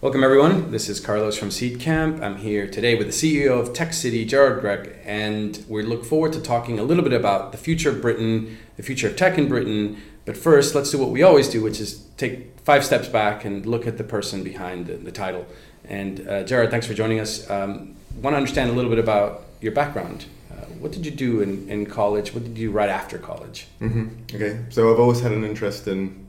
Welcome, 0.00 0.22
everyone. 0.22 0.70
This 0.70 0.88
is 0.88 1.00
Carlos 1.00 1.36
from 1.36 1.48
Seedcamp. 1.48 2.22
I'm 2.22 2.36
here 2.36 2.68
today 2.68 2.94
with 2.94 3.08
the 3.08 3.12
CEO 3.12 3.60
of 3.60 3.72
Tech 3.72 3.92
City, 3.92 4.24
Gerard 4.24 4.62
Grech, 4.62 4.96
and 5.04 5.64
we 5.68 5.82
look 5.82 6.04
forward 6.04 6.32
to 6.34 6.40
talking 6.40 6.78
a 6.78 6.84
little 6.84 7.02
bit 7.02 7.12
about 7.12 7.50
the 7.50 7.58
future 7.58 7.90
of 7.90 8.00
Britain, 8.00 8.58
the 8.76 8.84
future 8.84 9.08
of 9.08 9.16
tech 9.16 9.36
in 9.38 9.48
Britain. 9.48 10.00
But 10.24 10.36
first, 10.36 10.76
let's 10.76 10.92
do 10.92 10.98
what 10.98 11.10
we 11.10 11.24
always 11.24 11.48
do, 11.48 11.64
which 11.64 11.80
is 11.80 11.98
take 12.16 12.60
five 12.60 12.84
steps 12.84 13.08
back 13.08 13.44
and 13.44 13.66
look 13.66 13.88
at 13.88 13.98
the 13.98 14.04
person 14.04 14.44
behind 14.44 14.86
the, 14.86 14.98
the 14.98 15.10
title. 15.10 15.46
And 15.84 16.28
uh, 16.28 16.44
Gerard, 16.44 16.70
thanks 16.70 16.86
for 16.86 16.94
joining 16.94 17.18
us. 17.18 17.50
Um, 17.50 17.96
Want 18.22 18.34
to 18.34 18.38
understand 18.38 18.70
a 18.70 18.74
little 18.74 18.90
bit 18.90 19.00
about 19.00 19.46
your 19.60 19.72
background. 19.72 20.26
Uh, 20.48 20.66
what 20.78 20.92
did 20.92 21.06
you 21.06 21.10
do 21.10 21.40
in, 21.40 21.68
in 21.68 21.86
college? 21.86 22.34
What 22.34 22.44
did 22.44 22.56
you 22.56 22.68
do 22.68 22.72
right 22.72 22.88
after 22.88 23.18
college? 23.18 23.66
Mm-hmm. 23.80 24.36
Okay, 24.36 24.64
so 24.70 24.92
I've 24.92 25.00
always 25.00 25.18
had 25.18 25.32
an 25.32 25.42
interest 25.42 25.88
in 25.88 26.24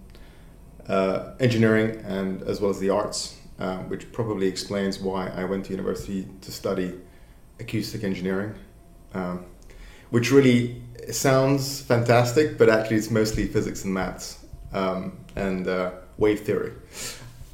uh, 0.88 1.34
engineering 1.40 2.04
and 2.04 2.42
as 2.42 2.60
well 2.60 2.72
as 2.72 2.80
the 2.80 2.90
arts. 2.90 3.36
Um, 3.60 3.90
which 3.90 4.10
probably 4.14 4.48
explains 4.48 5.00
why 5.00 5.28
I 5.28 5.44
went 5.44 5.66
to 5.66 5.72
university 5.72 6.26
to 6.40 6.50
study 6.50 6.94
acoustic 7.60 8.06
engineering, 8.06 8.56
um, 9.14 9.46
which 10.12 10.32
really 10.32 10.82
sounds 11.12 11.82
fantastic, 11.82 12.58
but 12.58 12.70
actually 12.70 12.96
it's 12.96 13.12
mostly 13.12 13.48
physics 13.48 13.84
and 13.84 13.94
maths 13.94 14.46
um, 14.74 15.18
and 15.36 15.68
uh, 15.68 15.92
wave 16.18 16.42
theory. 16.42 16.72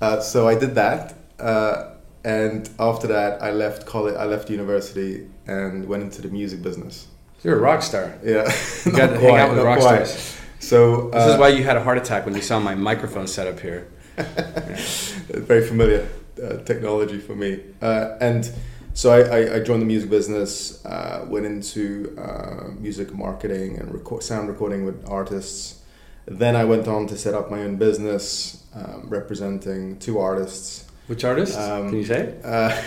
Uh, 0.01 0.19
so 0.19 0.47
I 0.47 0.55
did 0.55 0.75
that, 0.75 1.15
uh, 1.39 1.95
and 2.23 2.69
after 2.79 3.07
that 3.07 3.41
I 3.41 3.51
left 3.51 3.85
college. 3.85 4.15
I 4.15 4.25
left 4.25 4.49
university 4.49 5.27
and 5.47 5.87
went 5.87 6.03
into 6.03 6.21
the 6.21 6.29
music 6.29 6.61
business. 6.61 7.07
You're 7.43 7.57
a 7.57 7.61
rock 7.61 7.81
star. 7.81 8.13
Yeah, 8.23 8.51
you 8.85 8.91
got 8.95 9.07
to 9.07 9.19
hang 9.19 9.37
out 9.37 9.51
with 9.51 9.63
rock 9.63 9.79
quite. 9.79 10.05
stars. 10.07 10.37
So 10.59 11.09
this 11.09 11.25
is 11.25 11.35
uh, 11.35 11.37
why 11.37 11.49
you 11.49 11.63
had 11.63 11.77
a 11.77 11.83
heart 11.83 11.97
attack 11.97 12.25
when 12.25 12.35
you 12.35 12.41
saw 12.41 12.59
my 12.59 12.75
microphone 12.75 13.27
setup 13.27 13.59
here. 13.59 13.87
Very 15.29 15.65
familiar 15.65 16.07
uh, 16.41 16.57
technology 16.63 17.19
for 17.19 17.35
me. 17.35 17.59
Uh, 17.81 18.17
and 18.21 18.51
so 18.93 19.11
I, 19.11 19.19
I, 19.21 19.55
I, 19.55 19.59
joined 19.59 19.81
the 19.81 19.85
music 19.85 20.09
business, 20.09 20.83
uh, 20.85 21.25
went 21.27 21.45
into 21.45 22.15
uh, 22.17 22.69
music 22.79 23.13
marketing 23.13 23.77
and 23.77 23.93
record, 23.93 24.23
sound 24.23 24.47
recording 24.47 24.85
with 24.85 25.05
artists. 25.09 25.81
Then 26.25 26.55
I 26.55 26.63
went 26.63 26.87
on 26.87 27.05
to 27.07 27.17
set 27.17 27.33
up 27.33 27.51
my 27.51 27.59
own 27.59 27.75
business, 27.75 28.63
um, 28.73 29.05
representing 29.09 29.99
two 29.99 30.17
artists. 30.17 30.85
Which 31.07 31.23
artists? 31.23 31.57
Um, 31.57 31.89
Can 31.89 31.97
you 31.97 32.05
say? 32.05 32.35
Uh, 32.43 32.81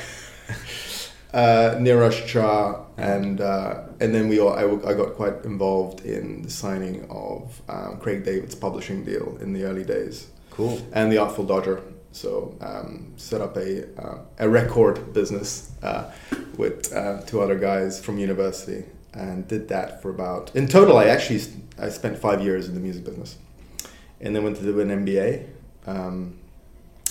uh, 1.34 1.77
Neeraj 1.79 2.27
Shah, 2.27 2.84
and 2.97 3.41
uh, 3.41 3.83
and 4.01 4.15
then 4.15 4.29
we 4.29 4.41
all, 4.41 4.53
I, 4.53 4.91
I 4.91 4.95
got 4.95 5.15
quite 5.15 5.45
involved 5.45 6.05
in 6.05 6.43
the 6.43 6.51
signing 6.51 7.06
of 7.11 7.61
um, 7.69 7.99
Craig 7.99 8.25
David's 8.25 8.55
publishing 8.55 9.05
deal 9.05 9.37
in 9.41 9.53
the 9.53 9.65
early 9.65 9.84
days. 9.84 10.29
Cool. 10.59 10.84
And 10.92 11.12
the 11.12 11.19
Artful 11.19 11.45
Dodger. 11.45 11.81
So 12.11 12.56
um, 12.61 13.12
set 13.17 13.41
up 13.41 13.56
a 13.56 13.97
uh, 13.97 14.19
a 14.41 14.48
record 14.48 15.12
business 15.12 15.70
uh, 15.84 16.11
with 16.56 16.92
uh, 16.92 17.20
two 17.23 17.41
other 17.41 17.56
guys 17.56 18.00
from 18.00 18.19
university, 18.19 18.84
and 19.15 19.47
did 19.47 19.69
that 19.69 20.03
for 20.03 20.11
about. 20.11 20.50
In 20.56 20.67
total, 20.67 20.97
I 20.97 21.05
actually 21.05 21.42
I 21.78 21.91
spent 21.91 22.19
five 22.19 22.42
years 22.42 22.67
in 22.67 22.75
the 22.75 22.81
music 22.81 23.05
business, 23.05 23.37
and 24.20 24.34
then 24.34 24.42
went 24.42 24.56
to 24.56 24.65
do 24.65 24.81
an 24.81 24.89
MBA, 24.89 25.47
um, 25.87 26.37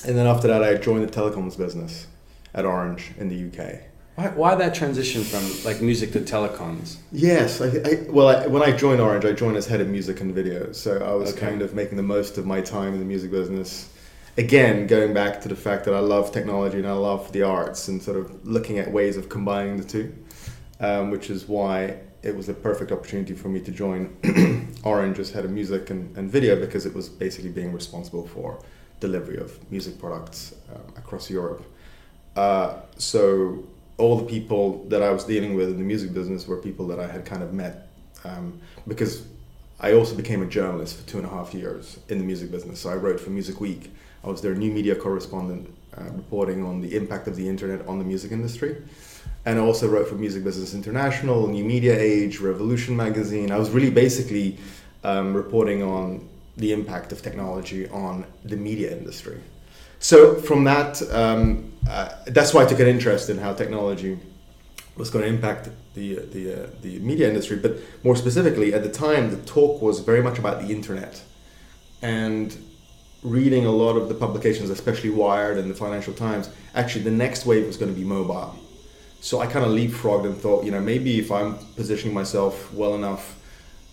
and 0.06 0.18
then 0.18 0.28
after 0.28 0.50
that, 0.50 0.62
I 0.62 0.74
joined 0.76 1.08
the 1.08 1.14
telecoms 1.14 1.58
business 1.58 2.08
at 2.54 2.66
Orange 2.66 3.14
in 3.18 3.30
the 3.30 3.48
UK. 3.48 3.87
Why, 4.18 4.30
why 4.30 4.56
that 4.56 4.74
transition 4.74 5.24
from 5.24 5.44
like 5.64 5.80
music 5.80 6.12
to 6.14 6.22
telecoms? 6.22 6.98
Yes, 7.12 7.62
I, 7.62 7.68
I 7.68 8.10
well, 8.10 8.30
I, 8.30 8.48
when 8.48 8.64
I 8.64 8.76
joined 8.76 9.00
Orange, 9.00 9.26
I 9.26 9.32
joined 9.32 9.58
as 9.58 9.68
head 9.68 9.80
of 9.80 9.90
music 9.90 10.22
and 10.22 10.34
video, 10.34 10.72
so 10.72 10.98
I 11.06 11.14
was 11.14 11.34
okay. 11.34 11.42
kind 11.42 11.62
of 11.62 11.76
making 11.76 11.98
the 11.98 12.04
most 12.04 12.40
of 12.40 12.46
my 12.48 12.60
time 12.60 12.94
in 12.94 13.00
the 13.00 13.06
music 13.06 13.30
business. 13.30 13.94
Again, 14.36 14.88
going 14.88 15.14
back 15.14 15.40
to 15.42 15.48
the 15.48 15.56
fact 15.56 15.86
that 15.86 15.94
I 15.94 16.00
love 16.00 16.32
technology 16.32 16.80
and 16.80 16.88
I 16.88 16.94
love 16.94 17.32
the 17.32 17.44
arts, 17.44 17.90
and 17.90 18.02
sort 18.02 18.18
of 18.18 18.44
looking 18.44 18.80
at 18.80 18.92
ways 18.92 19.18
of 19.18 19.30
combining 19.30 19.78
the 19.78 19.84
two, 19.84 20.16
um, 20.80 21.12
which 21.12 21.30
is 21.30 21.48
why 21.48 22.00
it 22.24 22.36
was 22.36 22.50
a 22.50 22.56
perfect 22.56 22.92
opportunity 22.92 23.36
for 23.36 23.50
me 23.50 23.60
to 23.60 23.70
join 23.72 24.18
Orange 24.84 25.20
as 25.20 25.30
head 25.30 25.46
of 25.46 25.52
music 25.52 25.92
and, 25.92 26.18
and 26.18 26.32
video 26.32 26.60
because 26.60 26.88
it 26.88 26.96
was 26.96 27.08
basically 27.08 27.52
being 27.52 27.72
responsible 27.72 28.26
for 28.26 28.64
delivery 29.00 29.38
of 29.38 29.72
music 29.72 30.00
products 30.00 30.56
uh, 30.74 30.80
across 30.96 31.30
Europe. 31.30 31.64
Uh, 32.36 32.78
so 32.98 33.64
all 33.98 34.18
the 34.18 34.26
people 34.26 34.84
that 34.90 35.02
I 35.02 35.10
was 35.10 35.24
dealing 35.24 35.56
with 35.56 35.70
in 35.70 35.78
the 35.78 35.84
music 35.84 36.14
business 36.14 36.48
were 36.48 36.58
people 36.58 36.88
that 36.88 37.00
I 37.00 37.08
had 37.08 37.26
kind 37.26 37.42
of 37.42 37.54
met 37.54 37.88
um, 38.24 38.60
because 38.88 39.26
I 39.80 39.94
also 39.94 40.16
became 40.16 40.42
a 40.42 40.46
journalist 40.46 40.98
for 40.98 41.08
two 41.08 41.18
and 41.18 41.26
a 41.26 41.30
half 41.30 41.54
years 41.54 42.00
in 42.10 42.18
the 42.18 42.24
music 42.24 42.52
business. 42.52 42.80
So 42.80 42.90
I 42.90 42.96
wrote 42.96 43.20
for 43.20 43.30
Music 43.30 43.60
Week. 43.60 43.92
I 44.24 44.28
was 44.28 44.42
their 44.42 44.56
new 44.56 44.72
media 44.72 44.96
correspondent, 44.96 45.72
uh, 45.96 46.04
reporting 46.12 46.64
on 46.64 46.82
the 46.82 46.96
impact 46.96 47.28
of 47.28 47.36
the 47.36 47.48
internet 47.48 47.88
on 47.88 48.00
the 48.00 48.06
music 48.06 48.32
industry. 48.32 48.78
And 49.46 49.60
I 49.60 49.62
also 49.62 49.88
wrote 49.88 50.10
for 50.10 50.16
Music 50.16 50.44
Business 50.44 50.74
International, 50.74 51.48
New 51.48 51.64
Media 51.64 51.98
Age, 51.98 52.40
Revolution 52.40 52.96
magazine. 52.96 53.52
I 53.52 53.58
was 53.58 53.70
really 53.70 53.92
basically 53.92 54.58
um, 55.04 55.34
reporting 55.34 55.84
on 55.84 56.28
the 56.58 56.74
impact 56.74 57.12
of 57.12 57.22
technology 57.22 57.88
on 57.90 58.26
the 58.44 58.58
media 58.58 58.92
industry. 58.92 59.40
So 60.00 60.36
from 60.36 60.64
that, 60.66 61.02
um, 61.12 61.72
uh, 61.90 62.10
that's 62.28 62.54
why 62.54 62.64
I 62.64 62.66
took 62.66 62.80
an 62.80 62.88
interest 62.88 63.30
in 63.30 63.38
how 63.38 63.54
technology 63.54 64.20
was 64.96 65.10
going 65.10 65.24
to 65.24 65.30
impact 65.30 65.70
the 65.94 66.16
the 66.16 66.54
uh, 66.54 66.68
the 66.82 67.00
media 67.00 67.28
industry. 67.28 67.58
But 67.58 67.78
more 68.04 68.16
specifically, 68.16 68.74
at 68.74 68.84
the 68.84 68.90
time, 68.90 69.32
the 69.32 69.38
talk 69.38 69.82
was 69.82 70.00
very 70.00 70.22
much 70.22 70.38
about 70.40 70.62
the 70.62 70.74
internet, 70.74 71.22
and 72.02 72.56
reading 73.24 73.66
a 73.66 73.72
lot 73.72 73.96
of 73.96 74.10
the 74.10 74.16
publications, 74.16 74.70
especially 74.70 75.10
Wired 75.10 75.58
and 75.58 75.70
the 75.70 75.76
Financial 75.76 76.14
Times. 76.14 76.50
Actually, 76.76 77.04
the 77.04 77.12
next 77.12 77.46
wave 77.46 77.66
was 77.66 77.78
going 77.78 77.94
to 77.94 78.00
be 78.00 78.06
mobile. 78.06 78.56
So 79.20 79.40
I 79.40 79.48
kind 79.48 79.66
of 79.66 79.72
leapfrogged 79.72 80.26
and 80.26 80.38
thought, 80.38 80.64
you 80.64 80.72
know, 80.72 80.80
maybe 80.80 81.20
if 81.20 81.32
I'm 81.32 81.58
positioning 81.76 82.14
myself 82.14 82.72
well 82.72 82.94
enough, 82.94 83.36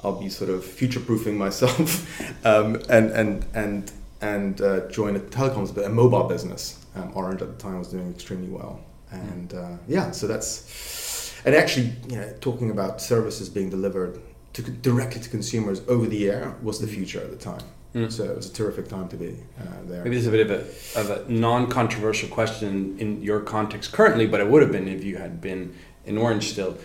I'll 0.03 0.21
be 0.21 0.29
sort 0.29 0.51
of 0.51 0.65
future-proofing 0.65 1.37
myself, 1.39 2.21
um, 2.45 2.83
and 2.91 3.11
and 3.11 3.47
and 3.55 3.93
and 4.25 4.61
uh, 4.61 4.89
joined 4.89 5.17
a 5.17 5.21
telecoms, 5.21 5.77
a 5.77 5.89
mobile 5.89 6.25
business. 6.25 6.85
Um, 6.97 7.11
Orange 7.15 7.43
at 7.43 7.49
the 7.49 7.63
time 7.63 7.79
was 7.79 7.89
doing 7.89 8.11
extremely 8.11 8.49
well, 8.49 8.81
and 9.11 9.53
uh, 9.53 9.77
yeah, 9.89 10.11
so 10.13 10.27
that's 10.27 11.43
and 11.45 11.55
actually, 11.55 11.93
you 12.09 12.17
know, 12.17 12.33
talking 12.41 12.71
about 12.71 13.03
services 13.03 13.49
being 13.49 13.69
delivered 13.69 14.21
to, 14.55 14.63
directly 14.63 15.21
to 15.21 15.29
consumers 15.29 15.83
over 15.89 16.07
the 16.07 16.31
air 16.31 16.57
was 16.63 16.81
the 16.81 16.87
future 16.87 17.21
at 17.21 17.31
the 17.31 17.37
time. 17.37 17.63
Mm. 17.95 18.11
So 18.11 18.25
it 18.25 18.37
was 18.37 18.51
a 18.51 18.53
terrific 18.53 18.89
time 18.89 19.09
to 19.09 19.17
be 19.17 19.37
uh, 19.61 19.65
there. 19.85 20.03
Maybe 20.05 20.17
this 20.17 20.27
is 20.27 20.29
a 20.29 20.31
bit 20.31 20.51
of 20.51 20.51
a, 20.51 21.01
of 21.01 21.29
a 21.29 21.33
non-controversial 21.33 22.29
question 22.29 22.97
in 22.99 23.23
your 23.23 23.41
context 23.41 23.93
currently, 23.93 24.27
but 24.27 24.41
it 24.41 24.49
would 24.49 24.63
have 24.63 24.73
been 24.73 24.89
if 24.89 25.05
you 25.05 25.17
had 25.17 25.41
been 25.41 25.75
in 26.07 26.17
Orange 26.19 26.51
still. 26.51 26.77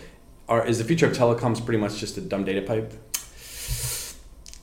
Are, 0.48 0.64
is 0.66 0.78
the 0.78 0.84
future 0.84 1.06
of 1.06 1.16
telecoms 1.16 1.64
pretty 1.64 1.80
much 1.80 1.98
just 1.98 2.16
a 2.16 2.20
dumb 2.20 2.44
data 2.44 2.62
pipe? 2.62 2.92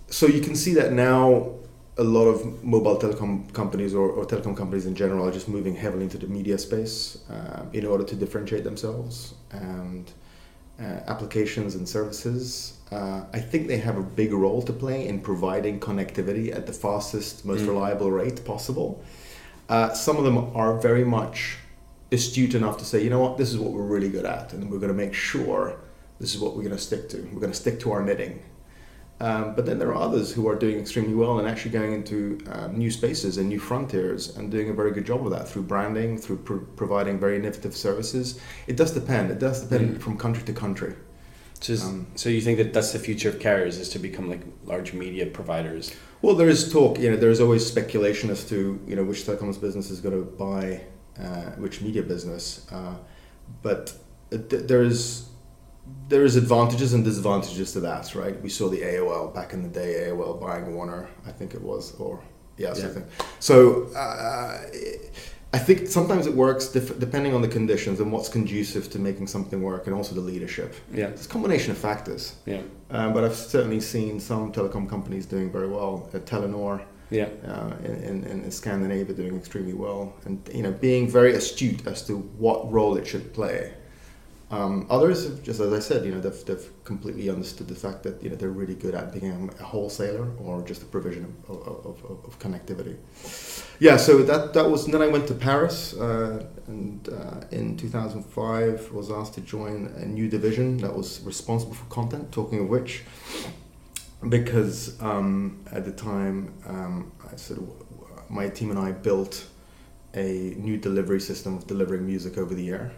So 0.09 0.25
you 0.25 0.41
can 0.41 0.55
see 0.55 0.73
that 0.75 0.93
now 0.93 1.53
a 1.99 2.03
lot 2.03 2.25
of 2.25 2.63
mobile 2.63 2.97
telecom 2.97 3.51
companies 3.53 3.93
or, 3.95 4.09
or, 4.09 4.25
telecom 4.25 4.55
companies 4.55 4.85
in 4.85 4.95
general 4.95 5.27
are 5.27 5.31
just 5.31 5.47
moving 5.47 5.75
heavily 5.75 6.03
into 6.03 6.17
the 6.17 6.27
media 6.27 6.57
space 6.57 7.17
uh, 7.29 7.65
in 7.73 7.85
order 7.85 8.03
to 8.03 8.15
differentiate 8.15 8.63
themselves 8.63 9.33
and 9.51 10.11
uh, 10.79 10.83
applications 11.07 11.73
and 11.75 11.89
services. 11.89 12.77
Uh, 12.91 13.23
I 13.33 13.39
think 13.39 13.67
they 13.67 13.77
have 13.77 13.97
a 13.97 14.03
big 14.03 14.31
role 14.31 14.61
to 14.61 14.73
play 14.73 15.07
in 15.07 15.21
providing 15.21 15.79
connectivity 15.79 16.55
at 16.55 16.67
the 16.67 16.73
fastest, 16.73 17.45
most 17.45 17.61
mm. 17.61 17.69
reliable 17.69 18.11
rate 18.11 18.45
possible. 18.45 19.03
Uh, 19.67 19.91
some 19.93 20.17
of 20.17 20.23
them 20.23 20.55
are 20.55 20.77
very 20.79 21.03
much 21.03 21.57
astute 22.11 22.53
enough 22.53 22.77
to 22.77 22.85
say, 22.85 23.03
you 23.03 23.09
know 23.09 23.19
what, 23.19 23.37
this 23.37 23.49
is 23.49 23.57
what 23.57 23.71
we're 23.71 23.81
really 23.81 24.09
good 24.09 24.25
at, 24.25 24.53
and 24.53 24.69
we're 24.69 24.79
going 24.79 24.91
to 24.91 24.97
make 24.97 25.13
sure 25.13 25.77
this 26.19 26.33
is 26.33 26.39
what 26.39 26.55
we're 26.55 26.63
going 26.63 26.75
to 26.75 26.81
stick 26.81 27.09
to. 27.09 27.17
We're 27.33 27.41
going 27.41 27.51
to 27.51 27.57
stick 27.57 27.79
to 27.81 27.91
our 27.91 28.03
knitting 28.03 28.43
um, 29.19 29.55
but 29.55 29.65
then 29.65 29.79
there 29.79 29.89
are 29.89 30.01
others 30.01 30.31
who 30.31 30.47
are 30.47 30.55
doing 30.55 30.79
extremely 30.79 31.15
well 31.15 31.39
and 31.39 31.47
actually 31.47 31.71
going 31.71 31.93
into 31.93 32.39
um, 32.51 32.77
new 32.77 32.91
spaces 32.91 33.37
and 33.37 33.49
new 33.49 33.59
frontiers 33.59 34.37
and 34.37 34.51
doing 34.51 34.69
a 34.69 34.73
very 34.73 34.91
good 34.91 35.05
job 35.05 35.25
of 35.25 35.31
that 35.31 35.47
through 35.47 35.63
branding, 35.63 36.17
through 36.17 36.37
providing 36.75 37.19
very 37.19 37.37
innovative 37.37 37.75
services. 37.75 38.39
It 38.67 38.77
does 38.77 38.91
depend. 38.91 39.31
It 39.31 39.39
does 39.39 39.63
depend 39.63 39.97
mm. 39.97 40.01
from 40.01 40.17
country 40.17 40.43
to 40.43 40.53
country. 40.53 40.95
Just, 41.59 41.85
um, 41.85 42.05
so 42.15 42.29
you 42.29 42.41
think 42.41 42.59
that 42.59 42.73
that's 42.73 42.91
the 42.91 42.99
future 42.99 43.29
of 43.29 43.39
carriers 43.39 43.79
is 43.79 43.89
to 43.89 43.99
become 43.99 44.29
like 44.29 44.41
large 44.65 44.93
media 44.93 45.25
providers? 45.25 45.91
Well, 46.21 46.35
there 46.35 46.49
is 46.49 46.71
talk. 46.71 46.99
You 46.99 47.11
know, 47.11 47.17
there 47.17 47.31
is 47.31 47.41
always 47.41 47.65
speculation 47.65 48.29
as 48.29 48.43
to 48.49 48.79
you 48.87 48.95
know 48.95 49.03
which 49.03 49.23
telecoms 49.23 49.59
business 49.59 49.89
is 49.89 49.99
going 49.99 50.15
to 50.15 50.23
buy 50.23 50.81
uh, 51.19 51.51
which 51.57 51.81
media 51.81 52.03
business, 52.03 52.67
uh, 52.71 52.95
but 53.63 53.93
th- 54.29 54.67
there 54.67 54.83
is 54.83 55.29
there 56.09 56.23
is 56.23 56.35
advantages 56.35 56.93
and 56.93 57.03
disadvantages 57.03 57.73
to 57.73 57.79
that, 57.81 58.15
right? 58.15 58.41
We 58.41 58.49
saw 58.49 58.69
the 58.69 58.81
AOL 58.81 59.33
back 59.33 59.53
in 59.53 59.61
the 59.61 59.69
day, 59.69 60.07
AOL 60.07 60.39
buying 60.39 60.73
Warner, 60.73 61.09
I 61.25 61.31
think 61.31 61.53
it 61.53 61.61
was, 61.61 61.93
or 61.99 62.21
yeah, 62.57 62.73
something. 62.73 63.03
Yeah. 63.03 63.25
So 63.39 63.87
uh, 63.95 64.61
I 65.53 65.59
think 65.59 65.87
sometimes 65.87 66.27
it 66.27 66.33
works 66.33 66.67
dif- 66.67 66.99
depending 66.99 67.33
on 67.33 67.41
the 67.41 67.47
conditions 67.47 67.99
and 67.99 68.11
what's 68.11 68.29
conducive 68.29 68.89
to 68.91 68.99
making 68.99 69.27
something 69.27 69.61
work, 69.61 69.87
and 69.87 69.95
also 69.95 70.15
the 70.15 70.21
leadership. 70.21 70.75
Yeah, 70.93 71.07
it's 71.07 71.25
a 71.25 71.29
combination 71.29 71.71
of 71.71 71.77
factors. 71.77 72.35
Yeah, 72.45 72.61
um, 72.89 73.13
but 73.13 73.23
I've 73.23 73.35
certainly 73.35 73.81
seen 73.81 74.19
some 74.19 74.51
telecom 74.51 74.89
companies 74.89 75.25
doing 75.25 75.51
very 75.51 75.67
well. 75.67 76.09
Uh, 76.13 76.19
Telenor 76.19 76.83
Yeah. 77.09 77.29
Uh, 77.45 77.73
in, 77.83 78.23
in, 78.25 78.43
in 78.43 78.51
Scandinavia, 78.51 79.13
doing 79.13 79.35
extremely 79.37 79.73
well, 79.73 80.13
and 80.25 80.41
you 80.53 80.63
know, 80.63 80.71
being 80.71 81.09
very 81.09 81.33
astute 81.33 81.85
as 81.87 82.01
to 82.07 82.17
what 82.37 82.71
role 82.71 82.97
it 82.97 83.07
should 83.07 83.33
play. 83.33 83.73
Um, 84.49 84.87
others, 84.89 85.39
just 85.41 85.59
as 85.59 85.73
I 85.73 85.79
said, 85.79 86.05
you 86.05 86.13
know, 86.13 86.21
they've, 86.21 86.45
they've 86.45 86.83
completely 86.85 87.29
understood 87.29 87.67
the 87.67 87.75
fact 87.75 88.03
that 88.03 88.23
you 88.23 88.29
know 88.29 88.37
they're 88.37 88.49
really 88.49 88.75
good 88.75 88.95
at 88.95 89.11
being 89.11 89.51
a 89.59 89.63
wholesaler 89.63 90.31
or 90.39 90.61
just 90.61 90.81
a 90.83 90.85
provision 90.85 91.35
of, 91.49 91.57
of, 91.67 91.85
of, 91.85 92.25
of 92.25 92.39
connectivity. 92.39 92.95
Yeah, 93.79 93.97
so 93.97 94.23
that 94.23 94.53
that 94.53 94.69
was. 94.69 94.85
Then 94.85 95.01
I 95.01 95.07
went 95.07 95.27
to 95.27 95.33
Paris, 95.33 95.93
uh, 95.95 96.45
and 96.67 97.09
uh, 97.09 97.41
in 97.51 97.75
2005 97.75 98.93
was 98.93 99.11
asked 99.11 99.33
to 99.33 99.41
join 99.41 99.87
a 99.97 100.05
new 100.05 100.29
division 100.29 100.77
that 100.77 100.95
was 100.95 101.21
responsible 101.23 101.73
for 101.73 101.85
content. 101.85 102.31
Talking 102.31 102.61
of 102.61 102.69
which, 102.69 103.03
because 104.29 105.01
um, 105.01 105.61
at 105.73 105.83
the 105.83 105.91
time, 105.91 106.53
um, 106.65 107.11
I 107.29 107.35
sort 107.35 107.59
of 107.59 108.29
my 108.29 108.47
team 108.47 108.69
and 108.71 108.79
I 108.79 108.93
built 108.93 109.45
a 110.13 110.55
new 110.57 110.77
delivery 110.77 111.19
system 111.19 111.57
of 111.57 111.67
delivering 111.67 112.05
music 112.05 112.37
over 112.37 112.55
the 112.55 112.69
air. 112.69 112.93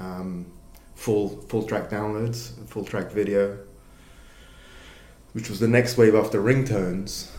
Um, 0.00 0.46
full 0.94 1.40
full 1.48 1.64
track 1.64 1.90
downloads, 1.90 2.52
full 2.68 2.84
track 2.84 3.10
video, 3.10 3.58
which 5.32 5.48
was 5.48 5.60
the 5.60 5.68
next 5.68 5.96
wave 5.96 6.14
after 6.14 6.40
ringtones. 6.40 7.30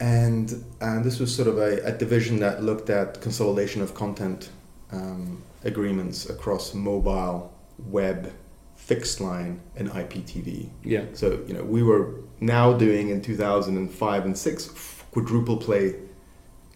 And, 0.00 0.64
and 0.80 1.04
this 1.04 1.20
was 1.20 1.32
sort 1.32 1.46
of 1.46 1.58
a, 1.58 1.76
a 1.84 1.92
division 1.92 2.40
that 2.40 2.64
looked 2.64 2.90
at 2.90 3.20
consolidation 3.20 3.82
of 3.82 3.94
content 3.94 4.50
um, 4.90 5.40
agreements 5.62 6.28
across 6.28 6.74
mobile, 6.74 7.52
web, 7.78 8.32
fixed 8.74 9.20
line, 9.20 9.60
and 9.76 9.88
IPTV. 9.90 10.70
Yeah. 10.82 11.04
So 11.12 11.40
you 11.46 11.54
know 11.54 11.62
we 11.62 11.82
were 11.82 12.14
now 12.40 12.72
doing 12.72 13.10
in 13.10 13.22
2005 13.22 14.24
and 14.24 14.36
six 14.36 14.68
quadruple 15.12 15.56
play 15.56 15.94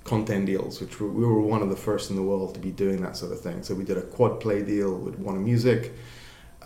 content 0.04 0.46
deals, 0.46 0.80
which 0.80 1.00
were, 1.00 1.08
we 1.08 1.24
were 1.24 1.40
one 1.40 1.62
of 1.62 1.68
the 1.68 1.76
first 1.76 2.10
in 2.10 2.16
the 2.16 2.22
world 2.22 2.54
to 2.54 2.60
be 2.60 2.70
doing 2.70 3.02
that 3.02 3.16
sort 3.16 3.32
of 3.32 3.40
thing. 3.40 3.62
So 3.62 3.74
we 3.74 3.84
did 3.84 3.98
a 3.98 4.02
quad 4.02 4.40
play 4.40 4.62
deal 4.62 4.96
with 4.96 5.18
Warner 5.18 5.40
Music, 5.40 5.92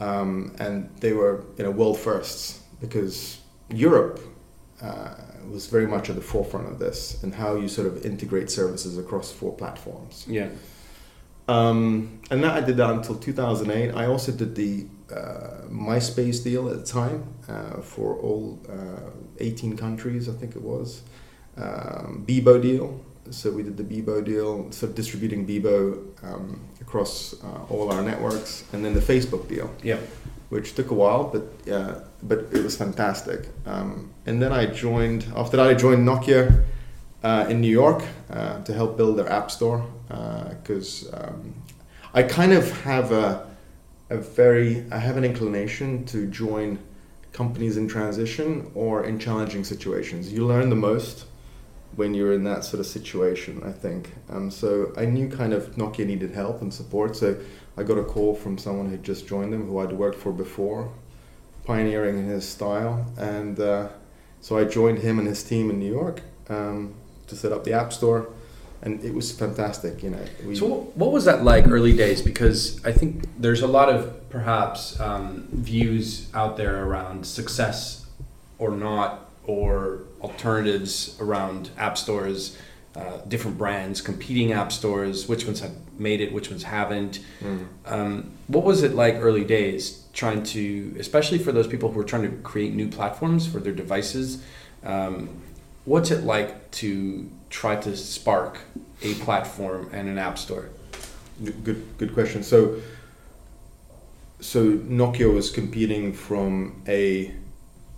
um, 0.01 0.55
and 0.59 0.91
they 1.01 1.13
were 1.13 1.45
you 1.57 1.65
know 1.65 1.71
world 1.71 1.99
firsts 1.99 2.61
because 2.81 3.41
Europe 3.69 4.21
uh, 4.83 5.15
was 5.49 5.67
very 5.67 5.87
much 5.87 6.09
at 6.11 6.17
the 6.17 6.23
forefront 6.23 6.69
of 6.69 6.79
this 6.79 7.23
and 7.23 7.35
how 7.35 7.55
you 7.57 7.69
sort 7.69 7.87
of 7.87 8.05
integrate 8.05 8.51
services 8.51 8.99
across 8.99 9.31
four 9.31 9.53
platforms. 9.55 10.25
Yeah. 10.29 10.49
Um, 11.49 12.21
and 12.31 12.43
that 12.45 12.57
I 12.57 12.61
did 12.61 12.77
that 12.77 12.91
until 12.91 13.17
2008. 13.17 13.93
I 13.95 14.07
also 14.07 14.33
did 14.33 14.55
the 14.55 14.87
uh, 15.13 15.67
MySpace 15.69 16.43
deal 16.45 16.69
at 16.69 16.79
the 16.79 16.87
time 16.87 17.25
uh, 17.49 17.81
for 17.81 18.15
all 18.17 18.61
uh, 18.69 19.11
18 19.39 19.77
countries, 19.77 20.29
I 20.29 20.33
think 20.33 20.55
it 20.55 20.63
was. 20.63 21.03
Um, 21.57 22.25
Bebo 22.27 22.63
deal, 22.63 23.05
so 23.31 23.51
we 23.51 23.63
did 23.63 23.77
the 23.77 23.85
Bebo 23.85 24.25
deal, 24.25 24.71
so 24.73 24.87
distributing 24.87 25.47
Bebo 25.47 26.25
um, 26.25 26.61
across 26.81 27.35
uh, 27.45 27.65
all 27.69 27.93
our 27.93 28.03
networks, 28.03 28.65
and 28.73 28.85
then 28.85 28.95
the 28.95 29.01
Facebook 29.01 29.49
deal. 29.49 29.73
Yeah. 29.83 29.99
Which 30.49 30.75
took 30.75 30.91
a 30.91 30.95
while, 30.95 31.25
but 31.25 31.45
but 32.23 32.39
it 32.53 32.65
was 32.65 32.77
fantastic. 32.77 33.49
Um, 33.67 34.11
and 34.27 34.43
then 34.43 34.53
I 34.53 34.67
joined. 34.67 35.27
After 35.37 35.57
that, 35.57 35.67
I 35.69 35.75
joined 35.75 36.07
Nokia 36.07 36.65
uh, 37.23 37.47
in 37.49 37.61
New 37.61 37.71
York 37.71 38.03
uh, 38.31 38.61
to 38.65 38.73
help 38.75 38.97
build 38.97 39.17
their 39.17 39.31
app 39.31 39.51
store 39.51 39.87
because 40.09 41.09
uh, 41.13 41.29
um, 41.29 41.55
I 42.15 42.25
kind 42.25 42.53
of 42.53 42.69
have 42.83 43.13
a 43.13 43.47
a 44.11 44.17
very 44.17 44.85
I 44.91 44.99
have 44.99 45.17
an 45.17 45.25
inclination 45.25 46.05
to 46.07 46.27
join 46.27 46.79
companies 47.33 47.77
in 47.77 47.87
transition 47.87 48.71
or 48.75 49.05
in 49.05 49.19
challenging 49.19 49.65
situations. 49.65 50.33
You 50.33 50.47
learn 50.47 50.69
the 50.69 50.77
most 50.77 51.27
when 51.97 52.15
you're 52.15 52.33
in 52.33 52.45
that 52.45 52.65
sort 52.65 52.81
of 52.81 52.87
situation, 52.87 53.63
I 53.65 53.73
think. 53.73 54.13
Um, 54.29 54.51
so 54.51 54.93
I 54.97 55.05
knew 55.05 55.29
kind 55.29 55.53
of 55.53 55.75
Nokia 55.77 56.07
needed 56.07 56.33
help 56.33 56.63
and 56.63 56.73
support. 56.73 57.17
So 57.17 57.37
I 57.77 57.83
got 57.83 57.99
a 57.99 58.05
call 58.05 58.35
from 58.35 58.59
someone 58.59 58.91
who 58.91 58.97
just 58.99 59.27
joined 59.27 59.53
them, 59.53 59.67
who 59.67 59.79
I'd 59.79 59.93
worked 59.93 60.19
for 60.19 60.33
before, 60.33 60.93
pioneering 61.65 62.19
in 62.19 62.27
his 62.27 62.49
style. 62.49 63.07
And 63.19 63.59
uh, 63.59 63.89
so 64.41 64.57
I 64.57 64.65
joined 64.65 64.99
him 64.99 65.19
and 65.19 65.27
his 65.27 65.43
team 65.43 65.71
in 65.71 65.79
New 65.79 65.91
York 65.91 66.23
um, 66.49 66.95
to 67.27 67.37
set 67.37 67.53
up 67.53 67.65
the 67.65 67.73
App 67.73 67.93
Store. 67.93 68.29
And 68.83 69.05
it 69.05 69.13
was 69.13 69.31
fantastic, 69.31 70.03
you 70.03 70.09
know. 70.11 70.25
We 70.47 70.57
so, 70.57 70.91
what 70.95 71.13
was 71.13 71.27
that 71.27 71.45
like 71.45 71.69
early 71.69 71.95
days? 71.95 72.23
Because 72.23 72.83
I 72.83 72.93
think 72.93 73.29
there's 73.39 73.61
a 73.61 73.67
lot 73.67 73.91
of 73.91 74.31
perhaps 74.31 74.99
um, 74.99 75.49
views 75.53 76.31
out 76.33 76.57
there 76.57 76.83
around 76.85 77.27
success 77.27 78.07
or 78.59 78.71
not 78.71 79.30
or 79.51 80.03
alternatives 80.21 81.17
around 81.21 81.71
app 81.77 81.99
stores, 81.99 82.57
uh, 82.95 83.19
different 83.29 83.59
brands, 83.59 84.01
competing 84.01 84.53
app 84.53 84.71
stores, 84.73 85.29
which 85.29 85.45
ones 85.45 85.61
have 85.61 85.73
made 85.99 86.21
it, 86.21 86.33
which 86.33 86.51
ones 86.51 86.63
haven't. 86.63 87.21
Mm. 87.43 87.67
Um, 87.87 88.31
what 88.47 88.65
was 88.65 88.83
it 88.83 88.95
like 88.95 89.17
early 89.17 89.45
days 89.45 90.05
trying 90.13 90.43
to, 90.43 90.95
especially 90.99 91.39
for 91.39 91.53
those 91.53 91.67
people 91.67 91.91
who 91.91 92.01
are 92.01 92.05
trying 92.05 92.23
to 92.23 92.37
create 92.43 92.75
new 92.75 92.89
platforms 92.89 93.47
for 93.47 93.59
their 93.59 93.73
devices? 93.73 94.43
Um, 94.85 95.43
what's 95.85 96.11
it 96.11 96.25
like 96.25 96.71
to 96.73 97.31
try 97.49 97.77
to 97.77 97.97
spark 97.97 98.61
a 99.03 99.15
platform 99.15 99.91
and 99.93 100.09
an 100.09 100.19
app 100.19 100.39
store? 100.39 100.69
Good, 101.43 101.99
good 101.99 102.13
question. 102.15 102.43
So, 102.43 102.81
so 104.41 104.73
Nokia 104.73 105.33
was 105.33 105.51
competing 105.51 106.13
from 106.13 106.83
a 106.87 107.35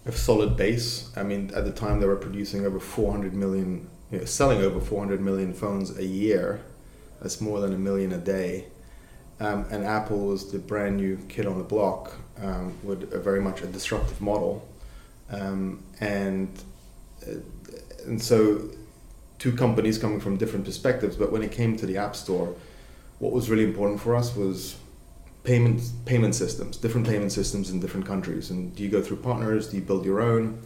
a 0.05 0.13
solid 0.13 0.57
base. 0.57 1.11
I 1.17 1.23
mean, 1.23 1.51
at 1.55 1.65
the 1.65 1.73
time 1.73 2.01
they 2.01 2.07
were 2.07 2.17
producing 2.17 2.67
over 2.67 2.81
400 2.81 3.35
million, 3.35 3.89
you 4.11 4.19
know, 4.19 4.25
selling 4.25 4.61
over 4.61 4.81
400 4.81 5.21
million 5.21 5.53
phones 5.55 5.97
a 5.97 6.05
year. 6.05 6.61
That's 7.21 7.41
more 7.41 7.61
than 7.61 7.73
a 7.73 7.79
million 7.79 8.13
a 8.13 8.19
day. 8.19 8.67
Um, 9.39 9.65
and 9.71 9.85
Apple 9.85 10.27
was 10.27 10.51
the 10.53 10.59
brand 10.59 10.97
new 10.97 11.19
kid 11.29 11.47
on 11.47 11.59
the 11.59 11.65
block 11.65 12.13
um, 12.41 12.77
with 12.83 13.13
a 13.13 13.19
very 13.19 13.41
much 13.41 13.63
a 13.63 13.67
disruptive 13.67 14.21
model. 14.21 14.69
Um, 15.31 15.83
and 16.01 16.49
uh, 17.27 17.37
and 18.05 18.21
so 18.21 18.69
two 19.39 19.53
companies 19.53 19.99
coming 19.99 20.21
from 20.21 20.37
different 20.37 20.65
perspectives. 20.65 21.17
But 21.17 21.33
when 21.33 21.43
it 21.43 21.53
came 21.53 21.77
to 21.77 21.87
the 21.87 21.97
App 21.97 22.15
Store, 22.17 22.55
what 23.19 23.33
was 23.33 23.49
really 23.49 23.65
important 23.65 24.01
for 24.01 24.15
us 24.15 24.35
was 24.35 24.77
payment 25.45 25.83
payment 26.05 26.35
systems, 26.35 26.77
different 26.77 27.07
payment 27.07 27.33
systems 27.33 27.71
in 27.71 27.81
different 27.81 28.07
countries. 28.07 28.51
And 28.51 28.75
do 28.75 28.83
you 28.83 28.89
go 28.89 29.03
through 29.03 29.19
partners? 29.19 29.69
Do 29.69 29.77
you 29.77 29.83
build 29.83 30.05
your 30.05 30.21
own? 30.21 30.59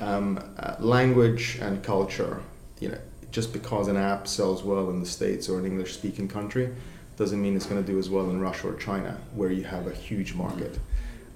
Um, 0.00 0.38
uh, 0.58 0.76
language 0.78 1.58
and 1.60 1.82
culture. 1.82 2.42
You 2.80 2.90
know, 2.90 2.98
just 3.30 3.52
because 3.52 3.88
an 3.88 3.96
app 3.96 4.26
sells 4.26 4.62
well 4.62 4.90
in 4.90 5.00
the 5.00 5.06
states 5.06 5.48
or 5.48 5.58
an 5.58 5.66
English-speaking 5.66 6.28
country, 6.28 6.74
doesn't 7.16 7.40
mean 7.40 7.56
it's 7.56 7.66
going 7.66 7.82
to 7.84 7.92
do 7.92 7.98
as 7.98 8.10
well 8.10 8.28
in 8.30 8.40
Russia 8.40 8.68
or 8.68 8.76
China, 8.76 9.18
where 9.34 9.50
you 9.50 9.64
have 9.64 9.86
a 9.86 9.94
huge 9.94 10.34
market. 10.34 10.78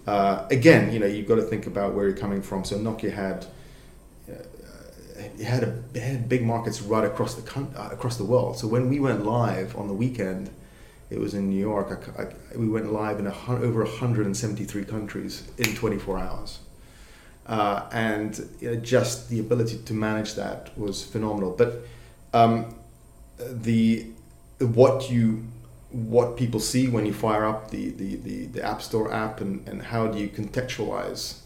Uh, 0.06 0.46
again, 0.50 0.92
you 0.92 0.98
know, 0.98 1.06
you've 1.06 1.28
got 1.28 1.36
to 1.36 1.42
think 1.42 1.66
about 1.66 1.94
where 1.94 2.08
you're 2.08 2.16
coming 2.16 2.42
from. 2.42 2.64
So 2.64 2.76
Nokia 2.76 3.12
had. 3.12 3.46
Uh, 4.28 4.34
it 5.38 5.44
had, 5.44 5.62
a, 5.64 5.82
it 5.94 6.02
had 6.02 6.28
big 6.28 6.44
markets 6.44 6.82
right 6.82 7.04
across 7.04 7.34
the 7.34 7.60
uh, 7.76 7.88
across 7.90 8.16
the 8.18 8.24
world. 8.24 8.58
So 8.58 8.66
when 8.66 8.90
we 8.90 9.00
went 9.00 9.24
live 9.24 9.74
on 9.76 9.88
the 9.88 9.94
weekend, 9.94 10.50
it 11.10 11.20
was 11.20 11.34
in 11.34 11.48
New 11.48 11.60
York. 11.60 12.10
I, 12.18 12.22
I, 12.22 12.56
we 12.56 12.68
went 12.68 12.92
live 12.92 13.18
in 13.18 13.26
a, 13.26 13.34
over 13.48 13.84
173 13.84 14.84
countries 14.84 15.48
in 15.58 15.74
24 15.74 16.18
hours. 16.18 16.58
Uh, 17.46 17.88
and 17.92 18.48
you 18.60 18.70
know, 18.70 18.76
just 18.76 19.28
the 19.28 19.38
ability 19.38 19.78
to 19.78 19.94
manage 19.94 20.34
that 20.34 20.76
was 20.76 21.04
phenomenal. 21.04 21.52
But 21.52 21.86
um, 22.34 22.74
the 23.38 24.06
what 24.58 25.10
you 25.10 25.46
what 25.90 26.36
people 26.36 26.60
see 26.60 26.88
when 26.88 27.06
you 27.06 27.12
fire 27.12 27.46
up 27.46 27.70
the, 27.70 27.90
the, 27.90 28.16
the, 28.16 28.46
the 28.46 28.62
App 28.62 28.82
Store 28.82 29.12
app 29.12 29.40
and, 29.40 29.66
and 29.68 29.80
how 29.80 30.06
do 30.08 30.18
you 30.18 30.28
contextualize 30.28 31.38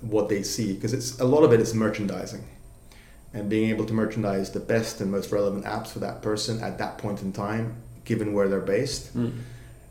what 0.00 0.28
they 0.28 0.42
see 0.42 0.74
because 0.74 0.92
it's 0.92 1.18
a 1.18 1.24
lot 1.24 1.42
of 1.42 1.52
it 1.52 1.58
is 1.58 1.74
merchandising 1.74 2.46
and 3.34 3.48
being 3.48 3.70
able 3.70 3.84
to 3.84 3.92
merchandise 3.92 4.52
the 4.52 4.60
best 4.60 5.00
and 5.00 5.10
most 5.10 5.32
relevant 5.32 5.64
apps 5.64 5.88
for 5.88 5.98
that 5.98 6.22
person 6.22 6.60
at 6.60 6.78
that 6.78 6.98
point 6.98 7.20
in 7.22 7.32
time 7.32 7.82
given 8.08 8.32
where 8.32 8.48
they're 8.48 8.60
based, 8.60 9.14
mm. 9.14 9.30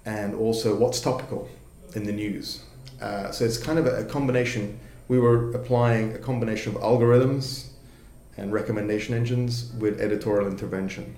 and 0.05 0.33
also 0.33 0.75
what's 0.75 0.99
topical 0.99 1.47
in 1.93 2.03
the 2.03 2.11
news. 2.11 2.63
Uh, 2.99 3.31
so 3.31 3.45
it's 3.45 3.59
kind 3.59 3.77
of 3.77 3.85
a, 3.85 4.01
a, 4.01 4.03
combination. 4.03 4.79
We 5.07 5.19
were 5.19 5.51
applying 5.51 6.13
a 6.13 6.17
combination 6.17 6.75
of 6.75 6.81
algorithms 6.81 7.67
and 8.35 8.51
recommendation 8.51 9.13
engines 9.13 9.71
with 9.79 10.01
editorial 10.01 10.47
intervention. 10.47 11.15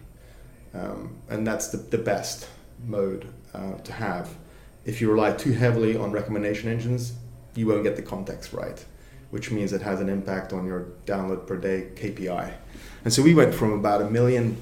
Um, 0.74 1.16
and 1.30 1.48
that's 1.48 1.70
the, 1.70 1.78
the 1.78 1.98
best 1.98 2.50
mode 2.86 3.26
uh, 3.54 3.76
to 3.76 3.94
have. 3.94 4.36
If 4.84 5.00
you 5.00 5.10
rely 5.10 5.32
too 5.32 5.54
heavily 5.54 5.96
on 5.96 6.12
recommendation 6.12 6.70
engines, 6.70 7.14
you 7.56 7.66
won't 7.66 7.84
get 7.84 7.96
the 7.96 8.02
context 8.02 8.52
right, 8.52 8.84
which 9.32 9.52
means 9.52 9.72
it 9.72 9.82
has 9.82 10.02
an 10.02 10.10
impact 10.10 10.52
on 10.52 10.66
your 10.66 10.88
download 11.06 11.48
per 11.48 11.56
day 11.56 11.88
KPI. 11.96 12.54
And 13.06 13.14
so 13.14 13.22
we 13.22 13.34
went 13.34 13.54
from 13.56 13.72
about 13.72 14.02
a 14.02 14.10
million 14.10 14.58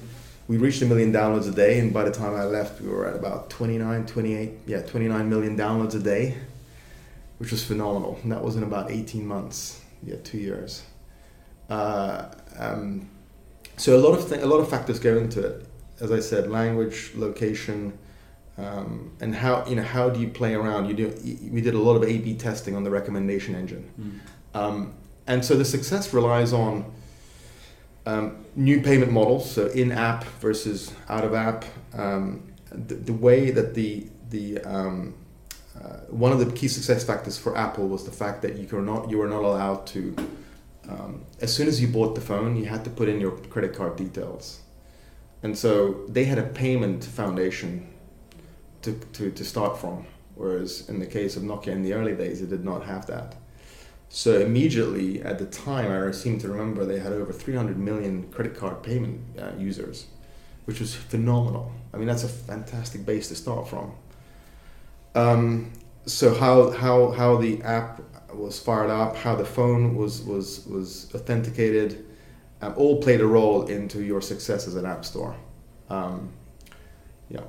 we 0.48 0.56
reached 0.56 0.82
a 0.82 0.86
million 0.86 1.12
downloads 1.12 1.48
a 1.48 1.54
day 1.54 1.78
and 1.78 1.92
by 1.92 2.02
the 2.02 2.10
time 2.10 2.34
i 2.34 2.44
left 2.44 2.80
we 2.80 2.88
were 2.88 3.06
at 3.06 3.14
about 3.14 3.48
29 3.50 4.06
28 4.06 4.50
yeah 4.66 4.82
29 4.82 5.28
million 5.28 5.56
downloads 5.56 5.94
a 5.94 6.00
day 6.00 6.36
which 7.38 7.52
was 7.52 7.62
phenomenal 7.62 8.18
and 8.22 8.32
that 8.32 8.42
was 8.42 8.56
in 8.56 8.62
about 8.62 8.90
18 8.90 9.26
months 9.26 9.80
yeah 10.02 10.16
two 10.24 10.38
years 10.38 10.82
uh, 11.68 12.28
um, 12.58 13.08
so 13.76 13.96
a 13.96 14.00
lot 14.00 14.18
of 14.18 14.28
th- 14.28 14.42
a 14.42 14.46
lot 14.46 14.58
of 14.58 14.68
factors 14.68 14.98
go 14.98 15.16
into 15.16 15.40
it. 15.40 15.66
As 16.00 16.12
I 16.12 16.20
said, 16.20 16.50
language, 16.50 17.12
location, 17.14 17.98
um, 18.56 19.12
and 19.20 19.34
how 19.34 19.66
you 19.66 19.76
know 19.76 19.82
how 19.82 20.10
do 20.10 20.20
you 20.20 20.28
play 20.28 20.54
around? 20.54 20.88
You 20.88 20.94
do. 20.94 21.48
We 21.50 21.60
did 21.60 21.74
a 21.74 21.78
lot 21.78 21.94
of 21.94 22.04
A/B 22.04 22.34
testing 22.34 22.74
on 22.74 22.84
the 22.84 22.90
recommendation 22.90 23.54
engine, 23.54 23.90
mm. 24.00 24.58
um, 24.58 24.94
and 25.26 25.44
so 25.44 25.56
the 25.56 25.64
success 25.64 26.12
relies 26.12 26.52
on 26.52 26.90
um, 28.08 28.44
new 28.56 28.80
payment 28.80 29.12
models, 29.12 29.50
so 29.50 29.66
in-app 29.66 30.24
versus 30.40 30.92
out-of-app. 31.10 31.66
Um, 31.92 32.42
the, 32.70 32.94
the, 32.94 33.12
way 33.12 33.50
that 33.50 33.74
the 33.74 34.06
the 34.30 34.60
um, 34.62 35.14
uh, 35.76 35.98
one 36.08 36.32
of 36.32 36.38
the 36.38 36.50
key 36.52 36.68
success 36.68 37.04
factors 37.04 37.36
for 37.38 37.56
Apple 37.56 37.86
was 37.86 38.04
the 38.04 38.10
fact 38.10 38.40
that 38.42 38.56
you 38.56 38.66
were 38.70 38.82
not 38.82 39.10
you 39.10 39.18
were 39.18 39.28
not 39.28 39.42
allowed 39.42 39.86
to. 39.88 40.16
Um, 40.88 41.24
as 41.42 41.54
soon 41.54 41.68
as 41.68 41.82
you 41.82 41.88
bought 41.88 42.14
the 42.14 42.22
phone, 42.22 42.56
you 42.56 42.64
had 42.64 42.82
to 42.84 42.90
put 42.90 43.10
in 43.10 43.20
your 43.20 43.32
credit 43.32 43.74
card 43.74 43.96
details, 43.96 44.60
and 45.42 45.56
so 45.56 46.06
they 46.08 46.24
had 46.24 46.38
a 46.38 46.48
payment 46.64 47.04
foundation 47.04 47.92
to, 48.82 48.94
to, 49.12 49.30
to 49.30 49.44
start 49.44 49.76
from. 49.76 50.06
Whereas 50.34 50.88
in 50.88 50.98
the 50.98 51.06
case 51.06 51.36
of 51.36 51.42
Nokia 51.42 51.72
in 51.72 51.82
the 51.82 51.92
early 51.92 52.14
days, 52.14 52.40
it 52.40 52.48
did 52.48 52.64
not 52.64 52.86
have 52.86 53.06
that. 53.06 53.34
So 54.10 54.40
immediately 54.40 55.22
at 55.22 55.38
the 55.38 55.46
time, 55.46 55.90
I 55.90 56.10
seem 56.12 56.38
to 56.40 56.48
remember 56.48 56.84
they 56.84 56.98
had 56.98 57.12
over 57.12 57.32
300 57.32 57.78
million 57.78 58.30
credit 58.30 58.56
card 58.56 58.82
payment 58.82 59.20
uh, 59.38 59.52
users, 59.58 60.06
which 60.64 60.80
was 60.80 60.94
phenomenal. 60.94 61.72
I 61.92 61.98
mean, 61.98 62.06
that's 62.06 62.24
a 62.24 62.28
fantastic 62.28 63.04
base 63.04 63.28
to 63.28 63.34
start 63.34 63.68
from. 63.68 63.92
Um, 65.14 65.72
so 66.06 66.34
how, 66.34 66.70
how, 66.70 67.10
how 67.10 67.36
the 67.36 67.62
app 67.62 68.00
was 68.34 68.58
fired 68.58 68.90
up, 68.90 69.16
how 69.16 69.34
the 69.34 69.44
phone 69.44 69.94
was, 69.96 70.22
was, 70.22 70.66
was 70.66 71.12
authenticated, 71.14 72.06
um, 72.62 72.74
all 72.76 73.00
played 73.02 73.20
a 73.20 73.26
role 73.26 73.66
into 73.66 74.02
your 74.02 74.20
success 74.20 74.66
as 74.66 74.74
an 74.74 74.86
app 74.86 75.04
store. 75.04 75.36
Um, 75.90 76.30
yeah. 77.28 77.42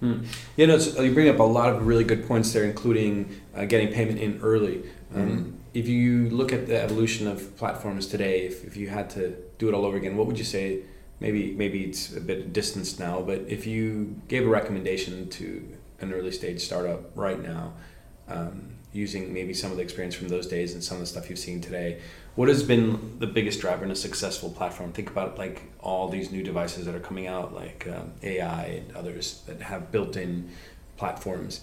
Hmm. 0.00 0.24
You 0.56 0.66
know, 0.66 0.76
you 0.76 1.14
bring 1.14 1.28
up 1.28 1.38
a 1.38 1.42
lot 1.42 1.70
of 1.72 1.86
really 1.86 2.04
good 2.04 2.26
points 2.26 2.52
there, 2.52 2.64
including 2.64 3.40
uh, 3.54 3.64
getting 3.64 3.92
payment 3.92 4.18
in 4.18 4.40
early. 4.40 4.82
Um, 5.14 5.28
mm-hmm. 5.28 5.50
If 5.76 5.88
you 5.88 6.30
look 6.30 6.54
at 6.54 6.68
the 6.68 6.80
evolution 6.80 7.26
of 7.26 7.54
platforms 7.58 8.06
today, 8.06 8.46
if, 8.46 8.64
if 8.64 8.78
you 8.78 8.88
had 8.88 9.10
to 9.10 9.36
do 9.58 9.68
it 9.68 9.74
all 9.74 9.84
over 9.84 9.98
again, 9.98 10.16
what 10.16 10.26
would 10.26 10.38
you 10.38 10.44
say? 10.44 10.80
Maybe 11.20 11.52
maybe 11.52 11.84
it's 11.84 12.16
a 12.16 12.20
bit 12.20 12.54
distanced 12.54 12.98
now, 12.98 13.20
but 13.20 13.40
if 13.46 13.66
you 13.66 14.18
gave 14.26 14.46
a 14.46 14.48
recommendation 14.48 15.28
to 15.28 15.68
an 16.00 16.14
early 16.14 16.32
stage 16.32 16.62
startup 16.62 17.14
right 17.14 17.42
now, 17.42 17.74
um, 18.26 18.76
using 18.94 19.34
maybe 19.34 19.52
some 19.52 19.70
of 19.70 19.76
the 19.76 19.82
experience 19.82 20.14
from 20.14 20.28
those 20.28 20.46
days 20.46 20.72
and 20.72 20.82
some 20.82 20.96
of 20.96 21.02
the 21.02 21.06
stuff 21.06 21.28
you've 21.28 21.38
seen 21.38 21.60
today, 21.60 22.00
what 22.36 22.48
has 22.48 22.62
been 22.62 23.18
the 23.18 23.26
biggest 23.26 23.60
driver 23.60 23.84
in 23.84 23.90
a 23.90 24.00
successful 24.08 24.48
platform? 24.48 24.92
Think 24.92 25.10
about 25.10 25.36
like 25.36 25.62
all 25.80 26.08
these 26.08 26.30
new 26.30 26.42
devices 26.42 26.86
that 26.86 26.94
are 26.94 27.06
coming 27.10 27.26
out, 27.26 27.52
like 27.52 27.86
um, 27.86 28.12
AI 28.22 28.64
and 28.64 28.96
others 28.96 29.42
that 29.46 29.60
have 29.60 29.92
built-in 29.92 30.48
platforms. 30.96 31.60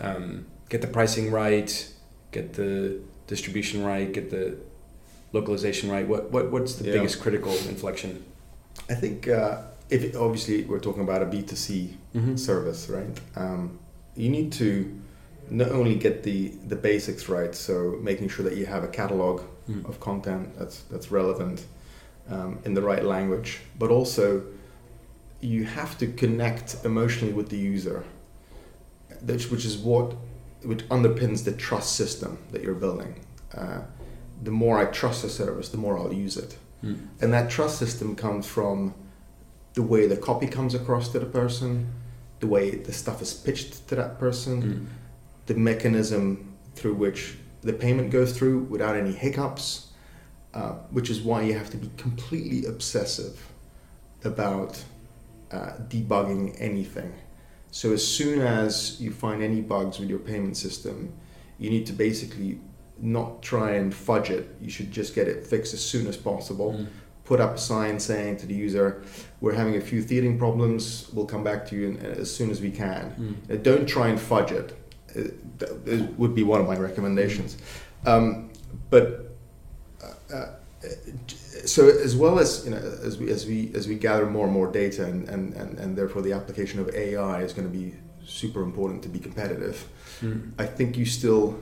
Um, 0.00 0.46
get 0.68 0.82
the 0.82 0.86
pricing 0.86 1.32
right, 1.32 1.92
get 2.30 2.52
the 2.52 3.00
distribution 3.34 3.84
right, 3.92 4.12
get 4.12 4.26
the 4.30 4.44
localization 5.32 5.86
right. 5.94 6.06
What 6.12 6.22
what 6.34 6.44
what's 6.52 6.74
the 6.74 6.84
yeah. 6.84 6.96
biggest 6.96 7.16
critical 7.24 7.52
inflection? 7.72 8.12
I 8.94 8.96
think 9.02 9.28
uh, 9.28 9.52
if 9.88 10.00
obviously 10.16 10.64
we're 10.70 10.84
talking 10.88 11.04
about 11.08 11.22
a 11.22 11.28
B 11.34 11.36
two 11.42 11.56
C 11.56 11.96
mm-hmm. 12.14 12.36
service, 12.36 12.80
right? 12.96 13.14
Um, 13.36 13.78
you 14.16 14.30
need 14.36 14.52
to 14.62 14.68
not 15.62 15.70
only 15.78 15.94
get 16.06 16.22
the 16.28 16.38
the 16.72 16.76
basics 16.76 17.28
right, 17.28 17.54
so 17.54 17.74
making 18.10 18.28
sure 18.32 18.44
that 18.48 18.56
you 18.58 18.66
have 18.66 18.82
a 18.84 18.92
catalog 19.00 19.36
mm. 19.68 19.88
of 19.88 19.94
content 20.00 20.44
that's 20.58 20.76
that's 20.90 21.10
relevant 21.10 21.58
um, 22.34 22.58
in 22.66 22.74
the 22.74 22.82
right 22.82 23.04
language, 23.16 23.50
but 23.78 23.90
also 23.90 24.42
you 25.40 25.64
have 25.64 25.96
to 25.98 26.06
connect 26.06 26.76
emotionally 26.84 27.32
with 27.32 27.48
the 27.48 27.56
user, 27.56 28.04
which, 29.22 29.50
which 29.50 29.64
is 29.64 29.76
what 29.78 30.14
which 30.64 30.86
underpins 30.88 31.44
the 31.44 31.52
trust 31.52 31.96
system 31.96 32.38
that 32.52 32.62
you're 32.62 32.74
building. 32.74 33.24
Uh, 33.54 33.80
the 34.42 34.50
more 34.50 34.78
I 34.78 34.86
trust 34.86 35.24
a 35.24 35.28
service, 35.28 35.68
the 35.68 35.76
more 35.76 35.98
I'll 35.98 36.12
use 36.12 36.36
it, 36.36 36.56
mm. 36.82 37.06
and 37.20 37.32
that 37.32 37.50
trust 37.50 37.78
system 37.78 38.16
comes 38.16 38.46
from 38.46 38.94
the 39.74 39.82
way 39.82 40.06
the 40.06 40.16
copy 40.16 40.46
comes 40.46 40.74
across 40.74 41.08
to 41.10 41.18
the 41.18 41.26
person, 41.26 41.92
the 42.40 42.46
way 42.46 42.70
the 42.70 42.92
stuff 42.92 43.20
is 43.20 43.34
pitched 43.34 43.88
to 43.88 43.94
that 43.96 44.18
person. 44.18 44.62
Mm 44.62 44.86
the 45.50 45.56
mechanism 45.56 46.56
through 46.76 46.94
which 46.94 47.34
the 47.62 47.72
payment 47.72 48.08
goes 48.12 48.38
through 48.38 48.60
without 48.74 48.94
any 48.94 49.10
hiccups, 49.10 49.88
uh, 50.54 50.74
which 50.92 51.10
is 51.10 51.20
why 51.22 51.42
you 51.42 51.58
have 51.58 51.68
to 51.68 51.76
be 51.76 51.90
completely 51.96 52.66
obsessive 52.66 53.52
about 54.22 54.80
uh, 55.50 55.72
debugging 55.88 56.54
anything. 56.60 57.12
So 57.70 57.92
as 57.92 58.06
soon 58.06 58.40
as 58.40 59.00
you 59.00 59.10
find 59.12 59.42
any 59.42 59.60
bugs 59.60 59.98
with 59.98 60.08
your 60.08 60.18
payment 60.18 60.56
system, 60.56 61.12
you 61.58 61.70
need 61.70 61.86
to 61.86 61.92
basically 61.92 62.60
not 62.98 63.42
try 63.42 63.72
and 63.72 63.94
fudge 63.94 64.30
it. 64.30 64.56
You 64.60 64.70
should 64.70 64.90
just 64.90 65.14
get 65.14 65.28
it 65.28 65.46
fixed 65.46 65.72
as 65.72 65.82
soon 65.84 66.06
as 66.06 66.16
possible. 66.16 66.72
Mm. 66.72 66.88
Put 67.24 67.40
up 67.40 67.54
a 67.54 67.58
sign 67.58 68.00
saying 68.00 68.38
to 68.38 68.46
the 68.46 68.54
user, 68.54 69.04
"We're 69.40 69.54
having 69.54 69.76
a 69.76 69.80
few 69.80 70.02
teething 70.02 70.36
problems. 70.36 71.08
We'll 71.12 71.26
come 71.26 71.44
back 71.44 71.64
to 71.68 71.76
you 71.76 71.88
in, 71.88 71.96
as 71.98 72.34
soon 72.34 72.50
as 72.50 72.60
we 72.60 72.72
can." 72.72 73.36
Mm. 73.48 73.54
Uh, 73.54 73.62
don't 73.62 73.86
try 73.86 74.08
and 74.08 74.18
fudge 74.18 74.50
it 74.50 74.76
it 75.14 76.18
would 76.18 76.34
be 76.34 76.42
one 76.42 76.60
of 76.60 76.66
my 76.66 76.76
recommendations. 76.76 77.56
Um, 78.06 78.50
but 78.88 79.36
uh, 80.02 80.34
uh, 80.34 80.46
so 81.66 81.88
as 81.88 82.16
well 82.16 82.38
as 82.38 82.64
you 82.64 82.70
know, 82.70 82.78
as 82.78 83.18
we 83.18 83.30
as 83.30 83.46
we 83.46 83.72
as 83.74 83.88
we 83.88 83.96
gather 83.96 84.26
more 84.26 84.44
and 84.44 84.52
more 84.52 84.70
data, 84.70 85.04
and 85.04 85.28
and, 85.28 85.54
and, 85.54 85.78
and 85.78 85.96
therefore 85.96 86.22
the 86.22 86.32
application 86.32 86.80
of 86.80 86.88
AI 86.94 87.42
is 87.42 87.52
going 87.52 87.70
to 87.70 87.76
be 87.76 87.94
super 88.24 88.62
important 88.62 89.02
to 89.02 89.08
be 89.08 89.18
competitive. 89.18 89.88
Mm. 90.20 90.52
I 90.58 90.66
think 90.66 90.96
you 90.96 91.04
still, 91.04 91.58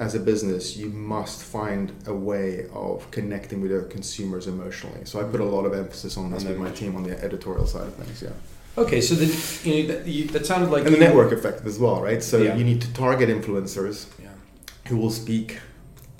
as 0.00 0.14
a 0.14 0.20
business, 0.20 0.76
you 0.76 0.88
must 0.88 1.42
find 1.42 1.92
a 2.06 2.14
way 2.14 2.66
of 2.72 3.10
connecting 3.10 3.60
with 3.60 3.70
your 3.70 3.82
consumers 3.82 4.46
emotionally. 4.46 5.04
So 5.04 5.20
I 5.20 5.24
put 5.24 5.40
a 5.40 5.44
lot 5.44 5.64
of 5.64 5.74
emphasis 5.74 6.16
on 6.16 6.30
this 6.30 6.44
with 6.44 6.58
my 6.58 6.70
team 6.70 6.96
on 6.96 7.02
the 7.02 7.22
editorial 7.22 7.66
side 7.66 7.86
of 7.86 7.94
things. 7.94 8.22
Yeah. 8.22 8.30
Okay, 8.78 9.00
so 9.00 9.14
then 9.14 9.30
you 9.64 9.82
know, 9.82 9.94
that, 9.94 10.06
you, 10.06 10.26
that 10.26 10.44
sounded 10.44 10.70
like 10.70 10.84
and 10.84 10.94
the 10.94 10.98
network 10.98 11.32
effect 11.32 11.64
as 11.64 11.78
well, 11.78 12.02
right? 12.02 12.22
So 12.22 12.38
yeah. 12.38 12.56
you 12.56 12.64
need 12.64 12.82
to 12.82 12.92
target 12.92 13.30
influencers 13.30 14.06
yeah. 14.22 14.28
who 14.88 14.98
will 14.98 15.10
speak 15.10 15.60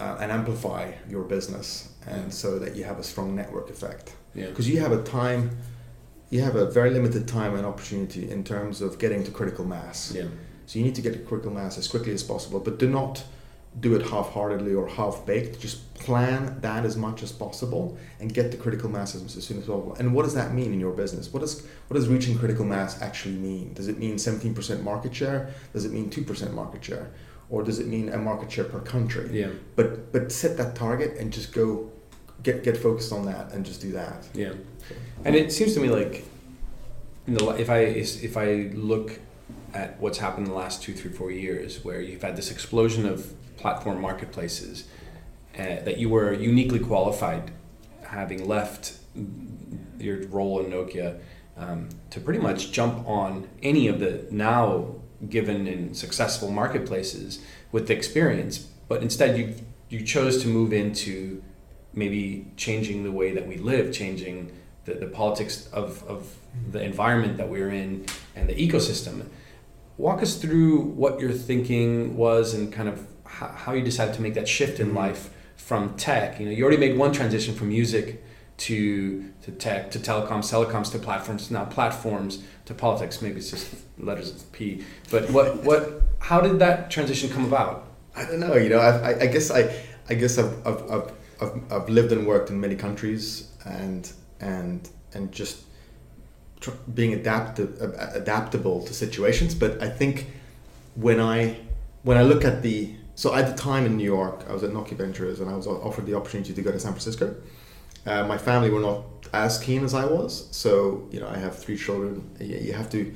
uh, 0.01 0.17
and 0.21 0.33
amplify 0.33 0.93
your 1.09 1.25
business, 1.25 1.91
and 2.07 2.33
so 2.33 2.59
that 2.59 2.77
you 2.77 2.85
have 2.85 2.99
a 2.99 3.05
strong 3.05 3.35
network 3.35 3.71
effect. 3.71 4.15
Yeah. 4.35 4.47
Because 4.47 4.69
you 4.69 4.81
have 4.81 4.93
a 4.93 5.03
time, 5.03 5.57
you 6.31 6.41
have 6.43 6.57
a 6.57 6.71
very 6.71 6.91
limited 6.91 7.27
time 7.27 7.55
and 7.55 7.67
opportunity 7.67 8.31
in 8.31 8.45
terms 8.45 8.81
of 8.81 8.99
getting 8.99 9.25
to 9.25 9.31
critical 9.31 9.65
mass. 9.65 10.13
Yeah. 10.15 10.27
So 10.67 10.79
you 10.79 10.85
need 10.85 10.95
to 10.97 11.03
get 11.03 11.13
to 11.13 11.19
critical 11.21 11.53
mass 11.53 11.79
as 11.79 11.89
quickly 11.89 12.13
as 12.13 12.23
possible, 12.23 12.61
but 12.61 12.79
do 12.79 12.89
not 12.89 13.25
do 13.79 13.95
it 13.95 14.03
half-heartedly 14.07 14.75
or 14.75 14.89
half-baked. 14.89 15.61
Just 15.61 15.95
plan 15.95 16.59
that 16.61 16.85
as 16.85 16.97
much 16.97 17.23
as 17.23 17.31
possible 17.31 17.99
and 18.21 18.33
get 18.33 18.51
the 18.51 18.57
critical 18.57 18.89
mass 18.89 19.15
as, 19.15 19.37
as 19.37 19.45
soon 19.45 19.59
as 19.59 19.67
possible. 19.67 19.95
And 19.99 20.15
what 20.15 20.25
does 20.25 20.35
that 20.35 20.55
mean 20.55 20.73
in 20.73 20.81
your 20.81 20.93
business? 20.93 21.33
What 21.33 21.41
does 21.41 21.67
what 21.89 21.95
does 21.95 22.09
reaching 22.09 22.39
critical 22.39 22.65
mass 22.65 23.01
actually 23.03 23.37
mean? 23.37 23.75
Does 23.75 23.89
it 23.89 23.99
mean 23.99 24.17
17% 24.17 24.83
market 24.83 25.15
share? 25.15 25.51
Does 25.73 25.85
it 25.85 25.93
mean 25.93 26.11
2% 26.11 26.53
market 26.53 26.85
share? 26.85 27.11
Or 27.49 27.63
does 27.63 27.79
it 27.79 27.87
mean 27.87 28.09
a 28.09 28.19
market 28.19 28.51
share 28.51 28.65
per 28.65 28.81
country? 28.81 29.29
Yeah. 29.33 29.51
But 29.77 30.13
but 30.13 30.33
set 30.33 30.57
that 30.57 30.75
target 30.75 31.17
and 31.19 31.33
just 31.33 31.53
go 31.53 31.93
get 32.43 32.63
get 32.63 32.77
focused 32.77 33.13
on 33.13 33.25
that 33.27 33.53
and 33.53 33.65
just 33.65 33.81
do 33.81 33.93
that. 33.93 34.29
Yeah. 34.35 34.53
And 35.25 35.35
it 35.35 35.53
seems 35.53 35.75
to 35.75 35.81
me 35.81 35.89
like 35.89 36.25
the, 37.27 37.49
if 37.51 37.71
I 37.71 37.79
if 37.81 38.37
I 38.37 38.71
look 38.75 39.19
at 39.75 40.01
what's 40.01 40.19
happened 40.19 40.47
in 40.47 40.53
the 40.53 40.59
last 40.59 40.83
two, 40.83 40.95
three, 40.95 41.11
four 41.11 41.31
years, 41.31 41.85
where 41.85 42.01
you've 42.01 42.23
had 42.23 42.37
this 42.37 42.51
explosion 42.51 43.07
of 43.07 43.35
platform 43.57 44.01
marketplaces 44.01 44.87
uh, 45.59 45.81
that 45.85 45.99
you 45.99 46.09
were 46.09 46.33
uniquely 46.33 46.79
qualified, 46.79 47.51
having 48.03 48.47
left 48.47 48.99
your 49.99 50.27
role 50.29 50.61
in 50.61 50.71
Nokia, 50.71 51.19
um, 51.57 51.89
to 52.11 52.21
pretty 52.21 52.41
much 52.41 52.71
jump 52.71 53.07
on 53.09 53.49
any 53.63 53.89
of 53.89 53.99
the 54.01 54.27
now 54.31 54.95
given 55.29 55.67
and 55.67 55.97
successful 55.97 56.51
marketplaces 56.51 57.41
with 57.73 57.89
the 57.89 57.95
experience. 57.95 58.59
But 58.89 59.03
instead, 59.03 59.37
you 59.39 59.55
you 59.89 60.05
chose 60.05 60.43
to 60.43 60.49
move 60.49 60.73
into 60.73 61.43
maybe 61.97 62.47
changing 62.57 63.03
the 63.03 63.11
way 63.11 63.33
that 63.33 63.47
we 63.49 63.57
live, 63.57 63.93
changing 63.93 64.53
the, 64.85 64.95
the 64.95 65.07
politics 65.07 65.69
of, 65.73 66.05
of 66.07 66.37
the 66.71 66.81
environment 66.83 67.37
that 67.39 67.49
we're 67.49 67.71
in 67.71 68.07
and 68.37 68.49
the 68.49 68.55
ecosystem. 68.55 69.27
Walk 69.99 70.23
us 70.23 70.37
through 70.37 70.83
what 70.83 71.19
your 71.19 71.33
thinking 71.33 72.17
was 72.17 72.55
and 72.55 72.73
kind 72.73 72.89
of 72.89 73.05
how 73.25 73.73
you 73.73 73.83
decided 73.83 74.15
to 74.15 74.23
make 74.23 74.35
that 74.35 74.47
shift 74.47 74.79
in 74.79 74.89
mm-hmm. 74.89 74.99
life 74.99 75.31
from 75.57 75.97
tech. 75.97 76.39
You 76.39 76.47
know, 76.47 76.53
you 76.53 76.63
already 76.63 76.77
made 76.77 76.97
one 76.97 77.13
transition 77.13 77.55
from 77.55 77.69
music 77.69 78.23
to 78.59 79.31
to 79.43 79.51
tech 79.53 79.91
to 79.91 79.99
telecoms, 79.99 80.51
telecoms 80.51 80.91
to 80.93 80.99
platforms, 80.99 81.51
now 81.51 81.65
platforms 81.65 82.43
to 82.67 82.75
politics. 82.75 83.21
Maybe 83.21 83.39
it's 83.39 83.51
just 83.51 83.75
letters 83.99 84.31
of 84.31 84.53
P. 84.53 84.85
But 85.11 85.31
what 85.31 85.65
what 85.65 86.03
how 86.21 86.41
did 86.41 86.59
that 86.61 86.91
transition 86.91 87.31
come 87.31 87.45
about? 87.45 87.87
I 88.15 88.25
don't 88.25 88.41
know. 88.41 88.55
You 88.55 88.69
know, 88.69 88.79
I, 88.79 89.21
I 89.21 89.27
guess 89.27 89.51
I 89.51 89.75
I 90.09 90.15
guess 90.15 90.39
I've, 90.39 90.67
I've, 90.67 90.91
I've, 90.91 91.13
I've 91.41 91.73
I've 91.73 91.89
lived 91.89 92.13
and 92.13 92.27
worked 92.27 92.51
in 92.51 92.61
many 92.61 92.77
countries, 92.77 93.49
and 93.65 94.11
and 94.41 94.89
and 95.15 95.33
just 95.33 95.63
tr- 96.61 96.71
being 96.95 97.13
adaptive, 97.15 97.81
adaptable 98.15 98.85
to 98.85 98.95
situations. 98.95 99.55
But 99.55 99.83
I 99.83 99.89
think 99.89 100.27
when 100.95 101.21
I 101.21 101.59
when 102.03 102.17
I 102.17 102.23
look 102.23 102.45
at 102.45 102.63
the 102.63 102.95
so 103.15 103.35
at 103.35 103.47
the 103.47 103.57
time 103.57 103.87
in 103.87 103.97
New 103.97 104.05
York, 104.05 104.45
I 104.49 104.53
was 104.53 104.63
at 104.63 104.71
Nokia 104.71 104.97
Ventures, 104.97 105.41
and 105.41 105.51
I 105.51 105.55
was 105.55 105.67
offered 105.67 106.07
the 106.07 106.15
opportunity 106.15 106.53
to 106.53 106.63
go 106.63 106.71
to 106.71 106.79
San 106.79 106.93
Francisco. 106.93 107.35
Uh, 108.05 108.25
my 108.25 108.39
family 108.39 108.71
were 108.71 108.81
not 108.81 109.03
as 109.33 109.59
keen 109.59 109.85
as 109.85 109.95
I 109.95 110.05
was, 110.05 110.49
so 110.55 111.09
you 111.11 111.21
know 111.21 111.29
I 111.29 111.39
have 111.39 111.59
three 111.59 111.77
children. 111.77 112.31
You 112.41 112.73
have 112.73 112.91
to. 112.91 113.15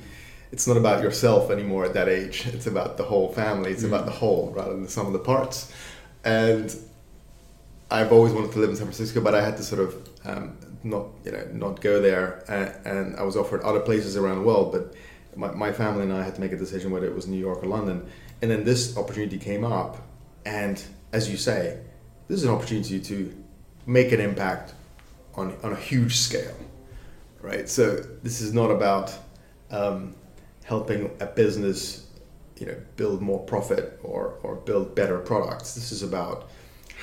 It's 0.51 0.67
not 0.67 0.75
about 0.75 1.01
yourself 1.01 1.49
anymore 1.49 1.85
at 1.85 1.93
that 1.93 2.09
age. 2.09 2.45
It's 2.47 2.67
about 2.67 2.97
the 2.97 3.03
whole 3.03 3.31
family. 3.31 3.71
It's 3.71 3.83
mm. 3.83 3.87
about 3.87 4.05
the 4.05 4.11
whole 4.11 4.51
rather 4.53 4.73
than 4.73 4.83
the 4.83 4.89
sum 4.89 5.07
of 5.07 5.13
the 5.13 5.19
parts. 5.19 5.71
And 6.25 6.75
I've 7.91 8.13
always 8.13 8.31
wanted 8.31 8.53
to 8.53 8.59
live 8.59 8.69
in 8.69 8.75
San 8.77 8.85
Francisco, 8.85 9.19
but 9.19 9.35
I 9.35 9.43
had 9.43 9.57
to 9.57 9.63
sort 9.63 9.81
of 9.81 10.09
um, 10.23 10.57
not 10.83 11.07
you 11.25 11.31
know 11.33 11.45
not 11.51 11.81
go 11.81 12.01
there, 12.01 12.43
and, 12.47 12.87
and, 12.87 13.15
I 13.17 13.23
was 13.23 13.35
offered 13.35 13.61
other 13.61 13.81
places 13.81 14.15
around 14.15 14.37
the 14.37 14.43
world, 14.43 14.71
but 14.71 14.95
my, 15.35 15.51
my 15.51 15.71
family 15.73 16.03
and 16.03 16.13
I 16.13 16.23
had 16.23 16.35
to 16.35 16.41
make 16.41 16.53
a 16.53 16.57
decision 16.57 16.91
whether 16.91 17.05
it 17.05 17.13
was 17.13 17.27
New 17.27 17.37
York 17.37 17.61
or 17.61 17.67
London, 17.67 18.07
and 18.41 18.49
then 18.49 18.63
this 18.63 18.97
opportunity 18.97 19.37
came 19.37 19.65
up, 19.65 19.97
and 20.45 20.81
as 21.11 21.29
you 21.29 21.35
say, 21.35 21.81
this 22.29 22.37
is 22.37 22.45
an 22.45 22.51
opportunity 22.51 22.99
to 23.01 23.35
make 23.85 24.13
an 24.13 24.21
impact 24.21 24.73
on 25.35 25.57
on 25.61 25.73
a 25.73 25.75
huge 25.75 26.15
scale, 26.15 26.55
right? 27.41 27.67
So 27.67 27.97
this 28.23 28.39
is 28.39 28.53
not 28.53 28.71
about 28.71 29.13
um, 29.69 30.15
helping 30.63 31.11
a 31.19 31.25
business, 31.25 32.07
you 32.57 32.67
know, 32.67 32.77
build 32.95 33.21
more 33.21 33.39
profit 33.39 33.99
or 34.01 34.39
or 34.43 34.55
build 34.55 34.95
better 34.95 35.19
products. 35.19 35.75
This 35.75 35.91
is 35.91 36.03
about 36.03 36.49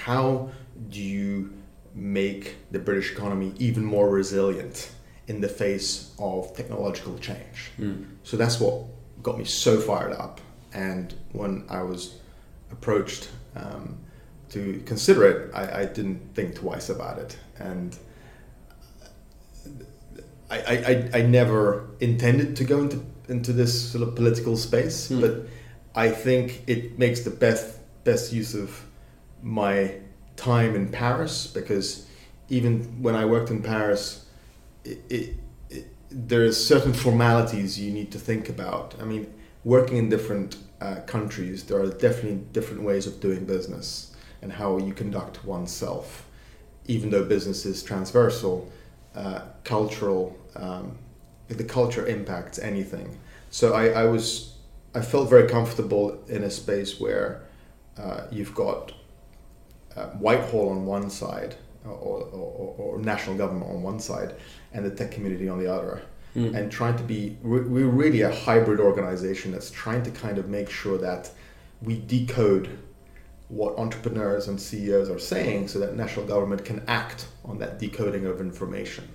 how 0.04 0.50
do 0.90 1.00
you 1.00 1.52
make 1.94 2.56
the 2.70 2.78
British 2.78 3.12
economy 3.12 3.52
even 3.58 3.85
more 3.85 4.08
resilient 4.08 4.90
in 5.26 5.40
the 5.40 5.49
face 5.49 6.14
of 6.18 6.54
technological 6.56 7.18
change. 7.18 7.70
Mm. 7.78 8.06
So 8.23 8.37
that's 8.37 8.58
what 8.61 8.85
got 9.23 9.38
me 9.38 9.44
so 9.44 9.80
fired 9.80 10.12
up. 10.12 10.40
And 10.73 11.14
when 11.32 11.64
I 11.68 11.82
was 11.82 12.18
approached 12.70 13.30
um, 13.56 13.99
to 14.50 14.82
consider 14.87 15.26
it, 15.28 15.54
I, 15.54 15.82
I, 15.82 15.85
didn't 15.87 16.35
think 16.35 16.56
twice 16.56 16.88
about 16.88 17.18
it. 17.18 17.37
And 17.58 17.97
I, 20.50 21.11
I, 21.12 21.18
I 21.18 21.23
never 21.23 21.90
intended 22.00 22.56
to 22.56 22.64
go 22.64 22.82
into, 22.82 23.04
into 23.28 23.52
this 23.52 23.90
sort 23.92 24.06
of 24.06 24.14
political 24.14 24.56
space, 24.56 25.08
mm. 25.08 25.20
but 25.20 25.49
I 25.94 26.11
think 26.11 26.62
it 26.66 26.99
makes 26.99 27.20
the 27.20 27.30
best 27.30 27.75
best 28.04 28.32
use 28.32 28.54
of 28.54 28.82
my 29.42 29.94
time 30.38 30.75
in 30.75 30.88
Paris 30.88 31.47
because 31.47 32.07
even 32.49 33.02
when 33.02 33.14
I 33.14 33.25
worked 33.26 33.50
in 33.50 33.62
Paris, 33.62 34.25
it, 34.85 35.00
it, 35.11 35.37
it, 35.68 35.87
there's 36.11 36.62
certain 36.62 36.95
formalities 36.95 37.78
you 37.78 37.92
need 37.92 38.11
to 38.12 38.18
think 38.18 38.49
about. 38.49 38.95
I 39.00 39.04
mean, 39.04 39.33
working 39.64 39.99
in 39.99 40.09
different 40.09 40.57
uh, 40.80 41.00
countries, 41.07 41.64
there 41.64 41.78
are 41.80 41.88
definitely 41.88 42.40
different 42.52 42.83
ways 42.83 43.07
of 43.07 43.21
doing 43.21 43.45
business 43.45 44.16
and 44.40 44.52
how 44.52 44.78
you 44.78 44.95
conduct 44.95 45.45
oneself. 45.45 46.26
Even 46.87 47.11
though 47.11 47.25
business 47.25 47.66
is 47.66 47.83
transversal, 47.83 48.71
uh, 49.14 49.40
cultural, 49.64 50.38
um, 50.57 50.97
the 51.49 51.64
culture 51.64 52.07
impacts 52.07 52.59
anything. 52.59 53.18
So 53.50 53.75
I, 53.75 53.88
I 53.88 54.04
was, 54.04 54.54
I 54.95 55.00
felt 55.00 55.28
very 55.28 55.49
comfortable 55.49 56.23
in 56.28 56.45
a 56.45 56.50
space 56.50 57.00
where 57.00 57.42
uh, 57.99 58.23
you've 58.30 58.54
got 58.54 58.92
uh, 59.97 60.07
Whitehall 60.11 60.71
on 60.71 60.87
one 60.87 61.11
side, 61.11 61.57
or, 61.85 61.92
or, 61.92 62.75
or, 62.78 62.99
national 62.99 63.37
government 63.37 63.71
on 63.71 63.83
one 63.83 64.00
side, 64.00 64.35
and 64.73 64.85
the 64.85 64.90
tech 64.90 65.11
community 65.11 65.49
on 65.49 65.59
the 65.59 65.73
other. 65.73 66.02
Mm. 66.37 66.54
And 66.54 66.71
trying 66.71 66.97
to 66.97 67.02
be, 67.02 67.37
we're 67.42 67.62
really 67.62 68.21
a 68.21 68.30
hybrid 68.30 68.80
organization 68.80 69.52
that's 69.52 69.71
trying 69.71 70.02
to 70.02 70.11
kind 70.11 70.38
of 70.38 70.49
make 70.49 70.68
sure 70.71 70.99
that 70.99 71.30
we 71.83 71.99
decode 72.00 72.78
what 73.49 73.78
entrepreneurs 73.78 74.49
and 74.49 74.60
CEOs 74.60 75.08
are 75.08 75.19
saying 75.19 75.69
so 75.69 75.78
that 75.78 75.97
national 75.97 76.26
government 76.26 76.65
can 76.65 76.82
act 76.86 77.28
on 77.45 77.58
that 77.58 77.78
decoding 77.78 78.26
of 78.26 78.41
information. 78.41 79.08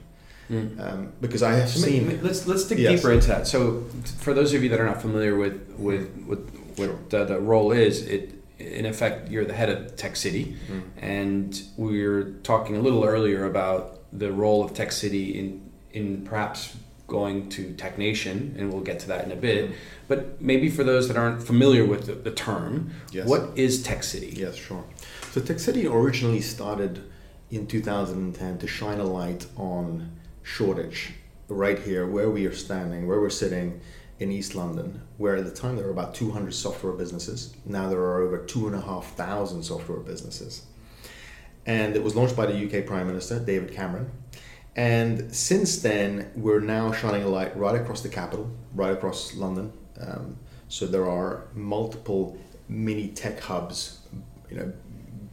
Mm. 0.50 0.80
Um, 0.80 1.13
because 1.21 1.41
I 1.43 1.54
have 1.54 1.69
so 1.69 1.80
seen. 1.80 2.21
let's 2.21 2.45
let's 2.45 2.65
dig 2.65 2.80
yes. 2.80 3.00
deeper 3.00 3.13
into 3.13 3.28
that. 3.28 3.47
So, 3.47 3.86
for 4.17 4.34
those 4.34 4.54
of 4.54 4.62
you 4.62 4.69
that 4.69 4.80
are 4.80 4.86
not 4.86 5.02
familiar 5.02 5.38
with 5.38 5.74
with, 5.78 6.12
with 6.28 6.50
what 6.76 6.86
sure. 6.86 7.00
the, 7.10 7.26
the 7.26 7.39
role 7.39 7.71
is, 7.71 8.06
it 8.06 8.42
in 8.63 8.86
effect, 8.86 9.30
you're 9.30 9.45
the 9.45 9.54
head 9.54 9.69
of 9.69 9.95
Tech 9.95 10.15
City, 10.15 10.56
mm. 10.67 10.84
and 10.97 11.62
we 11.78 12.06
were 12.06 12.32
talking 12.43 12.76
a 12.76 12.80
little 12.80 13.04
earlier 13.04 13.45
about 13.45 13.99
the 14.12 14.32
role 14.32 14.63
of 14.63 14.73
Tech 14.73 14.91
City 14.91 15.38
in 15.38 15.71
in 15.91 16.26
perhaps 16.26 16.76
going 17.08 17.49
to 17.49 17.73
Tech 17.73 17.97
Nation, 17.97 18.56
and 18.58 18.73
we'll 18.73 18.82
get 18.82 18.99
to 19.02 19.08
that 19.08 19.26
in 19.26 19.32
a 19.32 19.36
bit. 19.36 19.71
But 20.08 20.41
maybe 20.41 20.69
for 20.69 20.84
those 20.84 21.08
that 21.08 21.17
aren't 21.17 21.43
familiar 21.43 21.86
with 21.86 22.08
the, 22.08 22.13
the 22.13 22.32
term, 22.32 22.91
yes. 23.12 23.28
what 23.28 23.52
is 23.56 23.84
Tech 23.84 24.04
City? 24.04 24.34
Yes, 24.36 24.56
sure. 24.56 24.84
So 25.32 25.41
Tech 25.41 25.60
City 25.60 25.86
originally 25.86 26.41
started 26.41 27.04
in 27.52 27.67
2010 27.67 28.58
to 28.58 28.67
shine 28.67 28.99
a 28.99 29.04
light 29.04 29.45
on 29.56 30.12
Shoreditch, 30.41 31.13
right 31.47 31.80
here 31.80 32.08
where 32.08 32.30
we 32.30 32.45
are 32.45 32.56
standing, 32.56 33.08
where 33.08 33.19
we're 33.19 33.30
sitting 33.30 33.80
in 34.23 34.31
East 34.31 34.55
London, 34.55 35.01
where 35.17 35.36
at 35.36 35.45
the 35.45 35.51
time 35.51 35.75
there 35.75 35.86
were 35.86 35.91
about 35.91 36.15
200 36.15 36.53
software 36.53 36.93
businesses. 36.93 37.53
Now 37.65 37.89
there 37.89 37.99
are 37.99 38.21
over 38.21 38.38
2,500 38.38 39.63
software 39.63 39.99
businesses. 39.99 40.65
And 41.65 41.95
it 41.95 42.03
was 42.03 42.15
launched 42.15 42.36
by 42.36 42.45
the 42.45 42.65
UK 42.65 42.86
Prime 42.86 43.05
Minister, 43.05 43.39
David 43.39 43.73
Cameron. 43.73 44.09
And 44.75 45.33
since 45.36 45.81
then, 45.81 46.31
we're 46.36 46.62
now 46.62 46.91
shining 46.93 47.23
a 47.23 47.27
light 47.27 47.55
right 47.55 47.79
across 47.79 48.01
the 48.01 48.09
capital, 48.09 48.49
right 48.73 48.91
across 48.91 49.36
London. 49.36 49.71
Um, 49.99 50.38
so 50.67 50.88
there 50.88 51.07
are 51.07 51.47
multiple 51.53 52.38
mini 52.67 53.09
tech 53.09 53.39
hubs, 53.39 53.99
you 54.49 54.57
know, 54.57 54.73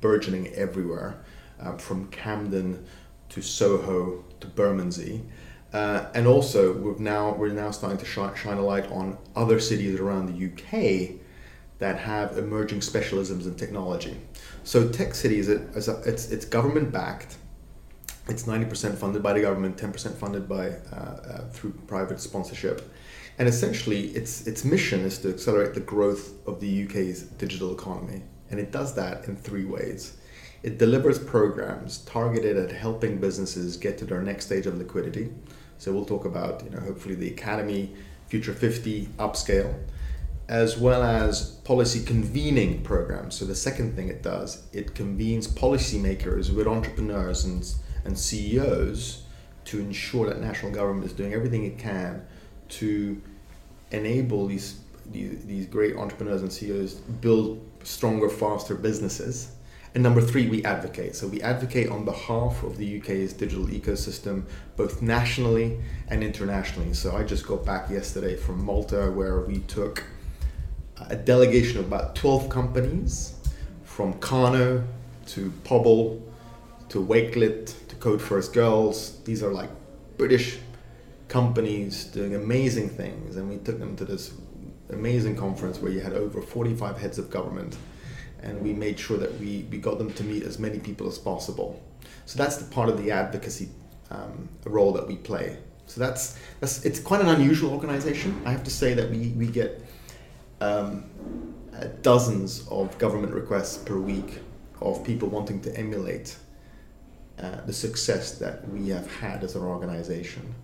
burgeoning 0.00 0.48
everywhere, 0.48 1.24
uh, 1.60 1.76
from 1.76 2.08
Camden 2.08 2.84
to 3.30 3.40
Soho 3.40 4.24
to 4.40 4.46
Bermondsey. 4.48 5.22
Uh, 5.72 6.06
and 6.14 6.26
also, 6.26 6.72
we've 6.72 6.98
now 6.98 7.32
we're 7.34 7.48
now 7.48 7.70
starting 7.70 7.98
to 7.98 8.04
shine, 8.04 8.58
a 8.58 8.60
light 8.60 8.90
on 8.90 9.16
other 9.36 9.60
cities 9.60 10.00
around 10.00 10.26
the 10.26 10.46
UK 10.46 11.20
that 11.78 11.96
have 11.96 12.36
emerging 12.36 12.80
specialisms 12.80 13.46
in 13.46 13.54
technology. 13.54 14.16
So, 14.64 14.88
Tech 14.88 15.14
City 15.14 15.38
is, 15.38 15.48
a, 15.48 15.60
is 15.70 15.88
a, 15.88 16.02
it's 16.04 16.30
it's 16.30 16.44
government 16.44 16.90
backed. 16.92 17.36
It's 18.28 18.48
ninety 18.48 18.66
percent 18.66 18.98
funded 18.98 19.22
by 19.22 19.32
the 19.32 19.42
government, 19.42 19.78
ten 19.78 19.92
percent 19.92 20.16
funded 20.16 20.48
by 20.48 20.70
uh, 20.92 20.96
uh, 20.96 21.48
through 21.50 21.72
private 21.86 22.20
sponsorship, 22.20 22.92
and 23.38 23.48
essentially, 23.48 24.08
its 24.08 24.48
its 24.48 24.64
mission 24.64 25.00
is 25.00 25.18
to 25.18 25.28
accelerate 25.28 25.74
the 25.74 25.80
growth 25.80 26.32
of 26.48 26.58
the 26.58 26.84
UK's 26.84 27.22
digital 27.22 27.72
economy, 27.72 28.22
and 28.50 28.58
it 28.58 28.72
does 28.72 28.92
that 28.96 29.28
in 29.28 29.36
three 29.36 29.64
ways. 29.64 30.16
It 30.64 30.78
delivers 30.78 31.18
programs 31.18 31.98
targeted 31.98 32.56
at 32.56 32.70
helping 32.70 33.18
businesses 33.18 33.78
get 33.78 33.96
to 33.98 34.04
their 34.04 34.20
next 34.20 34.44
stage 34.46 34.66
of 34.66 34.76
liquidity 34.76 35.30
so 35.80 35.94
we'll 35.94 36.04
talk 36.04 36.26
about, 36.26 36.62
you 36.62 36.68
know, 36.68 36.78
hopefully 36.78 37.14
the 37.14 37.28
Academy 37.28 37.90
Future 38.28 38.52
50 38.52 39.06
upscale, 39.18 39.74
as 40.46 40.76
well 40.76 41.02
as 41.02 41.52
policy 41.64 42.04
convening 42.04 42.82
programs. 42.82 43.34
So 43.36 43.46
the 43.46 43.54
second 43.54 43.96
thing 43.96 44.08
it 44.08 44.22
does, 44.22 44.62
it 44.74 44.94
convenes 44.94 45.48
policymakers 45.48 46.54
with 46.54 46.66
entrepreneurs 46.66 47.46
and, 47.46 47.66
and 48.04 48.18
CEOs 48.18 49.22
to 49.64 49.80
ensure 49.80 50.28
that 50.28 50.42
national 50.42 50.70
government 50.70 51.06
is 51.06 51.14
doing 51.14 51.32
everything 51.32 51.64
it 51.64 51.78
can 51.78 52.26
to 52.68 53.22
enable 53.90 54.46
these, 54.48 54.80
these, 55.10 55.46
these 55.46 55.64
great 55.64 55.96
entrepreneurs 55.96 56.42
and 56.42 56.52
CEOs 56.52 56.96
build 57.22 57.58
stronger, 57.84 58.28
faster 58.28 58.74
businesses 58.74 59.52
and 59.94 60.02
number 60.04 60.20
three, 60.20 60.48
we 60.48 60.64
advocate. 60.64 61.16
So 61.16 61.26
we 61.26 61.42
advocate 61.42 61.88
on 61.88 62.04
behalf 62.04 62.62
of 62.62 62.76
the 62.76 63.00
UK's 63.00 63.32
digital 63.32 63.66
ecosystem, 63.66 64.44
both 64.76 65.02
nationally 65.02 65.80
and 66.08 66.22
internationally. 66.22 66.94
So 66.94 67.16
I 67.16 67.24
just 67.24 67.46
got 67.46 67.64
back 67.64 67.90
yesterday 67.90 68.36
from 68.36 68.64
Malta, 68.64 69.10
where 69.10 69.40
we 69.40 69.58
took 69.60 70.04
a 71.08 71.16
delegation 71.16 71.80
of 71.80 71.86
about 71.86 72.14
12 72.14 72.48
companies 72.48 73.34
from 73.82 74.14
Kano 74.20 74.84
to 75.26 75.52
Pobble 75.64 76.22
to 76.90 77.04
Wakelet 77.04 77.88
to 77.88 77.96
Code 77.96 78.22
First 78.22 78.52
Girls. 78.52 79.20
These 79.24 79.42
are 79.42 79.52
like 79.52 79.70
British 80.16 80.58
companies 81.26 82.04
doing 82.04 82.36
amazing 82.36 82.90
things. 82.90 83.36
And 83.36 83.48
we 83.48 83.56
took 83.56 83.80
them 83.80 83.96
to 83.96 84.04
this 84.04 84.34
amazing 84.90 85.36
conference 85.36 85.78
where 85.80 85.90
you 85.90 86.00
had 86.00 86.12
over 86.12 86.42
45 86.42 86.98
heads 86.98 87.18
of 87.18 87.28
government 87.30 87.76
and 88.42 88.60
we 88.62 88.72
made 88.72 88.98
sure 88.98 89.16
that 89.18 89.38
we, 89.38 89.66
we 89.70 89.78
got 89.78 89.98
them 89.98 90.12
to 90.14 90.24
meet 90.24 90.42
as 90.42 90.58
many 90.58 90.78
people 90.78 91.08
as 91.08 91.18
possible. 91.18 91.82
So 92.26 92.38
that's 92.38 92.56
the 92.56 92.70
part 92.72 92.88
of 92.88 93.02
the 93.02 93.10
advocacy 93.10 93.68
um, 94.10 94.48
role 94.64 94.92
that 94.92 95.06
we 95.06 95.16
play. 95.16 95.58
So 95.86 96.00
that's, 96.00 96.38
that's 96.60 96.84
it's 96.84 97.00
quite 97.00 97.20
an 97.20 97.28
unusual 97.28 97.72
organization. 97.72 98.40
I 98.44 98.52
have 98.52 98.64
to 98.64 98.70
say 98.70 98.94
that 98.94 99.10
we, 99.10 99.28
we 99.30 99.46
get 99.46 99.82
um, 100.60 101.04
uh, 101.76 101.86
dozens 102.02 102.66
of 102.68 102.96
government 102.98 103.34
requests 103.34 103.78
per 103.78 103.96
week 103.96 104.38
of 104.80 105.02
people 105.04 105.28
wanting 105.28 105.60
to 105.62 105.76
emulate 105.76 106.36
uh, 107.38 107.60
the 107.66 107.72
success 107.72 108.38
that 108.38 108.68
we 108.68 108.88
have 108.88 109.10
had 109.16 109.42
as 109.42 109.56
an 109.56 109.62
organization 109.62 110.54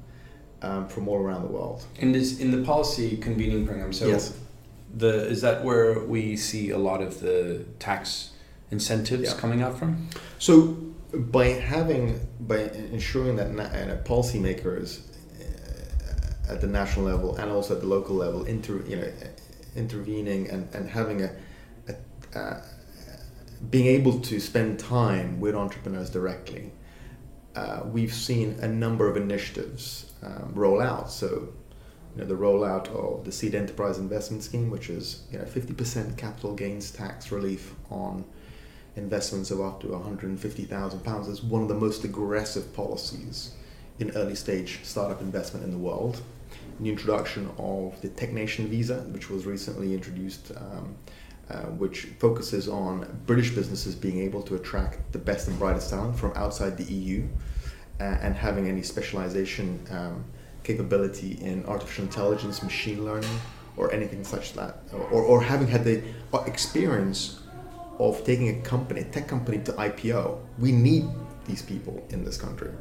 um, 0.63 0.89
from 0.89 1.09
all 1.09 1.19
around 1.19 1.43
the 1.43 1.49
world. 1.49 1.85
And 2.01 2.15
is 2.15 2.41
in 2.41 2.51
the 2.51 2.63
policy 2.65 3.17
convening 3.17 3.67
program. 3.67 3.93
So 3.93 4.07
Yes. 4.07 4.37
The 4.97 5.27
is 5.27 5.41
that 5.43 5.65
where 5.65 6.01
we 6.01 6.37
see 6.37 6.71
a 6.71 6.79
lot 6.79 7.01
of 7.03 7.21
the 7.21 7.65
tax 7.79 8.31
incentives 8.71 9.25
Yeah. 9.31 9.41
coming 9.41 9.63
out 9.63 9.79
from? 9.79 10.09
So 10.39 10.77
by 11.13 11.47
having 11.75 12.21
by 12.41 12.59
ensuring 12.93 13.37
that 13.37 13.53
na- 13.53 13.65
uh, 13.65 13.97
policymakers 14.05 15.01
uh, 15.41 16.53
at 16.53 16.61
the 16.61 16.67
national 16.67 17.05
level 17.07 17.37
and 17.37 17.51
also 17.51 17.75
at 17.75 17.81
the 17.81 17.87
local 17.87 18.17
level 18.17 18.45
inter 18.45 18.83
you 18.87 18.97
know 18.97 19.11
intervening 19.77 20.49
and, 20.51 20.69
and 20.75 20.89
having 20.91 21.23
a, 21.23 21.31
a 21.89 22.39
uh, 22.39 22.61
being 23.71 23.87
able 23.87 24.21
to 24.21 24.39
spend 24.41 24.79
time 24.79 25.41
with 25.41 25.55
entrepreneurs 25.55 26.11
directly 26.11 26.73
uh, 27.55 27.81
we've 27.87 28.13
seen 28.13 28.57
a 28.61 28.69
number 28.69 29.09
of 29.09 29.17
initiatives 29.17 30.13
um, 30.23 30.51
roll 30.55 30.81
out 30.81 31.11
so 31.11 31.49
you 32.17 32.23
know 32.23 32.29
the 32.29 32.35
rollout 32.35 32.89
of 32.89 33.25
the 33.25 33.31
seed 33.31 33.55
enterprise 33.55 33.99
investment 33.99 34.43
scheme 34.43 34.71
which 34.71 34.89
is 34.89 35.23
you 35.31 35.39
know 35.39 35.45
50% 35.45 36.17
capital 36.17 36.55
gains 36.55 36.91
tax 36.91 37.31
relief 37.31 37.75
on 37.91 38.25
investments 38.97 39.51
of 39.51 39.61
up 39.61 39.81
to 39.83 39.89
150,000 39.89 41.01
pounds 41.01 41.29
is 41.29 41.43
one 41.43 41.63
of 41.63 41.69
the 41.69 41.75
most 41.75 42.03
aggressive 42.05 42.75
policies 42.75 43.53
in 43.99 44.11
early 44.13 44.35
stage 44.35 44.81
startup 44.83 45.21
investment 45.21 45.65
in 45.65 45.71
the 45.71 45.79
world. 45.79 46.23
The 46.81 46.89
introduction 46.89 47.51
of 47.59 48.01
the 48.03 48.09
Tech 48.09 48.33
Nation 48.33 48.69
visa, 48.69 49.01
which 49.11 49.31
was 49.31 49.47
recently 49.47 49.95
introduced, 49.95 50.53
um, 50.57 50.97
uh, 51.51 51.63
which 51.77 52.07
focuses 52.19 52.69
on 52.69 53.23
British 53.27 53.51
businesses 53.51 53.95
being 53.95 54.19
able 54.21 54.43
to 54.43 54.55
attract 54.55 55.13
the 55.13 55.19
best 55.19 55.49
and 55.49 55.59
brightest 55.59 55.91
talent 55.91 56.19
from 56.19 56.33
outside 56.35 56.77
the 56.77 56.93
EU 56.93 57.27
uh, 58.01 58.03
and 58.03 58.35
having 58.35 58.69
any 58.69 58.83
specialization 58.83 59.81
um, 59.91 60.25
capability 60.67 61.33
in 61.51 61.65
artificial 61.67 62.05
intelligence, 62.05 62.63
machine 62.63 63.05
learning, 63.05 63.37
or 63.77 63.93
anything 63.93 64.25
such 64.25 64.47
that, 64.55 64.73
or, 64.93 65.23
or 65.23 65.43
having 65.43 65.69
had 65.69 65.85
the 65.85 66.03
experience 66.47 67.41
of 67.99 68.13
taking 68.25 68.49
a 68.57 68.61
company, 68.63 69.01
a 69.01 69.05
tech 69.05 69.27
company 69.29 69.59
to 69.69 69.73
IPO. 69.73 70.39
We 70.59 70.73
need 70.73 71.05
these 71.47 71.63
people 71.63 71.97
in 72.11 72.25
this 72.25 72.37
country. 72.37 72.73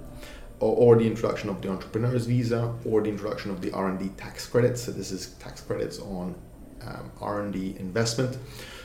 Or, 0.60 0.74
or 0.84 0.96
the 1.02 1.06
introduction 1.06 1.50
of 1.50 1.62
the 1.62 1.70
entrepreneur's 1.70 2.26
visa, 2.26 2.74
or 2.86 3.02
the 3.02 3.10
introduction 3.10 3.52
of 3.52 3.62
the 3.62 3.72
R&D 3.72 4.10
tax 4.18 4.48
credits. 4.48 4.82
So 4.84 4.92
this 4.92 5.12
is 5.12 5.22
tax 5.46 5.62
credits 5.62 6.00
on 6.00 6.36
um, 6.82 7.12
R&D 7.22 7.76
investment. 7.78 8.38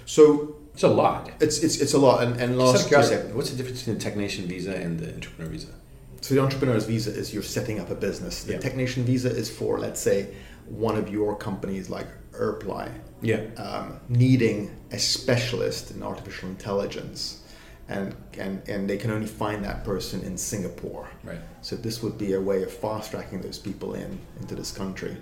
So 0.05 0.57
It's 0.75 0.83
a 0.83 0.89
lot. 0.89 1.31
it's 1.41 1.59
it's, 1.63 1.77
it's 1.81 1.95
a 1.95 1.99
lot. 1.99 2.17
And, 2.25 2.33
and 2.43 2.51
Just 2.55 2.61
out 2.61 2.69
of 2.69 2.75
last 2.75 2.89
curiosity, 2.89 3.33
what's 3.33 3.51
the 3.51 3.57
difference 3.57 3.81
between 3.81 3.99
the 3.99 4.05
Tech 4.05 4.17
Nation 4.17 4.47
visa 4.47 4.75
and 4.75 4.99
the 4.99 5.15
entrepreneur 5.15 5.51
visa? 5.53 5.73
So 6.21 6.35
the 6.35 6.41
entrepreneur's 6.43 6.85
visa 6.85 7.11
is 7.13 7.33
you're 7.35 7.43
setting 7.43 7.81
up 7.81 7.91
a 7.91 7.95
business. 7.95 8.45
The 8.45 8.53
Yeah. 8.53 8.59
Tech 8.59 8.77
Nation 8.77 9.05
visa 9.05 9.31
is 9.31 9.49
for 9.51 9.79
let's 9.79 10.01
say 10.01 10.35
one 10.67 10.97
of 10.97 11.09
your 11.09 11.37
companies 11.37 11.89
like 11.91 12.07
Erply 12.33 12.91
Yeah. 13.23 13.41
um, 13.57 14.01
needing 14.09 14.71
a 14.93 14.99
specialist 14.99 15.91
in 15.91 16.03
artificial 16.03 16.49
intelligence, 16.49 17.41
and, 17.89 18.15
and 18.39 18.63
and 18.69 18.89
they 18.89 18.97
can 18.97 19.11
only 19.11 19.27
find 19.27 19.65
that 19.65 19.85
person 19.85 20.23
in 20.23 20.37
Singapore. 20.39 21.09
Right. 21.25 21.41
So 21.63 21.77
this 21.77 22.03
would 22.03 22.17
be 22.19 22.35
a 22.35 22.41
way 22.41 22.63
of 22.63 22.71
fast 22.73 23.11
tracking 23.11 23.41
those 23.41 23.59
people 23.59 23.95
in 23.95 24.19
into 24.41 24.55
this 24.55 24.71
country. 24.73 25.17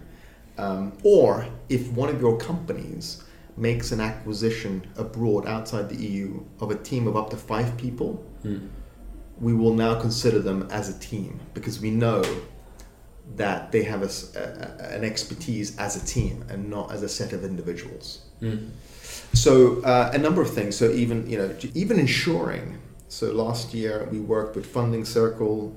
Um, 0.58 0.92
or 1.04 1.46
if 1.68 1.90
one 1.92 2.08
of 2.08 2.20
your 2.20 2.36
companies 2.36 3.22
makes 3.56 3.90
an 3.92 4.00
acquisition 4.00 4.82
abroad 4.96 5.46
outside 5.46 5.88
the 5.88 5.96
EU 5.96 6.42
of 6.60 6.70
a 6.70 6.76
team 6.76 7.06
of 7.08 7.16
up 7.16 7.30
to 7.30 7.36
five 7.36 7.76
people, 7.76 8.10
Hmm. 8.42 8.58
We 9.40 9.54
will 9.54 9.74
now 9.74 10.00
consider 10.00 10.38
them 10.38 10.68
as 10.70 10.88
a 10.88 10.98
team 10.98 11.40
because 11.54 11.80
we 11.80 11.90
know 11.90 12.22
that 13.36 13.72
they 13.72 13.82
have 13.82 14.02
a 14.02 14.10
a 14.38 14.94
an 14.96 15.04
expertise 15.04 15.76
as 15.78 16.02
a 16.02 16.04
team 16.04 16.44
and 16.48 16.70
not 16.70 16.90
as 16.92 17.02
a 17.02 17.08
set 17.08 17.32
of 17.32 17.44
individuals. 17.44 18.22
Hmm. 18.40 18.68
So 19.32 19.82
uh, 19.82 20.10
a 20.12 20.18
number 20.18 20.42
of 20.42 20.50
things. 20.52 20.76
So 20.76 20.90
even 20.90 21.28
you 21.28 21.38
know 21.38 21.54
even 21.74 21.98
ensuring. 21.98 22.78
So 23.08 23.32
last 23.32 23.72
year 23.74 24.06
we 24.10 24.20
worked 24.20 24.54
with 24.56 24.66
Funding 24.66 25.04
Circle 25.04 25.74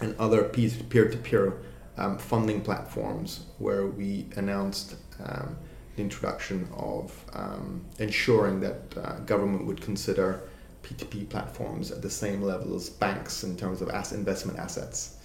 and 0.00 0.14
other 0.18 0.44
peer- 0.44 0.84
peer-to-peer 0.88 1.58
um, 1.96 2.18
funding 2.18 2.60
platforms 2.60 3.46
where 3.58 3.86
we 3.86 4.26
announced 4.36 4.96
um, 5.24 5.56
the 5.96 6.02
introduction 6.02 6.68
of 6.76 7.24
um, 7.32 7.84
ensuring 7.98 8.60
that 8.60 8.80
uh, 8.96 9.18
government 9.20 9.66
would 9.66 9.80
consider 9.80 10.47
P2P 10.88 11.28
platforms 11.28 11.90
at 11.90 12.02
the 12.02 12.10
same 12.10 12.42
level 12.42 12.74
as 12.74 12.88
banks 12.88 13.44
in 13.44 13.56
terms 13.56 13.82
of 13.82 13.90
as 13.90 14.12
investment 14.12 14.58
assets. 14.58 15.16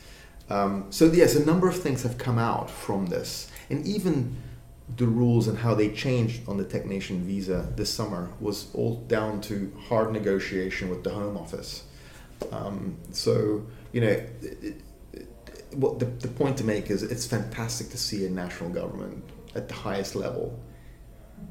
Um, 0.49 0.87
so 0.89 1.05
yes, 1.05 1.35
a 1.35 1.45
number 1.45 1.69
of 1.69 1.81
things 1.81 2.03
have 2.03 2.17
come 2.17 2.37
out 2.37 2.69
from 2.69 3.07
this, 3.07 3.49
and 3.69 3.85
even 3.87 4.35
the 4.97 5.07
rules 5.07 5.47
and 5.47 5.57
how 5.57 5.73
they 5.73 5.89
changed 5.89 6.47
on 6.47 6.57
the 6.57 6.65
Tech 6.65 6.85
Nation 6.85 7.23
visa 7.23 7.71
this 7.75 7.89
summer 7.89 8.29
was 8.41 8.67
all 8.73 8.97
down 9.07 9.39
to 9.41 9.71
hard 9.87 10.11
negotiation 10.11 10.89
with 10.89 11.03
the 11.03 11.09
Home 11.09 11.37
Office. 11.37 11.83
Um, 12.51 12.97
so 13.11 13.65
you 13.93 14.01
know, 14.01 14.09
it, 14.09 14.81
it, 15.13 15.27
what 15.75 15.99
the, 15.99 16.05
the 16.05 16.27
point 16.27 16.57
to 16.57 16.63
make 16.63 16.89
is 16.89 17.03
it's 17.03 17.25
fantastic 17.25 17.89
to 17.89 17.97
see 17.97 18.25
a 18.25 18.29
national 18.29 18.69
government 18.69 19.23
at 19.55 19.67
the 19.67 19.73
highest 19.73 20.15
level 20.15 20.59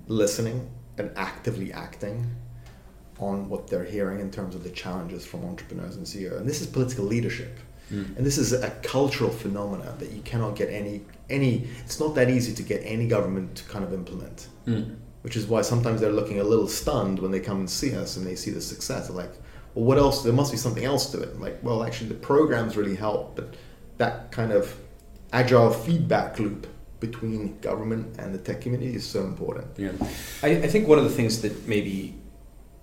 listening 0.07 0.71
and 0.99 1.11
actively 1.17 1.73
acting 1.73 2.27
on 3.19 3.49
what 3.49 3.69
they're 3.69 3.85
hearing 3.85 4.21
in 4.21 4.31
terms 4.31 4.55
of 4.55 4.65
the 4.65 4.71
challenges 4.71 5.25
from 5.25 5.45
entrepreneurs 5.45 5.97
and 5.97 6.07
CEOs. 6.07 6.41
And 6.41 6.49
this 6.49 6.61
is 6.61 6.67
political 6.67 7.05
leadership. 7.05 7.59
Hmm. 7.89 8.05
And 8.17 8.27
this 8.27 8.39
is 8.39 8.53
a 8.53 8.71
cultural 8.83 9.31
phenomenon 9.31 9.99
that 9.99 10.11
you 10.13 10.23
cannot 10.23 10.57
get 10.57 10.71
any 10.71 11.03
any. 11.29 11.69
It's 11.85 12.01
not 12.01 12.15
that 12.15 12.31
easy 12.31 12.55
to 12.55 12.63
get 12.63 12.83
any 12.85 13.07
government 13.07 13.57
to 13.57 13.65
kind 13.65 13.85
of 13.85 13.93
implement. 13.93 14.49
Hmm. 14.65 14.95
Which 15.23 15.37
is 15.37 15.47
why 15.47 15.63
sometimes 15.63 16.01
they're 16.01 16.13
looking 16.13 16.41
a 16.41 16.45
little 16.45 16.67
stunned 16.67 17.21
when 17.21 17.31
they 17.31 17.39
come 17.39 17.61
and 17.61 17.71
see 17.71 17.95
us 17.95 18.17
and 18.17 18.27
they 18.27 18.35
see 18.35 18.51
the 18.51 18.61
success. 18.61 19.07
They're 19.07 19.17
like, 19.17 19.33
well, 19.75 19.85
what 19.85 19.99
else? 19.99 20.23
There 20.23 20.33
must 20.33 20.51
be 20.51 20.59
something 20.59 20.85
else 20.85 21.11
to 21.13 21.23
it. 21.23 21.39
Like, 21.41 21.59
well, 21.63 21.85
actually, 21.85 22.09
the 22.09 22.15
programs 22.15 22.77
really 22.77 22.97
help, 22.97 23.37
but 23.37 23.55
that 23.99 24.33
kind 24.33 24.53
of 24.53 24.77
agile 25.33 25.71
feedback 25.71 26.39
loop 26.39 26.67
between 26.99 27.59
government 27.61 28.17
and 28.19 28.35
the 28.35 28.39
tech 28.39 28.61
community 28.61 28.95
is 28.95 29.05
so 29.05 29.25
important. 29.25 29.67
Yeah, 29.77 29.93
I, 30.43 30.49
I 30.49 30.69
think 30.69 30.89
one 30.89 30.99
of 30.99 31.05
the 31.05 31.11
things 31.11 31.43
that 31.43 31.67
maybe 31.67 32.15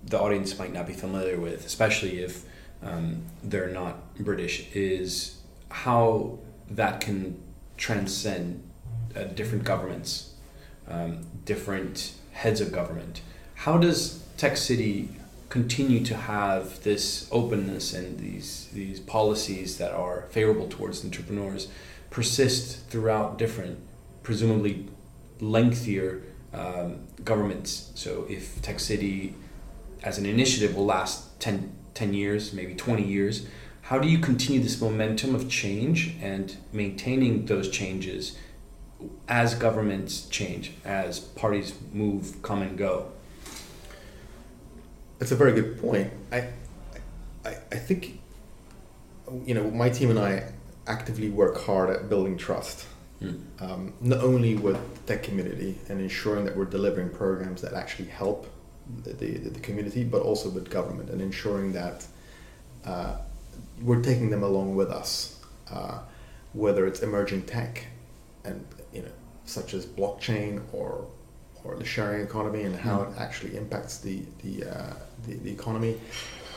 the 0.04 0.18
audience 0.18 0.58
might 0.58 0.72
not 0.72 0.86
be 0.86 0.92
familiar 0.92 1.38
with, 1.38 1.66
especially 1.66 2.20
if 2.22 2.44
um, 2.82 3.22
they're 3.42 3.70
not 3.70 4.16
British, 4.18 4.66
is 4.74 5.38
how 5.70 6.38
that 6.70 7.00
can 7.00 7.40
transcend 7.76 8.62
uh, 9.16 9.24
different 9.24 9.64
governments, 9.64 10.34
um, 10.88 11.26
different 11.44 12.14
heads 12.32 12.60
of 12.60 12.72
government. 12.72 13.22
How 13.54 13.76
does 13.76 14.22
Tech 14.36 14.56
City 14.56 15.10
continue 15.50 16.02
to 16.04 16.16
have 16.16 16.82
this 16.84 17.28
openness 17.32 17.92
and 17.92 18.18
these 18.20 18.68
these 18.72 19.00
policies 19.00 19.78
that 19.78 19.92
are 19.92 20.28
favorable 20.30 20.68
towards 20.68 21.04
entrepreneurs 21.04 21.68
persist 22.08 22.88
throughout 22.88 23.36
different, 23.36 23.78
presumably 24.22 24.86
lengthier 25.40 26.22
um, 26.52 27.00
governments. 27.24 27.92
So 27.94 28.26
if 28.28 28.60
Tech 28.62 28.80
City 28.80 29.34
as 30.02 30.18
an 30.18 30.26
initiative 30.26 30.74
will 30.76 30.86
last 30.86 31.40
10, 31.40 31.72
10 31.94 32.14
years, 32.14 32.52
maybe 32.52 32.74
20 32.74 33.02
years, 33.02 33.46
how 33.82 33.98
do 33.98 34.08
you 34.08 34.18
continue 34.18 34.60
this 34.62 34.80
momentum 34.80 35.34
of 35.34 35.48
change 35.48 36.14
and 36.20 36.56
maintaining 36.72 37.46
those 37.46 37.68
changes 37.68 38.38
as 39.28 39.54
governments 39.54 40.28
change, 40.28 40.72
as 40.84 41.18
parties 41.18 41.74
move, 41.92 42.40
come 42.42 42.62
and 42.62 42.76
go? 42.78 43.10
That's 45.18 45.32
a 45.32 45.36
very 45.36 45.52
good 45.52 45.80
point. 45.80 46.12
I, 46.32 46.48
I, 47.44 47.56
I 47.72 47.76
think, 47.76 48.20
you 49.44 49.54
know, 49.54 49.70
my 49.70 49.90
team 49.90 50.10
and 50.10 50.18
I 50.18 50.52
actively 50.86 51.30
work 51.30 51.62
hard 51.64 51.90
at 51.90 52.08
building 52.08 52.36
trust, 52.36 52.86
Hmm. 53.20 53.34
um, 53.58 53.92
not 54.00 54.20
only 54.20 54.54
with 54.54 54.78
the 55.06 55.14
tech 55.14 55.22
community 55.22 55.78
and 55.90 56.00
ensuring 56.00 56.46
that 56.46 56.56
we're 56.56 56.64
delivering 56.64 57.10
programs 57.10 57.60
that 57.60 57.74
actually 57.74 58.08
help 58.08 58.46
the, 59.04 59.38
the 59.38 59.60
community, 59.60 60.04
but 60.04 60.22
also 60.22 60.48
with 60.48 60.70
government 60.70 61.10
and 61.10 61.20
ensuring 61.20 61.72
that 61.72 62.06
uh, 62.84 63.16
we're 63.82 64.02
taking 64.02 64.30
them 64.30 64.42
along 64.42 64.74
with 64.74 64.90
us, 64.90 65.40
uh, 65.70 65.98
whether 66.52 66.86
it's 66.86 67.00
emerging 67.00 67.42
tech 67.42 67.86
and 68.44 68.64
you 68.92 69.02
know, 69.02 69.12
such 69.44 69.74
as 69.74 69.86
blockchain 69.86 70.62
or 70.72 71.06
or 71.62 71.76
the 71.76 71.84
sharing 71.84 72.22
economy 72.22 72.62
and 72.62 72.74
how 72.74 73.02
it 73.02 73.10
actually 73.18 73.56
impacts 73.56 73.98
the 73.98 74.22
the 74.42 74.64
uh, 74.64 74.94
the, 75.26 75.34
the 75.34 75.50
economy. 75.50 75.98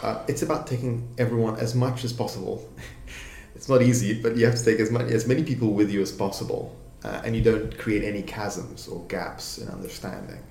Uh, 0.01 0.21
it's 0.27 0.41
about 0.41 0.67
taking 0.67 1.07
everyone 1.17 1.55
as 1.57 1.75
much 1.75 2.03
as 2.03 2.11
possible. 2.11 2.69
it's 3.55 3.69
not 3.69 3.81
easy, 3.81 4.21
but 4.21 4.35
you 4.35 4.45
have 4.45 4.55
to 4.55 4.63
take 4.63 4.79
as 4.79 4.91
many 4.91 5.13
as 5.13 5.27
many 5.27 5.43
people 5.43 5.73
with 5.73 5.91
you 5.91 6.01
as 6.01 6.11
possible, 6.11 6.75
uh, 7.03 7.21
and 7.23 7.35
you 7.35 7.41
don't 7.41 7.77
create 7.77 8.03
any 8.03 8.23
chasms 8.23 8.87
or 8.87 9.05
gaps 9.07 9.57
in 9.57 9.67
understanding. 9.69 10.41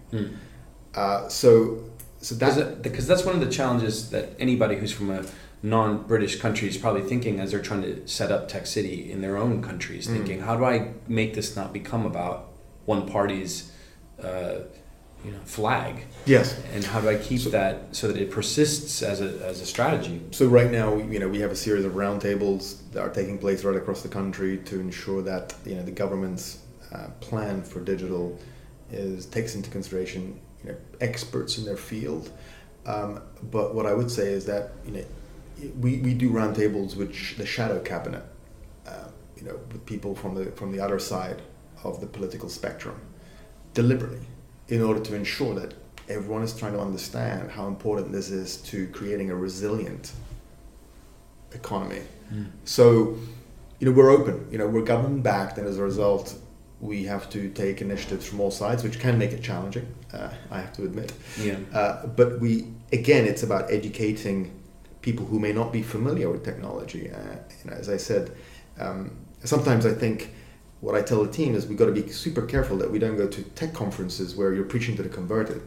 Uh, 0.94 1.28
so 1.28 1.85
so 2.22 2.37
Because 2.37 2.57
that 2.57 2.68
that, 2.68 2.83
because 2.83 3.07
that's 3.07 3.24
one 3.24 3.35
of 3.35 3.40
the 3.40 3.50
challenges 3.50 4.11
that 4.11 4.31
anybody 4.38 4.76
who's 4.76 4.92
from 4.92 5.11
a 5.11 5.24
non-British 5.62 6.40
country 6.40 6.68
is 6.68 6.76
probably 6.76 7.02
thinking 7.02 7.40
as 7.40 7.50
they're 7.50 7.61
trying 7.61 7.83
to 7.83 8.07
set 8.07 8.33
up 8.33 8.48
Tech 8.48 8.66
City 8.66 9.11
in 9.11 9.20
their 9.20 9.37
own 9.37 9.62
countries, 9.62 10.09
mm. 10.09 10.12
thinking, 10.14 10.40
how 10.40 10.57
do 10.57 10.64
I 10.64 10.92
make 11.07 11.35
this 11.35 11.55
not 11.57 11.72
become 11.72 12.05
about 12.05 12.48
one 12.85 13.09
party's, 13.09 13.72
uh, 14.22 14.61
you 15.24 15.31
know, 15.31 15.38
flag? 15.44 16.05
Yes. 16.26 16.61
And 16.72 16.85
how 16.85 17.00
do 17.00 17.09
I 17.09 17.16
keep 17.16 17.40
so, 17.40 17.50
that 17.50 17.94
so 17.94 18.09
that 18.09 18.16
it 18.16 18.31
persists 18.31 19.02
as 19.02 19.20
a, 19.20 19.44
as 19.44 19.61
a 19.61 19.66
strategy? 19.66 20.20
So 20.33 20.46
right 20.46 20.70
now, 20.70 20.96
you 20.96 21.20
know, 21.20 21.28
we 21.28 21.40
have 21.40 21.52
a 21.52 21.57
series 21.57 21.85
of 21.85 21.92
roundtables 21.92 22.78
that 22.92 23.02
are 23.02 23.11
taking 23.11 23.38
place 23.38 23.62
right 23.62 23.76
across 23.76 24.02
the 24.02 24.09
country 24.09 24.59
to 24.59 24.81
ensure 24.81 25.22
that 25.22 25.55
you 25.64 25.76
know 25.76 25.85
the 25.85 25.92
government's 25.92 26.59
uh, 26.92 27.09
plan 27.20 27.62
for 27.62 27.81
digital 27.81 28.38
is 28.90 29.26
takes 29.26 29.55
into 29.55 29.70
consideration 29.70 30.40
you 30.62 30.72
know 30.72 30.77
experts 31.01 31.59
in 31.59 31.64
their 31.64 31.77
field. 31.77 32.31
Um, 32.85 33.20
but 33.51 33.75
what 33.75 33.87
I 33.87 33.94
would 33.94 34.11
say 34.11 34.33
is 34.33 34.44
that 34.46 34.72
you 34.85 34.92
know 34.92 35.05
we, 35.81 35.98
we 35.98 36.14
do 36.14 36.31
roundtables 36.31 36.96
with 36.96 37.37
the 37.37 37.46
shadow 37.46 37.81
cabinet, 37.81 38.25
uh, 38.87 39.09
you 39.37 39.44
know, 39.44 39.59
with 39.70 39.85
people 39.87 40.14
from 40.14 40.35
the 40.35 40.46
from 40.53 40.72
the 40.72 40.81
other 40.81 40.98
side 40.98 41.42
of 41.85 42.01
the 42.01 42.07
political 42.07 42.48
spectrum, 42.48 43.01
deliberately, 43.75 44.27
in 44.68 44.83
order 44.83 45.01
to 45.01 45.14
ensure 45.14 45.55
that 45.55 45.75
everyone 46.09 46.42
is 46.42 46.57
trying 46.57 46.72
to 46.72 46.81
understand 46.81 47.51
how 47.51 47.66
important 47.66 48.12
this 48.12 48.31
is 48.31 48.57
to 48.57 48.87
creating 48.88 49.31
a 49.31 49.35
resilient 49.35 50.12
economy. 51.53 52.03
Mm. 52.33 52.51
So, 52.64 53.16
you 53.79 53.88
know, 53.88 53.92
we're 53.92 54.11
open. 54.11 54.46
You 54.51 54.59
know, 54.59 54.66
we're 54.66 54.83
government 54.83 55.22
backed, 55.22 55.59
and 55.59 55.66
as 55.66 55.79
a 55.79 55.83
result, 55.83 56.35
we 56.81 57.05
have 57.05 57.31
to 57.31 57.48
take 57.51 57.81
initiatives 57.81 58.27
from 58.27 58.40
all 58.40 58.51
sides, 58.51 58.83
which 58.83 58.98
can 58.98 59.18
make 59.18 59.33
it 59.33 59.42
challenging. 59.42 59.87
Uh, 60.12 60.31
I 60.51 60.61
have 60.61 60.72
to 60.75 60.85
admit. 60.85 61.12
Yeah. 61.40 61.59
Uh, 61.72 62.07
but 62.07 62.40
we 62.40 62.66
again, 62.92 63.25
it's 63.27 63.42
about 63.42 63.70
educating 63.70 64.53
people 65.01 65.27
who 65.27 65.38
may 65.38 65.53
not 65.53 65.72
be 65.72 65.83
familiar 65.83 66.31
with 66.31 66.44
technology. 66.44 67.11
Uh, 67.11 67.37
you 67.64 67.70
as 67.70 67.88
I 67.88 67.96
said, 67.96 68.33
um, 68.79 69.16
sometimes 69.44 69.87
I 69.87 69.92
think 69.92 70.33
what 70.81 70.94
I 70.94 71.03
tell 71.03 71.25
the 71.25 71.31
team 71.31 71.55
is 71.55 71.66
we've 71.66 71.79
got 71.79 71.87
to 71.87 71.92
be 71.92 72.09
super 72.09 72.42
careful 72.42 72.77
that 72.79 72.90
we 72.90 72.98
don't 72.98 73.16
go 73.16 73.29
to 73.29 73.42
tech 73.42 73.72
conferences 73.72 74.35
where 74.37 74.53
you're 74.53 74.64
preaching 74.64 74.96
to 74.96 75.03
the 75.03 75.09
converted, 75.09 75.62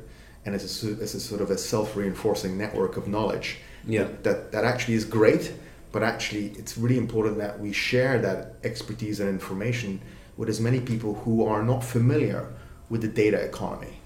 and 0.46 0.54
it's 0.54 0.84
a, 0.84 0.92
it's 1.02 1.14
a 1.14 1.20
sort 1.20 1.42
of 1.42 1.50
a 1.52 1.58
self-reinforcing 1.58 2.58
network 2.58 2.98
of 2.98 3.08
knowledge. 3.08 3.60
Yeah. 3.88 4.04
That, 4.04 4.24
that, 4.24 4.52
that 4.52 4.66
actually 4.66 4.96
is 4.96 5.06
great, 5.06 5.54
but 5.92 6.04
actually 6.04 6.48
it's 6.58 6.78
really 6.78 6.98
important 6.98 7.38
that 7.38 7.60
we 7.60 7.72
share 7.72 8.20
that 8.22 8.56
expertise 8.64 9.20
and 9.20 9.30
information 9.30 10.02
with 10.38 10.50
as 10.50 10.60
many 10.60 10.82
people 10.82 11.14
who 11.14 11.46
are 11.46 11.64
not 11.64 11.84
familiar 11.84 12.54
with 12.90 13.02
the 13.02 13.08
data 13.08 13.38
economy, 13.38 14.02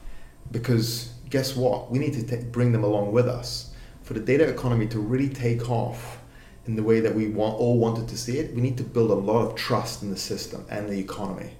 because 0.52 1.14
guess 1.30 1.56
what? 1.56 1.92
We 1.92 2.00
need 2.00 2.14
to 2.14 2.24
t- 2.26 2.44
bring 2.46 2.72
them 2.72 2.84
along 2.84 3.12
with 3.12 3.28
us 3.28 3.74
for 4.04 4.14
the 4.14 4.20
data 4.20 4.48
economy 4.48 4.88
to 4.88 5.00
really 5.00 5.30
take 5.30 5.70
off 5.70 6.20
in 6.66 6.76
the 6.76 6.84
way 6.84 7.00
that 7.00 7.14
we 7.14 7.28
want, 7.28 7.60
all 7.60 7.78
wanted 7.78 8.08
to 8.08 8.18
see 8.18 8.38
it, 8.38 8.54
we 8.54 8.62
need 8.62 8.78
to 8.78 8.84
build 8.84 9.12
a 9.12 9.16
lot 9.16 9.46
of 9.46 9.56
trust 9.56 10.04
in 10.04 10.12
the 10.12 10.18
system 10.18 10.66
and 10.70 10.90
the 10.90 11.00
economy. 11.00 11.52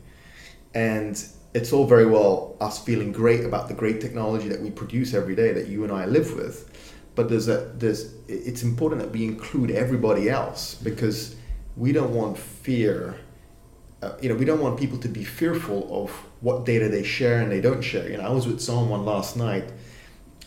And 0.74 1.24
it's 1.54 1.74
all 1.74 1.86
very 1.86 2.06
well 2.06 2.56
us 2.62 2.84
feeling 2.84 3.12
great 3.12 3.44
about 3.44 3.68
the 3.68 3.74
great 3.74 4.02
technology 4.02 4.48
that 4.50 4.62
we 4.62 4.70
produce 4.70 5.14
every 5.14 5.36
day 5.36 5.52
that 5.54 5.68
you 5.68 5.84
and 5.84 5.92
I 5.92 6.06
live 6.06 6.36
with, 6.36 6.70
but 7.16 7.30
there's 7.30 7.48
a 7.48 7.72
there's 7.76 8.14
it's 8.28 8.64
important 8.64 9.02
that 9.02 9.12
we 9.12 9.24
include 9.24 9.72
everybody 9.72 10.30
else 10.30 10.76
because 10.76 11.36
we 11.76 11.92
don't 11.92 12.14
want 12.14 12.38
fear. 12.38 13.16
Uh, 14.02 14.14
you 14.22 14.30
know, 14.30 14.36
we 14.36 14.46
don't 14.46 14.62
want 14.62 14.80
people 14.80 14.98
to 14.98 15.10
be 15.10 15.24
fearful 15.24 16.04
of 16.04 16.10
what 16.42 16.66
data 16.66 16.88
they 16.88 17.04
share 17.04 17.42
and 17.42 17.52
they 17.52 17.60
don't 17.60 17.82
share. 17.82 18.10
You 18.10 18.18
know, 18.18 18.24
I 18.24 18.30
was 18.30 18.48
with 18.48 18.62
someone 18.62 19.06
last 19.06 19.36
night 19.36 19.66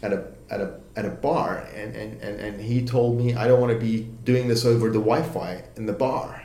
at 0.02 0.12
a 0.12 0.24
at 0.50 0.60
a 0.60 0.80
at 0.96 1.04
a 1.04 1.10
bar 1.10 1.66
and, 1.74 1.94
and, 1.96 2.20
and, 2.20 2.40
and 2.40 2.60
he 2.60 2.84
told 2.84 3.18
me 3.18 3.34
I 3.34 3.46
don't 3.46 3.60
want 3.60 3.72
to 3.72 3.78
be 3.78 4.02
doing 4.24 4.48
this 4.48 4.64
over 4.64 4.88
the 4.88 4.98
Wi-Fi 4.98 5.64
in 5.76 5.86
the 5.86 5.92
bar. 5.92 6.42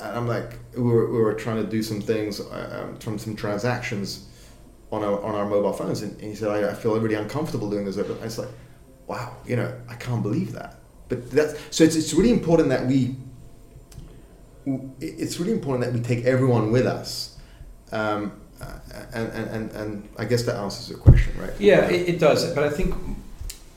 And 0.00 0.16
I'm 0.16 0.28
like, 0.28 0.54
we 0.76 0.82
were, 0.82 1.10
we 1.10 1.18
were 1.18 1.34
trying 1.34 1.62
to 1.64 1.68
do 1.68 1.82
some 1.82 2.00
things, 2.00 2.40
uh, 2.40 2.84
um, 2.84 2.98
from 2.98 3.18
some 3.18 3.34
transactions 3.34 4.28
on 4.92 5.02
our, 5.02 5.20
on 5.24 5.34
our 5.34 5.44
mobile 5.44 5.72
phones. 5.72 6.02
And, 6.02 6.20
he 6.20 6.36
said, 6.36 6.50
I, 6.50 6.70
I 6.70 6.74
feel 6.74 6.98
really 7.00 7.16
uncomfortable 7.16 7.68
doing 7.68 7.84
this 7.84 7.98
over. 7.98 8.12
I 8.20 8.24
was 8.24 8.38
like, 8.38 8.48
wow, 9.08 9.36
you 9.44 9.56
know, 9.56 9.74
I 9.88 9.94
can't 9.94 10.22
believe 10.22 10.52
that. 10.52 10.78
But 11.08 11.30
that's, 11.30 11.54
so 11.70 11.82
it's, 11.82 11.96
it's 11.96 12.14
really 12.14 12.30
important 12.30 12.68
that 12.68 12.86
we, 12.86 13.16
it's 15.00 15.38
really 15.38 15.52
important 15.52 15.84
that 15.84 15.92
we 15.92 16.00
take 16.04 16.24
everyone 16.24 16.72
with 16.72 16.86
us. 16.86 17.36
Um, 17.92 18.32
and, 19.12 19.32
and, 19.32 19.48
and, 19.50 19.72
and 19.72 20.08
I 20.18 20.24
guess 20.24 20.42
that 20.44 20.56
answers 20.56 20.90
your 20.90 20.98
question, 20.98 21.32
right? 21.38 21.52
Yeah, 21.58 21.88
it, 21.88 22.08
it 22.08 22.18
does. 22.18 22.52
But 22.54 22.64
I 22.64 22.70
think, 22.70 22.94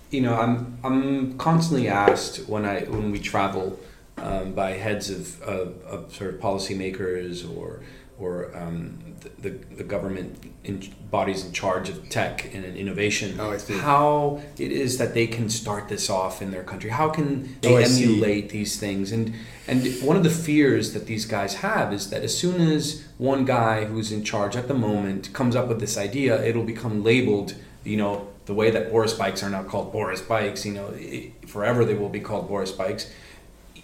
you 0.09 0.21
know, 0.21 0.35
I'm 0.35 0.77
I'm 0.83 1.37
constantly 1.37 1.87
asked 1.87 2.47
when 2.47 2.65
I 2.65 2.81
when 2.81 3.11
we 3.11 3.19
travel 3.19 3.79
um, 4.17 4.53
by 4.53 4.71
heads 4.71 5.09
of, 5.09 5.41
of, 5.41 5.81
of, 5.83 6.13
sort 6.13 6.33
of 6.33 6.41
policymakers 6.41 7.49
or 7.57 7.81
or 8.19 8.55
um, 8.55 9.10
the, 9.39 9.49
the 9.49 9.83
government 9.83 10.51
in 10.63 10.81
bodies 11.09 11.45
in 11.45 11.51
charge 11.51 11.89
of 11.89 12.09
tech 12.09 12.53
and 12.53 12.63
innovation. 12.63 13.39
Oh, 13.39 13.51
I 13.51 13.57
see. 13.57 13.77
How 13.77 14.41
it 14.57 14.71
is 14.71 14.97
that 14.97 15.13
they 15.13 15.27
can 15.27 15.49
start 15.49 15.89
this 15.89 16.09
off 16.09 16.41
in 16.41 16.51
their 16.51 16.63
country? 16.63 16.89
How 16.89 17.09
can 17.09 17.57
they 17.61 17.73
oh, 17.73 17.77
emulate 17.77 18.49
these 18.49 18.79
things? 18.79 19.11
And 19.11 19.33
and 19.67 19.85
one 20.01 20.17
of 20.17 20.23
the 20.23 20.29
fears 20.29 20.93
that 20.93 21.05
these 21.05 21.25
guys 21.25 21.55
have 21.55 21.93
is 21.93 22.09
that 22.09 22.23
as 22.23 22.37
soon 22.37 22.61
as 22.61 23.05
one 23.17 23.45
guy 23.45 23.85
who's 23.85 24.11
in 24.11 24.23
charge 24.23 24.55
at 24.55 24.67
the 24.67 24.73
moment 24.73 25.33
comes 25.33 25.55
up 25.55 25.67
with 25.67 25.79
this 25.79 25.97
idea, 25.97 26.43
it'll 26.43 26.63
become 26.63 27.03
labeled. 27.03 27.55
You 27.83 27.97
know, 27.97 28.27
the 28.45 28.53
way 28.53 28.69
that 28.69 28.91
Boris 28.91 29.13
bikes 29.13 29.41
are 29.43 29.49
now 29.49 29.63
called 29.63 29.91
Boris 29.91 30.21
bikes. 30.21 30.65
You 30.65 30.73
know, 30.73 30.89
it, 30.93 31.49
forever 31.49 31.85
they 31.85 31.95
will 31.95 32.09
be 32.09 32.19
called 32.19 32.47
Boris 32.47 32.71
bikes 32.71 33.11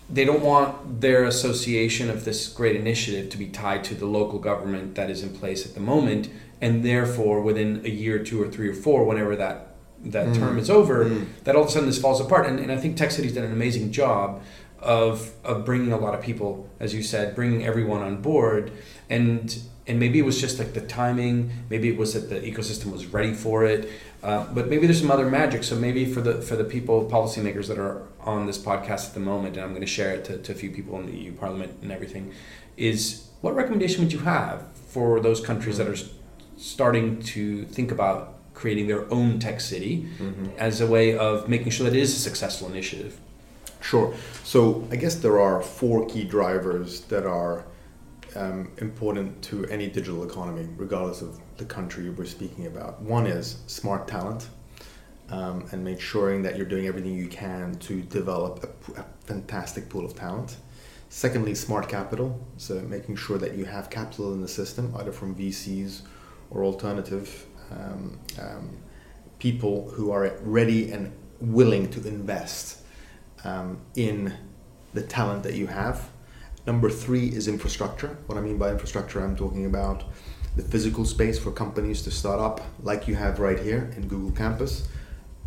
they 0.09 0.23
don't 0.23 0.41
want 0.41 1.01
their 1.01 1.25
association 1.25 2.09
of 2.09 2.23
this 2.23 2.47
great 2.47 2.75
initiative 2.75 3.29
to 3.29 3.37
be 3.37 3.47
tied 3.47 3.83
to 3.83 3.95
the 3.95 4.05
local 4.05 4.39
government 4.39 4.95
that 4.95 5.09
is 5.09 5.21
in 5.21 5.29
place 5.29 5.65
at 5.65 5.73
the 5.73 5.79
moment 5.79 6.29
and 6.61 6.83
therefore 6.83 7.41
within 7.41 7.81
a 7.85 7.89
year 7.89 8.19
two 8.19 8.41
or 8.41 8.47
three 8.47 8.69
or 8.69 8.73
four 8.73 9.03
whenever 9.03 9.35
that 9.35 9.75
that 10.03 10.27
mm. 10.27 10.35
term 10.35 10.57
is 10.57 10.69
over 10.69 11.05
mm. 11.05 11.27
that 11.43 11.55
all 11.55 11.63
of 11.63 11.67
a 11.67 11.71
sudden 11.71 11.87
this 11.87 11.99
falls 11.99 12.21
apart 12.21 12.45
and, 12.45 12.59
and 12.59 12.71
i 12.71 12.77
think 12.77 12.95
tech 12.95 13.11
city's 13.11 13.33
done 13.33 13.43
an 13.43 13.51
amazing 13.51 13.91
job 13.91 14.41
of 14.79 15.31
of 15.43 15.65
bringing 15.65 15.91
a 15.91 15.97
lot 15.97 16.13
of 16.13 16.21
people 16.21 16.69
as 16.79 16.93
you 16.93 17.03
said 17.03 17.35
bringing 17.35 17.65
everyone 17.65 18.01
on 18.01 18.21
board 18.21 18.71
and 19.09 19.59
and 19.87 19.99
maybe 19.99 20.19
it 20.19 20.25
was 20.25 20.39
just 20.39 20.59
like 20.59 20.73
the 20.73 20.81
timing 20.81 21.51
maybe 21.69 21.89
it 21.89 21.97
was 21.97 22.13
that 22.13 22.29
the 22.29 22.39
ecosystem 22.41 22.91
was 22.91 23.07
ready 23.07 23.33
for 23.33 23.65
it 23.65 23.89
uh, 24.23 24.45
but 24.53 24.67
maybe 24.67 24.85
there's 24.85 24.99
some 24.99 25.11
other 25.11 25.29
magic 25.29 25.63
so 25.63 25.75
maybe 25.75 26.05
for 26.05 26.21
the 26.21 26.41
for 26.41 26.55
the 26.55 26.63
people 26.63 27.09
policymakers 27.09 27.67
that 27.67 27.79
are 27.79 28.03
on 28.27 28.45
this 28.45 28.57
podcast 28.57 29.07
at 29.07 29.13
the 29.13 29.19
moment 29.19 29.55
and 29.55 29.63
i'm 29.63 29.71
going 29.71 29.81
to 29.81 29.87
share 29.87 30.13
it 30.13 30.25
to, 30.25 30.37
to 30.37 30.51
a 30.51 30.55
few 30.55 30.69
people 30.69 30.99
in 30.99 31.05
the 31.05 31.17
eu 31.17 31.31
parliament 31.31 31.71
and 31.81 31.91
everything 31.91 32.31
is 32.75 33.27
what 33.41 33.55
recommendation 33.55 34.03
would 34.03 34.13
you 34.13 34.19
have 34.19 34.67
for 34.87 35.19
those 35.19 35.39
countries 35.41 35.77
that 35.77 35.87
are 35.87 35.97
starting 36.57 37.21
to 37.21 37.65
think 37.65 37.91
about 37.91 38.33
creating 38.53 38.87
their 38.87 39.11
own 39.13 39.39
tech 39.39 39.61
city 39.61 40.07
mm-hmm. 40.17 40.47
as 40.57 40.81
a 40.81 40.87
way 40.87 41.15
of 41.17 41.47
making 41.47 41.69
sure 41.69 41.85
that 41.87 41.95
it 41.95 42.01
is 42.01 42.15
a 42.15 42.19
successful 42.19 42.67
initiative 42.67 43.19
sure 43.81 44.13
so 44.43 44.87
i 44.91 44.95
guess 44.95 45.15
there 45.15 45.39
are 45.39 45.61
four 45.61 46.05
key 46.07 46.23
drivers 46.23 47.01
that 47.01 47.25
are 47.25 47.65
um, 48.37 48.71
important 48.77 49.41
to 49.43 49.65
any 49.65 49.87
digital 49.87 50.23
economy, 50.23 50.67
regardless 50.77 51.21
of 51.21 51.39
the 51.57 51.65
country 51.65 52.09
we're 52.09 52.25
speaking 52.25 52.67
about. 52.67 53.01
One 53.01 53.25
is 53.25 53.57
smart 53.67 54.07
talent. 54.07 54.49
Um, 55.29 55.67
and 55.73 55.83
make 55.83 55.99
sure 55.99 56.41
that 56.41 56.55
you're 56.55 56.65
doing 56.65 56.87
everything 56.87 57.13
you 57.13 57.27
can 57.27 57.75
to 57.79 58.01
develop 58.01 58.63
a, 58.63 59.01
a, 59.01 59.05
fantastic 59.25 59.89
pool 59.89 60.05
of 60.05 60.15
talent. 60.15 60.55
Secondly, 61.09 61.53
smart 61.53 61.89
capital, 61.89 62.39
so 62.55 62.75
making 62.75 63.17
sure 63.17 63.37
that 63.37 63.53
you 63.55 63.65
have 63.65 63.89
capital 63.89 64.31
in 64.31 64.41
the 64.41 64.47
system, 64.47 64.93
either 64.95 65.11
from 65.11 65.35
VCs 65.35 66.03
or 66.49 66.63
alternative 66.63 67.45
um, 67.71 68.17
um, 68.41 68.77
people 69.37 69.89
who 69.89 70.11
are 70.11 70.33
ready 70.43 70.93
and 70.93 71.11
willing 71.41 71.89
to 71.89 72.07
invest 72.07 72.83
um, 73.43 73.81
in 73.97 74.33
the 74.93 75.01
talent 75.01 75.43
that 75.43 75.55
you 75.55 75.67
have 75.67 76.09
Number 76.67 76.89
three 76.89 77.29
is 77.29 77.47
infrastructure. 77.47 78.17
What 78.25 78.37
I 78.37 78.41
mean 78.41 78.57
by 78.57 78.71
infrastructure, 78.71 79.23
I'm 79.23 79.37
talking 79.37 79.65
about 79.65 80.03
the 80.57 80.63
physical 80.63 81.05
space 81.05 81.39
for 81.39 81.49
companies 81.49 82.01
to 82.01 82.11
start 82.11 82.41
up, 82.41 82.59
like 82.83 83.07
you 83.07 83.15
have 83.15 83.39
right 83.39 83.57
here 83.57 83.89
in 83.95 84.09
Google 84.09 84.31
Campus, 84.31 84.89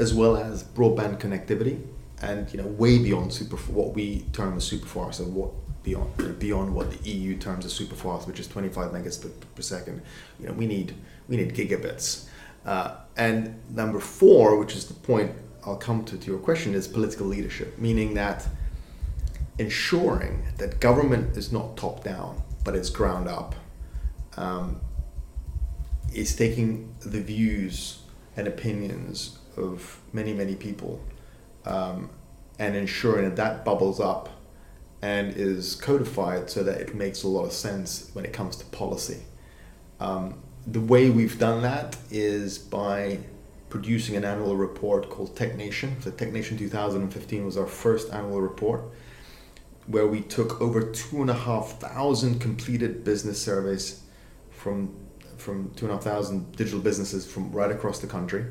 as 0.00 0.14
well 0.14 0.36
as 0.36 0.64
broadband 0.64 1.20
connectivity, 1.20 1.80
and 2.22 2.52
you 2.52 2.60
know 2.60 2.66
way 2.66 2.98
beyond 2.98 3.32
super 3.32 3.56
what 3.56 3.94
we 3.94 4.24
term 4.32 4.56
as 4.56 4.64
super 4.64 4.86
fast, 4.86 5.18
so 5.18 5.24
what 5.24 5.50
beyond 5.82 6.38
beyond 6.38 6.74
what 6.74 6.90
the 6.90 7.10
EU 7.10 7.36
terms 7.36 7.64
as 7.64 7.72
super 7.72 7.94
fast, 7.94 8.26
which 8.26 8.40
is 8.40 8.48
25 8.48 8.90
megabits 8.90 9.20
per, 9.20 9.28
per 9.54 9.62
second. 9.62 10.02
You 10.40 10.46
know 10.46 10.52
we 10.54 10.66
need 10.66 10.94
we 11.28 11.36
need 11.36 11.54
gigabits. 11.54 12.26
Uh, 12.64 12.96
and 13.16 13.58
number 13.70 14.00
four, 14.00 14.58
which 14.58 14.74
is 14.74 14.86
the 14.86 14.94
point 14.94 15.32
I'll 15.64 15.76
come 15.76 16.04
to 16.06 16.16
to 16.16 16.26
your 16.30 16.40
question, 16.40 16.74
is 16.74 16.88
political 16.88 17.26
leadership, 17.26 17.78
meaning 17.78 18.14
that 18.14 18.48
ensuring 19.58 20.44
that 20.56 20.80
government 20.80 21.36
is 21.36 21.52
not 21.52 21.76
top 21.76 22.02
down, 22.02 22.42
but 22.64 22.74
it's 22.74 22.88
ground 22.88 23.28
up, 23.28 23.54
um, 24.38 24.80
is 26.14 26.34
taking 26.34 26.94
the 27.04 27.20
views 27.20 28.00
and 28.36 28.48
opinions 28.48 29.39
of 29.56 30.00
many, 30.12 30.32
many 30.32 30.54
people 30.54 31.02
um, 31.64 32.10
and 32.58 32.76
ensuring 32.76 33.24
that 33.24 33.36
that 33.36 33.64
bubbles 33.64 34.00
up 34.00 34.28
and 35.02 35.34
is 35.34 35.74
codified 35.76 36.50
so 36.50 36.62
that 36.62 36.80
it 36.80 36.94
makes 36.94 37.22
a 37.22 37.28
lot 37.28 37.44
of 37.44 37.52
sense 37.52 38.10
when 38.12 38.24
it 38.24 38.32
comes 38.32 38.56
to 38.56 38.64
policy. 38.66 39.22
Um, 39.98 40.40
the 40.66 40.80
way 40.80 41.08
we've 41.08 41.38
done 41.38 41.62
that 41.62 41.96
is 42.10 42.58
by 42.58 43.20
producing 43.70 44.16
an 44.16 44.24
annual 44.24 44.56
report 44.56 45.08
called 45.08 45.34
TechNation. 45.36 46.02
So 46.02 46.10
TechNation 46.10 46.58
2015 46.58 47.44
was 47.44 47.56
our 47.56 47.66
first 47.66 48.12
annual 48.12 48.42
report 48.42 48.82
where 49.86 50.06
we 50.06 50.20
took 50.20 50.60
over 50.60 50.82
two 50.82 51.20
and 51.20 51.30
a 51.30 51.34
half 51.34 51.80
thousand 51.80 52.40
completed 52.40 53.04
business 53.04 53.40
surveys 53.40 54.02
from 54.50 54.94
from 55.36 55.70
two 55.74 55.86
and 55.86 55.92
a 55.92 55.94
half 55.94 56.04
thousand 56.04 56.54
digital 56.54 56.80
businesses 56.80 57.26
from 57.30 57.50
right 57.50 57.70
across 57.70 57.98
the 58.00 58.06
country 58.06 58.44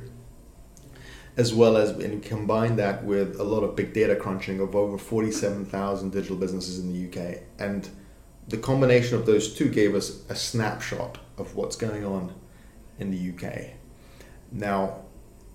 as 1.37 1.53
well 1.53 1.77
as 1.77 1.91
and 1.91 2.23
combine 2.23 2.75
that 2.75 3.03
with 3.03 3.39
a 3.39 3.43
lot 3.43 3.63
of 3.63 3.75
big 3.75 3.93
data 3.93 4.15
crunching 4.15 4.59
of 4.59 4.75
over 4.75 4.97
47,000 4.97 6.11
digital 6.11 6.35
businesses 6.35 6.79
in 6.79 6.91
the 6.91 7.07
UK 7.07 7.39
and 7.57 7.89
the 8.47 8.57
combination 8.57 9.15
of 9.15 9.25
those 9.25 9.53
two 9.53 9.69
gave 9.69 9.95
us 9.95 10.23
a 10.29 10.35
snapshot 10.35 11.19
of 11.37 11.55
what's 11.55 11.75
going 11.75 12.03
on 12.03 12.33
in 12.97 13.11
the 13.11 13.29
UK 13.31 13.71
now 14.51 14.99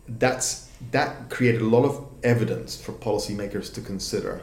that's 0.07 0.71
that 0.91 1.31
created 1.31 1.61
a 1.61 1.67
lot 1.67 1.85
of 1.85 2.07
evidence 2.23 2.81
for 2.81 2.93
policymakers 2.93 3.73
to 3.75 3.81
consider 3.81 4.43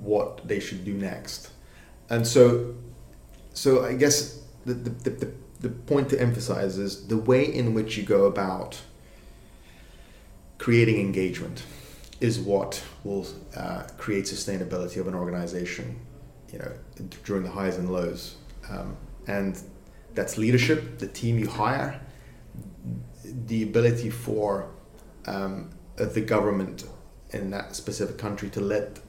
what 0.00 0.46
they 0.46 0.60
should 0.60 0.84
do 0.84 0.94
next. 0.94 1.50
And 2.10 2.26
so 2.26 2.74
so 3.52 3.84
I 3.84 3.94
guess 3.94 4.42
the, 4.64 4.74
the, 4.74 5.10
the, 5.10 5.32
the 5.60 5.68
point 5.68 6.10
to 6.10 6.20
emphasize 6.20 6.78
is 6.78 7.08
the 7.08 7.16
way 7.16 7.44
in 7.44 7.74
which 7.74 7.96
you 7.96 8.04
go 8.04 8.24
about 8.26 8.80
creating 10.68 11.00
engagement 11.00 11.62
is 12.20 12.38
what 12.38 12.84
will 13.02 13.26
uh, 13.56 13.84
create 13.96 14.26
sustainability 14.26 14.98
of 15.00 15.08
an 15.08 15.14
organization, 15.14 15.98
you 16.52 16.58
know, 16.58 16.70
during 17.24 17.42
the 17.42 17.48
highs 17.48 17.78
and 17.78 17.90
lows. 17.90 18.36
Um, 18.68 18.94
and 19.26 19.58
that's 20.12 20.36
leadership, 20.36 20.98
the 20.98 21.06
team 21.06 21.38
you 21.38 21.48
hire, 21.48 21.98
the 23.24 23.62
ability 23.62 24.10
for 24.10 24.68
um, 25.24 25.70
the 25.96 26.20
government 26.20 26.84
in 27.30 27.50
that 27.50 27.74
specific 27.74 28.18
country 28.18 28.50
to 28.50 28.60
let 28.60 29.00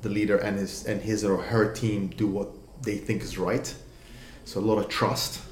the 0.00 0.08
leader 0.08 0.38
and 0.38 0.58
his 0.58 0.86
and 0.86 1.02
his 1.02 1.24
or 1.26 1.36
her 1.36 1.74
team 1.74 2.08
do 2.08 2.26
what 2.26 2.48
they 2.82 2.96
think 2.96 3.20
is 3.22 3.36
right. 3.36 3.74
So 4.46 4.60
a 4.60 4.64
lot 4.70 4.78
of 4.78 4.88
trust, 4.88 5.42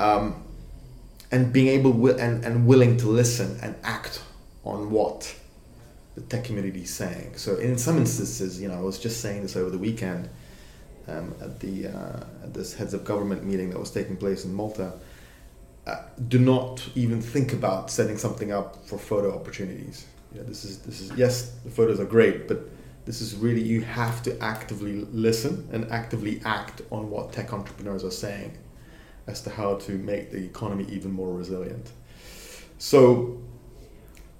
um, 0.00 0.42
and 1.30 1.52
being 1.52 1.68
able 1.68 1.92
and, 2.08 2.44
and 2.44 2.66
willing 2.66 2.96
to 2.96 3.06
listen 3.06 3.56
and 3.62 3.76
act 3.84 4.20
on 4.64 4.90
what 4.90 5.34
the 6.14 6.20
tech 6.22 6.44
community 6.44 6.82
is 6.82 6.94
saying. 6.94 7.36
So 7.36 7.56
in 7.56 7.76
some 7.78 7.98
instances, 7.98 8.60
you 8.60 8.68
know, 8.68 8.74
I 8.74 8.80
was 8.80 8.98
just 8.98 9.20
saying 9.20 9.42
this 9.42 9.56
over 9.56 9.70
the 9.70 9.78
weekend 9.78 10.28
um, 11.08 11.34
at 11.40 11.60
the 11.60 11.88
uh, 11.88 12.24
at 12.42 12.54
this 12.54 12.74
heads 12.74 12.94
of 12.94 13.04
government 13.04 13.44
meeting 13.44 13.70
that 13.70 13.78
was 13.78 13.90
taking 13.90 14.16
place 14.16 14.44
in 14.44 14.54
Malta. 14.54 14.92
Uh, 15.86 16.02
do 16.28 16.38
not 16.38 16.82
even 16.94 17.20
think 17.20 17.52
about 17.52 17.90
setting 17.90 18.16
something 18.16 18.52
up 18.52 18.86
for 18.86 18.98
photo 18.98 19.34
opportunities. 19.34 20.06
You 20.32 20.40
know, 20.40 20.46
this 20.46 20.64
is 20.64 20.78
this 20.78 21.00
is 21.00 21.12
yes, 21.16 21.50
the 21.64 21.70
photos 21.70 22.00
are 22.00 22.06
great, 22.06 22.48
but 22.48 22.60
this 23.04 23.20
is 23.20 23.34
really 23.34 23.62
you 23.62 23.82
have 23.82 24.22
to 24.22 24.38
actively 24.42 25.04
listen 25.12 25.68
and 25.72 25.90
actively 25.90 26.40
act 26.44 26.80
on 26.90 27.10
what 27.10 27.32
tech 27.32 27.52
entrepreneurs 27.52 28.02
are 28.02 28.10
saying 28.10 28.56
as 29.26 29.42
to 29.42 29.50
how 29.50 29.76
to 29.76 29.92
make 29.92 30.30
the 30.30 30.42
economy 30.42 30.86
even 30.90 31.10
more 31.10 31.32
resilient. 31.32 31.90
So 32.78 33.40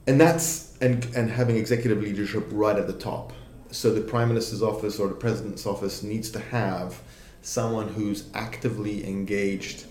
and 0.07 0.21
that's 0.21 0.77
and 0.81 1.05
and 1.17 1.31
having 1.31 1.57
executive 1.57 2.03
leadership 2.03 2.47
right 2.51 2.77
at 2.77 2.87
the 2.87 2.93
top. 2.93 3.33
So 3.71 3.93
the 3.93 4.01
prime 4.01 4.29
minister's 4.29 4.63
office 4.63 4.99
or 4.99 5.09
the 5.09 5.15
president's 5.15 5.67
office 5.67 6.03
needs 6.03 6.31
to 6.31 6.39
have 6.39 7.01
someone 7.43 7.89
who's 7.89 8.29
actively 8.35 9.07
engaged 9.07 9.85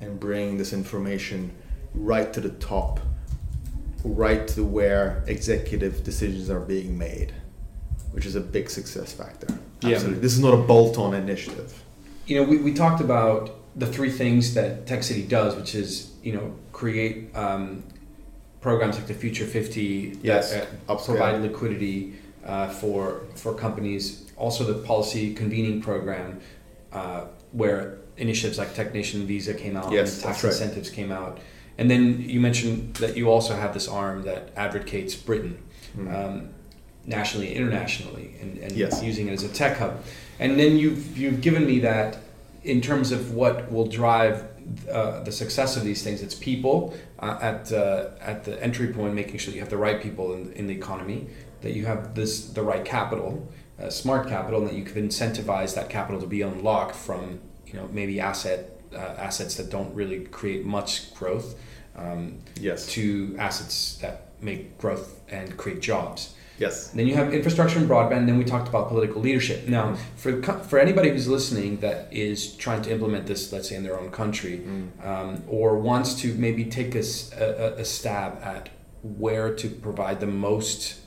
and 0.00 0.18
bringing 0.20 0.58
this 0.58 0.72
information 0.72 1.52
right 1.94 2.32
to 2.32 2.40
the 2.40 2.50
top, 2.50 3.00
right 4.04 4.46
to 4.48 4.64
where 4.64 5.22
executive 5.26 6.04
decisions 6.04 6.48
are 6.48 6.60
being 6.60 6.96
made, 6.96 7.32
which 8.12 8.26
is 8.26 8.36
a 8.36 8.40
big 8.40 8.70
success 8.70 9.12
factor. 9.12 9.48
Absolutely. 9.82 10.14
Yeah. 10.14 10.20
This 10.20 10.32
is 10.32 10.40
not 10.40 10.54
a 10.54 10.58
bolt-on 10.58 11.14
initiative. 11.14 11.82
You 12.26 12.40
know, 12.40 12.48
we, 12.48 12.56
we 12.58 12.72
talked 12.72 13.00
about 13.00 13.50
the 13.76 13.86
three 13.86 14.10
things 14.10 14.54
that 14.54 14.86
Tech 14.86 15.02
City 15.02 15.22
does, 15.22 15.56
which 15.56 15.74
is, 15.74 16.14
you 16.22 16.32
know, 16.32 16.54
create 16.72 17.34
um, 17.36 17.84
programs 18.64 18.96
like 18.96 19.06
the 19.06 19.12
Future 19.12 19.44
50 19.44 20.20
yes. 20.22 20.52
that 20.52 20.68
uh, 20.88 20.96
provide 20.96 21.42
liquidity 21.42 22.14
uh, 22.46 22.68
for 22.80 23.20
for 23.34 23.52
companies. 23.52 24.32
Also, 24.36 24.64
the 24.64 24.78
policy 24.86 25.34
convening 25.34 25.82
program, 25.82 26.40
uh, 26.92 27.26
where 27.52 27.98
initiatives 28.16 28.56
like 28.58 28.70
TechNation 28.74 29.26
Visa 29.26 29.52
came 29.52 29.76
out, 29.76 29.92
yes, 29.92 30.14
and 30.14 30.24
tax 30.24 30.42
right. 30.42 30.50
incentives 30.50 30.88
came 30.88 31.12
out, 31.12 31.40
and 31.76 31.90
then 31.90 32.02
you 32.34 32.40
mentioned 32.40 32.94
that 32.94 33.18
you 33.18 33.30
also 33.30 33.54
have 33.54 33.74
this 33.74 33.86
arm 33.86 34.22
that 34.22 34.42
advocates 34.56 35.14
Britain. 35.14 35.56
Mm. 35.96 36.14
Um, 36.16 36.48
nationally, 37.06 37.54
internationally, 37.54 38.34
and, 38.40 38.56
and 38.64 38.72
yes. 38.72 39.02
using 39.02 39.28
it 39.28 39.32
as 39.32 39.42
a 39.42 39.52
tech 39.60 39.76
hub. 39.76 40.02
And 40.38 40.58
then 40.58 40.78
you've 40.78 41.18
you've 41.18 41.42
given 41.42 41.66
me 41.66 41.80
that 41.80 42.16
in 42.62 42.80
terms 42.80 43.12
of 43.12 43.34
what 43.34 43.70
will 43.70 43.86
drive 43.86 44.36
uh, 44.90 45.22
the 45.22 45.32
success 45.32 45.76
of 45.76 45.84
these 45.84 46.02
things. 46.02 46.22
It's 46.22 46.34
people 46.34 46.94
uh, 47.18 47.38
at 47.40 47.72
uh, 47.72 48.10
at 48.20 48.44
the 48.44 48.62
entry 48.62 48.92
point, 48.92 49.14
making 49.14 49.38
sure 49.38 49.52
you 49.52 49.60
have 49.60 49.70
the 49.70 49.76
right 49.76 50.02
people 50.02 50.34
in, 50.34 50.52
in 50.52 50.66
the 50.66 50.74
economy, 50.74 51.28
that 51.62 51.72
you 51.72 51.86
have 51.86 52.14
this 52.14 52.48
the 52.50 52.62
right 52.62 52.84
capital, 52.84 53.46
uh, 53.80 53.90
smart 53.90 54.28
capital, 54.28 54.60
and 54.60 54.68
that 54.68 54.74
you 54.74 54.84
can 54.84 55.08
incentivize 55.08 55.74
that 55.74 55.88
capital 55.88 56.20
to 56.20 56.26
be 56.26 56.42
unlocked 56.42 56.96
from 56.96 57.40
you 57.66 57.74
know 57.74 57.88
maybe 57.92 58.20
asset 58.20 58.80
uh, 58.94 59.14
assets 59.18 59.56
that 59.56 59.70
don't 59.70 59.94
really 59.94 60.24
create 60.26 60.64
much 60.64 61.14
growth. 61.14 61.56
Um, 61.96 62.38
yes. 62.60 62.86
To 62.92 63.36
assets 63.38 63.98
that 63.98 64.28
make 64.40 64.78
growth 64.78 65.20
and 65.28 65.56
create 65.56 65.80
jobs. 65.80 66.33
Yes. 66.58 66.88
then 66.88 67.06
you 67.06 67.14
have 67.14 67.34
infrastructure 67.34 67.78
and 67.78 67.88
broadband. 67.88 68.26
Then 68.26 68.38
we 68.38 68.44
talked 68.44 68.68
about 68.68 68.88
political 68.88 69.20
leadership. 69.20 69.66
Now, 69.66 69.96
for 70.16 70.40
for 70.42 70.78
anybody 70.78 71.10
who's 71.10 71.26
listening 71.26 71.78
that 71.78 72.08
is 72.12 72.54
trying 72.56 72.82
to 72.82 72.92
implement 72.92 73.26
this, 73.26 73.52
let's 73.52 73.68
say 73.68 73.76
in 73.76 73.82
their 73.82 73.98
own 73.98 74.10
country, 74.10 74.58
mm. 74.58 75.06
um, 75.06 75.42
or 75.48 75.78
wants 75.78 76.14
to 76.22 76.34
maybe 76.34 76.64
take 76.64 76.94
a, 76.94 77.02
a, 77.38 77.80
a, 77.80 77.84
stab 77.84 78.40
at 78.42 78.68
where 79.02 79.52
to 79.54 79.68
provide 79.68 80.20
the 80.20 80.26
most 80.26 81.00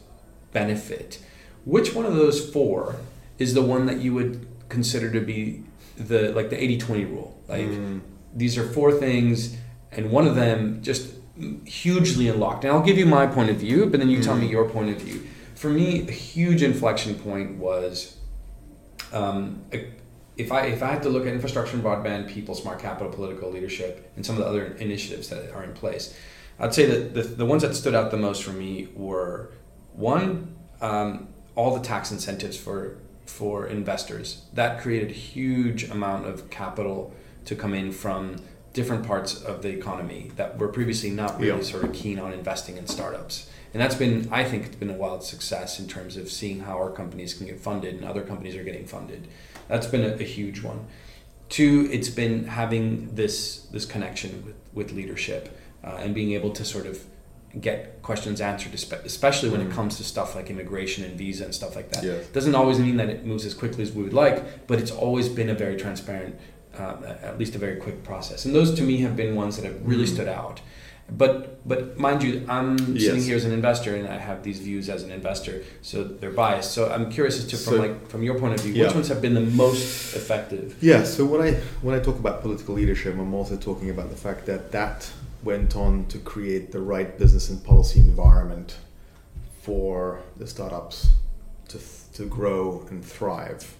benefit, 0.51 1.19
which 1.63 1.93
one 1.93 2.05
of 2.05 2.15
those 2.15 2.49
four 2.51 2.97
is 3.39 3.53
the 3.53 3.61
one 3.61 3.85
that 3.85 3.99
you 3.99 4.13
would 4.13 4.47
consider 4.67 5.09
to 5.11 5.21
be 5.21 5.63
the 5.95 6.33
like 6.33 6.49
the 6.49 6.57
80-20 6.57 7.09
rule? 7.09 7.41
Like 7.47 7.67
mm. 7.67 8.01
these 8.35 8.57
are 8.57 8.67
four 8.67 8.91
things, 8.91 9.55
and 9.93 10.11
one 10.11 10.27
of 10.27 10.35
them 10.35 10.83
just 10.83 11.13
hugely 11.65 12.27
unlocked. 12.27 12.65
And 12.65 12.73
I'll 12.73 12.83
give 12.83 12.97
you 12.97 13.05
my 13.05 13.27
point 13.27 13.49
of 13.49 13.57
view, 13.57 13.85
but 13.85 14.01
then 14.01 14.09
you 14.09 14.17
mm. 14.19 14.23
tell 14.23 14.35
me 14.35 14.47
mm. 14.47 14.51
your 14.51 14.69
point 14.69 14.89
of 14.89 15.01
view 15.01 15.25
for 15.57 15.69
me, 15.69 16.07
a 16.07 16.11
huge 16.11 16.61
inflection 16.61 17.15
point 17.15 17.57
was 17.57 18.15
um, 19.11 19.63
if 20.37 20.51
I 20.51 20.67
if 20.67 20.83
I 20.83 20.91
had 20.91 21.01
to 21.03 21.09
look 21.09 21.25
at 21.25 21.33
infrastructure 21.33 21.75
and 21.75 21.83
broadband, 21.83 22.29
people, 22.29 22.53
smart 22.53 22.79
capital, 22.79 23.11
political 23.11 23.49
leadership, 23.49 24.11
and 24.15 24.23
some 24.23 24.37
of 24.37 24.43
the 24.43 24.47
other 24.47 24.65
initiatives 24.75 25.29
that 25.29 25.51
are 25.53 25.63
in 25.63 25.73
place, 25.73 26.15
I'd 26.59 26.75
say 26.75 26.85
that 26.85 27.15
the, 27.15 27.23
the 27.23 27.45
ones 27.45 27.63
that 27.63 27.75
stood 27.75 27.95
out 27.95 28.11
the 28.11 28.17
most 28.17 28.43
for 28.43 28.51
me 28.51 28.89
were 28.93 29.49
one, 29.93 30.55
um, 30.79 31.29
all 31.55 31.75
the 31.75 31.83
tax 31.83 32.11
incentives 32.11 32.55
for 32.55 32.99
for 33.25 33.65
investors. 33.65 34.45
That 34.53 34.79
created 34.79 35.09
a 35.09 35.13
huge 35.13 35.89
amount 35.89 36.27
of 36.27 36.51
capital 36.51 37.15
to 37.45 37.55
come 37.55 37.73
in 37.73 37.91
from 37.91 38.35
different 38.73 39.07
parts 39.07 39.41
of 39.41 39.63
the 39.63 39.69
economy 39.69 40.29
that 40.35 40.59
were 40.59 40.67
previously 40.67 41.09
not 41.09 41.39
really 41.39 41.57
yeah. 41.57 41.71
sort 41.71 41.83
of 41.83 41.93
keen 41.93 42.19
on 42.19 42.31
investing 42.31 42.77
in 42.77 42.85
startups 42.85 43.49
and 43.77 43.83
that's 43.83 43.93
been 43.93 44.27
i 44.31 44.43
think 44.43 44.65
it's 44.65 44.75
been 44.75 44.89
a 44.89 44.93
wild 45.05 45.23
success 45.23 45.79
in 45.79 45.87
terms 45.87 46.17
of 46.17 46.31
seeing 46.31 46.61
how 46.61 46.75
our 46.75 46.89
companies 46.89 47.35
can 47.35 47.45
get 47.45 47.59
funded 47.59 47.93
and 47.93 48.05
other 48.05 48.23
companies 48.23 48.55
are 48.55 48.63
getting 48.63 48.87
funded 48.87 49.27
that's 49.67 49.85
been 49.85 50.03
a, 50.03 50.15
a 50.15 50.23
huge 50.23 50.63
one 50.63 50.87
two 51.47 51.87
it's 51.91 52.09
been 52.09 52.45
having 52.45 53.13
this 53.13 53.67
this 53.71 53.85
connection 53.85 54.43
with 54.43 54.55
with 54.73 54.91
leadership 54.93 55.55
uh, 55.83 55.97
and 55.99 56.15
being 56.15 56.31
able 56.31 56.49
to 56.49 56.65
sort 56.65 56.87
of 56.87 57.03
get 57.61 58.01
questions 58.01 58.41
answered 58.41 58.73
especially 58.73 59.47
when 59.47 59.61
mm. 59.61 59.69
it 59.69 59.71
comes 59.71 59.97
to 59.97 60.03
stuff 60.03 60.33
like 60.33 60.49
immigration 60.49 61.03
and 61.03 61.15
visa 61.15 61.43
and 61.45 61.53
stuff 61.53 61.75
like 61.75 61.91
that 61.91 62.03
yes. 62.03 62.25
doesn't 62.29 62.55
always 62.55 62.79
mean 62.79 62.97
that 62.97 63.09
it 63.09 63.27
moves 63.27 63.45
as 63.45 63.53
quickly 63.53 63.83
as 63.83 63.91
we 63.91 64.01
would 64.01 64.13
like 64.13 64.65
but 64.65 64.79
it's 64.79 64.91
always 64.91 65.29
been 65.29 65.49
a 65.51 65.55
very 65.55 65.77
transparent 65.77 66.35
uh, 66.79 66.95
at 67.21 67.37
least 67.37 67.53
a 67.53 67.59
very 67.59 67.75
quick 67.75 68.03
process 68.03 68.43
and 68.43 68.55
those 68.55 68.73
to 68.73 68.81
me 68.81 68.97
have 68.97 69.15
been 69.15 69.35
ones 69.35 69.55
that 69.55 69.65
have 69.65 69.79
really 69.85 70.05
mm. 70.05 70.13
stood 70.15 70.27
out 70.27 70.61
but 71.09 71.67
but 71.67 71.97
mind 71.97 72.23
you, 72.23 72.45
I'm 72.49 72.77
yes. 72.77 73.05
sitting 73.05 73.23
here 73.23 73.35
as 73.35 73.45
an 73.45 73.51
investor, 73.51 73.95
and 73.95 74.07
I 74.07 74.17
have 74.17 74.43
these 74.43 74.59
views 74.59 74.89
as 74.89 75.03
an 75.03 75.11
investor, 75.11 75.63
so 75.81 76.03
they're 76.03 76.31
biased. 76.31 76.71
So 76.71 76.91
I'm 76.91 77.11
curious 77.11 77.37
as 77.37 77.47
to 77.47 77.57
from 77.57 77.73
so, 77.73 77.79
like 77.79 78.07
from 78.07 78.23
your 78.23 78.37
point 78.39 78.55
of 78.55 78.61
view, 78.61 78.73
yeah. 78.73 78.85
which 78.85 78.95
ones 78.95 79.07
have 79.07 79.21
been 79.21 79.33
the 79.33 79.41
most 79.41 80.15
effective? 80.15 80.77
Yeah. 80.81 81.03
So 81.03 81.25
when 81.25 81.41
I 81.41 81.51
when 81.81 81.95
I 81.95 81.99
talk 81.99 82.19
about 82.19 82.41
political 82.41 82.75
leadership, 82.75 83.13
I'm 83.17 83.33
also 83.33 83.57
talking 83.57 83.89
about 83.89 84.09
the 84.09 84.17
fact 84.17 84.45
that 84.47 84.71
that 84.71 85.09
went 85.43 85.75
on 85.75 86.05
to 86.07 86.17
create 86.19 86.71
the 86.71 86.81
right 86.81 87.17
business 87.17 87.49
and 87.49 87.63
policy 87.63 87.99
environment 87.99 88.77
for 89.61 90.21
the 90.37 90.47
startups 90.47 91.09
to, 91.69 91.79
to 92.13 92.25
grow 92.25 92.85
and 92.89 93.03
thrive. 93.03 93.75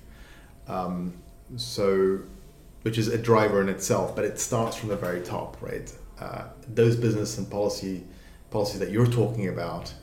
Um, 0.68 1.14
so, 1.56 2.20
which 2.82 2.98
is 2.98 3.08
a 3.08 3.18
driver 3.18 3.62
in 3.62 3.70
itself, 3.70 4.16
but 4.16 4.26
it 4.26 4.40
starts 4.40 4.76
from 4.76 4.90
the 4.90 4.98
very 4.98 5.22
top, 5.22 5.58
right? 5.62 5.92
Uh, 6.20 6.46
those 6.68 6.96
business 6.96 7.38
and 7.38 7.50
policy 7.50 8.04
policies 8.50 8.80
that 8.80 8.92
you're 8.92 9.08
talking 9.08 9.50
about 9.50 9.94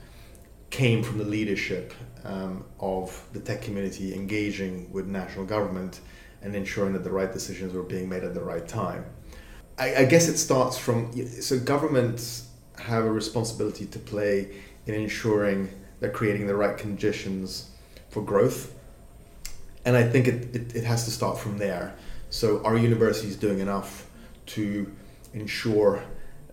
came 0.71 1.03
from 1.03 1.19
the 1.19 1.25
leadership 1.25 1.95
um, 2.25 2.65
of 2.81 3.27
the 3.33 3.41
tech 3.41 3.63
community 3.63 4.15
engaging 4.15 4.93
with 4.93 5.07
national 5.07 5.45
government 5.45 6.01
and 6.43 6.55
ensuring 6.55 6.93
that 6.93 7.05
the 7.05 7.11
right 7.11 7.33
decisions 7.33 7.73
were 7.73 7.83
being 7.83 8.09
made 8.09 8.23
at 8.23 8.35
the 8.35 8.41
right 8.41 8.67
time. 8.69 9.05
I, 9.79 9.97
I 9.97 10.05
guess 10.05 10.29
it 10.29 10.37
starts 10.37 10.77
from 10.77 11.13
so 11.41 11.59
governments 11.59 12.49
have 12.79 13.05
a 13.05 13.11
responsibility 13.11 13.87
to 13.87 13.99
play 13.99 14.57
in 14.87 14.95
ensuring 14.95 15.71
they're 16.01 16.11
creating 16.11 16.47
the 16.47 16.55
right 16.55 16.77
conditions 16.77 17.71
for 18.11 18.23
growth. 18.23 18.75
And 19.85 19.97
I 19.97 20.09
think 20.09 20.29
it, 20.29 20.55
it, 20.55 20.77
it 20.77 20.85
has 20.85 21.05
to 21.05 21.11
start 21.11 21.39
from 21.39 21.59
there. 21.59 21.95
So, 22.31 22.63
are 22.65 22.77
universities 22.77 23.37
doing 23.37 23.61
enough 23.61 24.07
to 24.47 24.93
ensure 25.35 26.03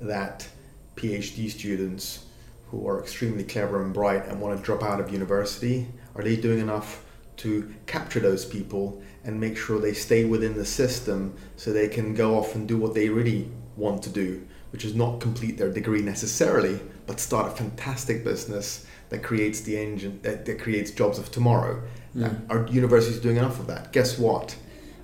that 0.02 0.48
PhD 0.96 1.50
students 1.50 2.26
who 2.70 2.88
are 2.88 3.00
extremely 3.00 3.44
clever 3.44 3.82
and 3.84 3.94
bright 3.94 4.26
and 4.26 4.42
want 4.42 4.58
to 4.58 4.64
drop 4.64 4.84
out 4.84 5.00
of 5.00 5.12
university, 5.12 5.88
are 6.16 6.24
they 6.24 6.36
doing 6.36 6.60
enough 6.60 7.04
to 7.38 7.74
capture 7.86 8.20
those 8.20 8.46
people 8.46 9.02
and 9.24 9.40
make 9.40 9.58
sure 9.58 9.80
they 9.80 9.94
stay 9.94 10.26
within 10.26 10.56
the 10.56 10.66
system 10.66 11.36
so 11.56 11.72
they 11.72 11.88
can 11.88 12.14
go 12.14 12.38
off 12.38 12.56
and 12.56 12.68
do 12.68 12.78
what 12.78 12.94
they 12.94 13.10
really 13.10 13.50
want 13.76 14.02
to 14.04 14.10
do, 14.10 14.46
which 14.72 14.86
is 14.86 14.96
not 14.96 15.20
complete 15.20 15.58
their 15.58 15.72
degree 15.72 16.02
necessarily, 16.02 16.80
but 17.08 17.20
start 17.20 17.52
a 17.52 17.56
fantastic 17.56 18.24
business 18.24 18.86
that 19.10 19.22
creates 19.22 19.62
the 19.62 19.78
engine 19.78 20.20
that, 20.22 20.46
that 20.46 20.60
creates 20.60 20.92
jobs 20.92 21.20
of 21.20 21.32
tomorrow. 21.32 21.82
Mm. 22.16 22.50
Are 22.50 22.68
universities 22.68 23.20
doing 23.20 23.38
enough 23.38 23.60
of 23.60 23.68
that? 23.68 23.92
Guess 23.92 24.18
what? 24.18 24.56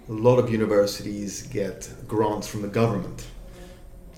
A 0.10 0.14
lot 0.14 0.40
of 0.40 0.50
universities 0.50 1.44
get 1.44 1.90
grants 2.08 2.48
from 2.48 2.62
the 2.62 2.68
government 2.70 3.26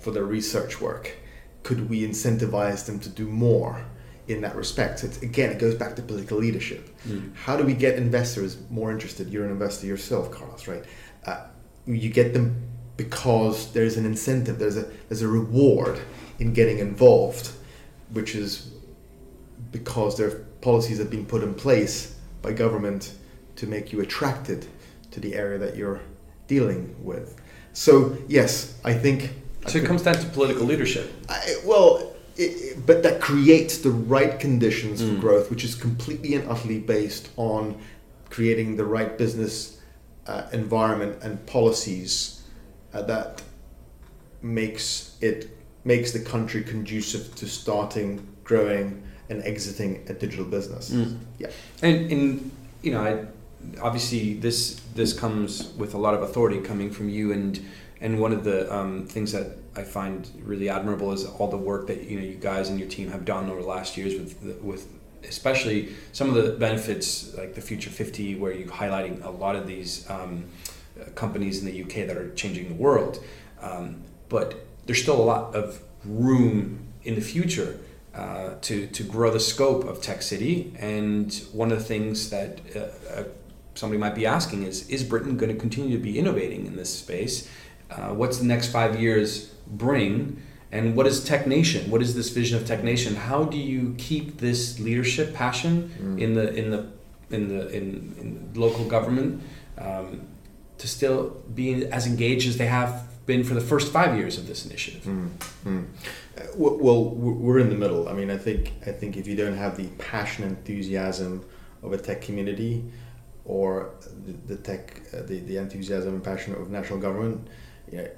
for 0.09 0.13
their 0.13 0.25
research 0.25 0.81
work. 0.81 1.15
Could 1.61 1.87
we 1.89 2.01
incentivize 2.01 2.85
them 2.85 2.99
to 3.01 3.09
do 3.09 3.27
more 3.27 3.85
in 4.27 4.41
that 4.41 4.55
respect? 4.55 5.03
It's, 5.03 5.21
again, 5.21 5.51
it 5.51 5.59
goes 5.59 5.75
back 5.75 5.95
to 5.97 6.01
political 6.01 6.39
leadership. 6.39 6.89
Mm. 7.07 7.35
How 7.35 7.55
do 7.55 7.63
we 7.63 7.75
get 7.75 7.95
investors 7.95 8.57
more 8.71 8.91
interested? 8.91 9.29
You're 9.29 9.45
an 9.45 9.51
investor 9.51 9.85
yourself, 9.85 10.31
Carlos, 10.31 10.67
right? 10.67 10.83
Uh, 11.25 11.41
you 11.85 12.09
get 12.09 12.33
them 12.33 12.63
because 12.97 13.71
there's 13.73 13.97
an 13.97 14.05
incentive, 14.05 14.57
there's 14.57 14.77
a 14.77 14.85
there's 15.07 15.21
a 15.21 15.27
reward 15.27 15.99
in 16.39 16.53
getting 16.53 16.79
involved, 16.79 17.51
which 18.11 18.35
is 18.35 18.71
because 19.71 20.17
there 20.17 20.27
are 20.27 20.45
policies 20.61 20.97
that 20.97 21.05
have 21.05 21.11
been 21.11 21.25
put 21.25 21.43
in 21.43 21.53
place 21.53 22.15
by 22.41 22.51
government 22.51 23.13
to 23.57 23.67
make 23.67 23.93
you 23.93 24.01
attracted 24.01 24.65
to 25.11 25.19
the 25.19 25.35
area 25.35 25.59
that 25.59 25.75
you're 25.75 26.01
dealing 26.47 26.95
with. 26.99 27.39
So 27.73 28.17
yes, 28.27 28.73
I 28.83 28.93
think. 28.93 29.33
So 29.69 29.77
it 29.77 29.85
comes 29.85 30.03
down 30.03 30.15
to 30.15 30.25
political 30.27 30.65
leadership. 30.65 31.11
I, 31.27 31.57
well, 31.65 32.13
it, 32.37 32.85
but 32.85 33.03
that 33.03 33.21
creates 33.21 33.79
the 33.79 33.91
right 33.91 34.39
conditions 34.39 35.01
mm. 35.01 35.15
for 35.15 35.21
growth, 35.21 35.49
which 35.49 35.63
is 35.63 35.75
completely 35.75 36.35
and 36.35 36.49
utterly 36.49 36.79
based 36.79 37.29
on 37.37 37.79
creating 38.29 38.77
the 38.77 38.85
right 38.85 39.17
business 39.17 39.79
uh, 40.27 40.47
environment 40.53 41.21
and 41.23 41.43
policies 41.47 42.43
uh, 42.93 43.01
that 43.03 43.41
makes 44.41 45.17
it 45.21 45.49
makes 45.83 46.11
the 46.11 46.19
country 46.19 46.63
conducive 46.63 47.35
to 47.35 47.47
starting, 47.47 48.25
growing, 48.43 49.03
and 49.29 49.41
exiting 49.43 50.05
a 50.07 50.13
digital 50.13 50.45
business. 50.45 50.91
Mm. 50.91 51.19
Yeah, 51.39 51.51
and 51.81 52.11
in 52.11 52.51
you 52.81 52.91
know, 52.91 53.01
I, 53.01 53.25
obviously 53.81 54.35
this 54.35 54.79
this 54.95 55.13
comes 55.13 55.69
with 55.77 55.93
a 55.93 55.97
lot 55.97 56.13
of 56.13 56.21
authority 56.21 56.59
coming 56.59 56.91
from 56.91 57.09
you, 57.09 57.31
and 57.31 57.59
and 58.01 58.19
one 58.19 58.31
of 58.31 58.43
the 58.43 58.73
um, 58.73 59.05
things 59.05 59.31
that 59.31 59.57
I 59.75 59.83
find 59.83 60.29
really 60.43 60.69
admirable 60.69 61.11
is 61.11 61.25
all 61.25 61.49
the 61.49 61.57
work 61.57 61.87
that 61.87 62.03
you 62.03 62.19
know 62.19 62.25
you 62.25 62.35
guys 62.35 62.69
and 62.69 62.79
your 62.79 62.89
team 62.89 63.09
have 63.11 63.25
done 63.25 63.49
over 63.49 63.61
the 63.61 63.67
last 63.67 63.97
years 63.97 64.13
with 64.15 64.61
with 64.61 64.87
especially 65.27 65.89
some 66.11 66.29
of 66.29 66.35
the 66.35 66.51
benefits 66.51 67.35
like 67.35 67.55
the 67.55 67.61
Future 67.61 67.89
50, 67.89 68.35
where 68.35 68.51
you're 68.51 68.67
highlighting 68.67 69.23
a 69.23 69.29
lot 69.29 69.55
of 69.55 69.67
these 69.67 70.09
um, 70.09 70.45
companies 71.15 71.59
in 71.59 71.65
the 71.65 71.83
UK 71.83 72.07
that 72.07 72.17
are 72.17 72.33
changing 72.35 72.69
the 72.69 72.75
world. 72.75 73.23
Um, 73.61 74.03
but 74.29 74.65
there's 74.85 75.01
still 75.01 75.19
a 75.19 75.23
lot 75.23 75.55
of 75.55 75.81
room 76.05 76.87
in 77.03 77.15
the 77.15 77.21
future 77.21 77.79
uh, 78.13 78.55
to, 78.61 78.87
to 78.87 79.03
grow 79.03 79.31
the 79.31 79.39
scope 79.39 79.83
of 79.83 80.01
Tech 80.01 80.21
City. 80.21 80.73
And 80.79 81.33
one 81.51 81.71
of 81.71 81.79
the 81.79 81.83
things 81.83 82.29
that 82.29 82.59
uh, 82.75 82.79
uh, 83.13 83.23
somebody 83.75 83.99
might 83.99 84.15
be 84.15 84.25
asking 84.25 84.63
is 84.63 84.87
Is 84.89 85.03
Britain 85.03 85.37
going 85.37 85.53
to 85.53 85.59
continue 85.59 85.97
to 85.97 86.03
be 86.03 86.17
innovating 86.17 86.65
in 86.65 86.75
this 86.75 86.93
space? 86.99 87.49
Uh, 87.89 88.13
what's 88.13 88.37
the 88.37 88.45
next 88.45 88.71
five 88.71 88.99
years 88.99 89.53
bring? 89.67 90.41
And 90.71 90.95
what 90.95 91.07
is 91.07 91.23
Tech 91.23 91.47
Nation? 91.47 91.89
What 91.89 92.01
is 92.01 92.13
this 92.13 92.29
vision 92.29 92.57
of 92.57 92.67
Tech 92.67 92.83
Nation? 92.83 93.15
How 93.15 93.43
do 93.43 93.57
you 93.57 93.95
keep 93.97 94.37
this 94.37 94.79
leadership 94.79 95.33
passion 95.33 95.91
mm. 95.99 96.21
in 96.21 96.33
the 96.35 96.53
in 96.53 96.69
the 96.69 96.87
in 97.31 97.47
the 97.47 97.67
in, 97.69 98.15
in 98.19 98.51
local 98.53 98.85
government 98.85 99.41
um, 99.77 100.27
to 100.77 100.87
still 100.87 101.41
be 101.53 101.85
as 101.87 102.05
engaged 102.05 102.47
as 102.47 102.57
they 102.57 102.67
have 102.67 103.09
been 103.25 103.43
for 103.43 103.53
the 103.53 103.61
first 103.61 103.91
five 103.91 104.15
years 104.17 104.37
of 104.37 104.47
this 104.47 104.65
initiative? 104.65 105.03
Mm. 105.03 105.29
Mm. 105.65 105.85
Well, 106.55 107.03
we're 107.03 107.59
in 107.59 107.69
the 107.69 107.75
middle. 107.75 108.07
I 108.07 108.13
mean, 108.13 108.29
I 108.29 108.37
think 108.37 108.73
I 108.85 108.91
think 108.91 109.17
if 109.17 109.25
you 109.27 109.35
don't 109.35 109.57
have 109.57 109.75
the 109.75 109.87
passion, 109.97 110.43
enthusiasm 110.45 111.43
of 111.81 111.93
a 111.93 111.97
tech 111.97 112.21
community, 112.21 112.83
or 113.45 113.91
the, 114.25 114.33
the 114.53 114.55
tech, 114.55 115.01
uh, 115.13 115.23
the, 115.23 115.39
the 115.39 115.57
enthusiasm 115.57 116.13
and 116.13 116.23
passion 116.23 116.53
of 116.53 116.69
national 116.69 116.99
government, 116.99 117.47
you 117.91 117.97
know, 117.97 118.09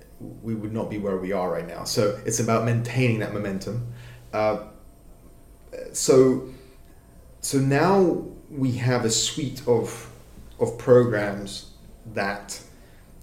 we 0.41 0.53
would 0.53 0.74
not 0.74 0.89
be 0.89 0.97
where 0.97 1.17
we 1.17 1.32
are 1.32 1.51
right 1.51 1.67
now. 1.67 1.84
So 1.84 2.19
it's 2.26 2.39
about 2.39 2.65
maintaining 2.65 3.19
that 3.19 3.34
momentum. 3.34 3.91
Uh, 4.34 4.65
so 5.93 6.49
so 7.41 7.57
now 7.57 8.24
we 8.49 8.74
have 8.74 9.05
a 9.05 9.09
suite 9.09 9.61
of 9.67 10.11
of 10.59 10.78
programs 10.78 11.72
that 12.13 12.59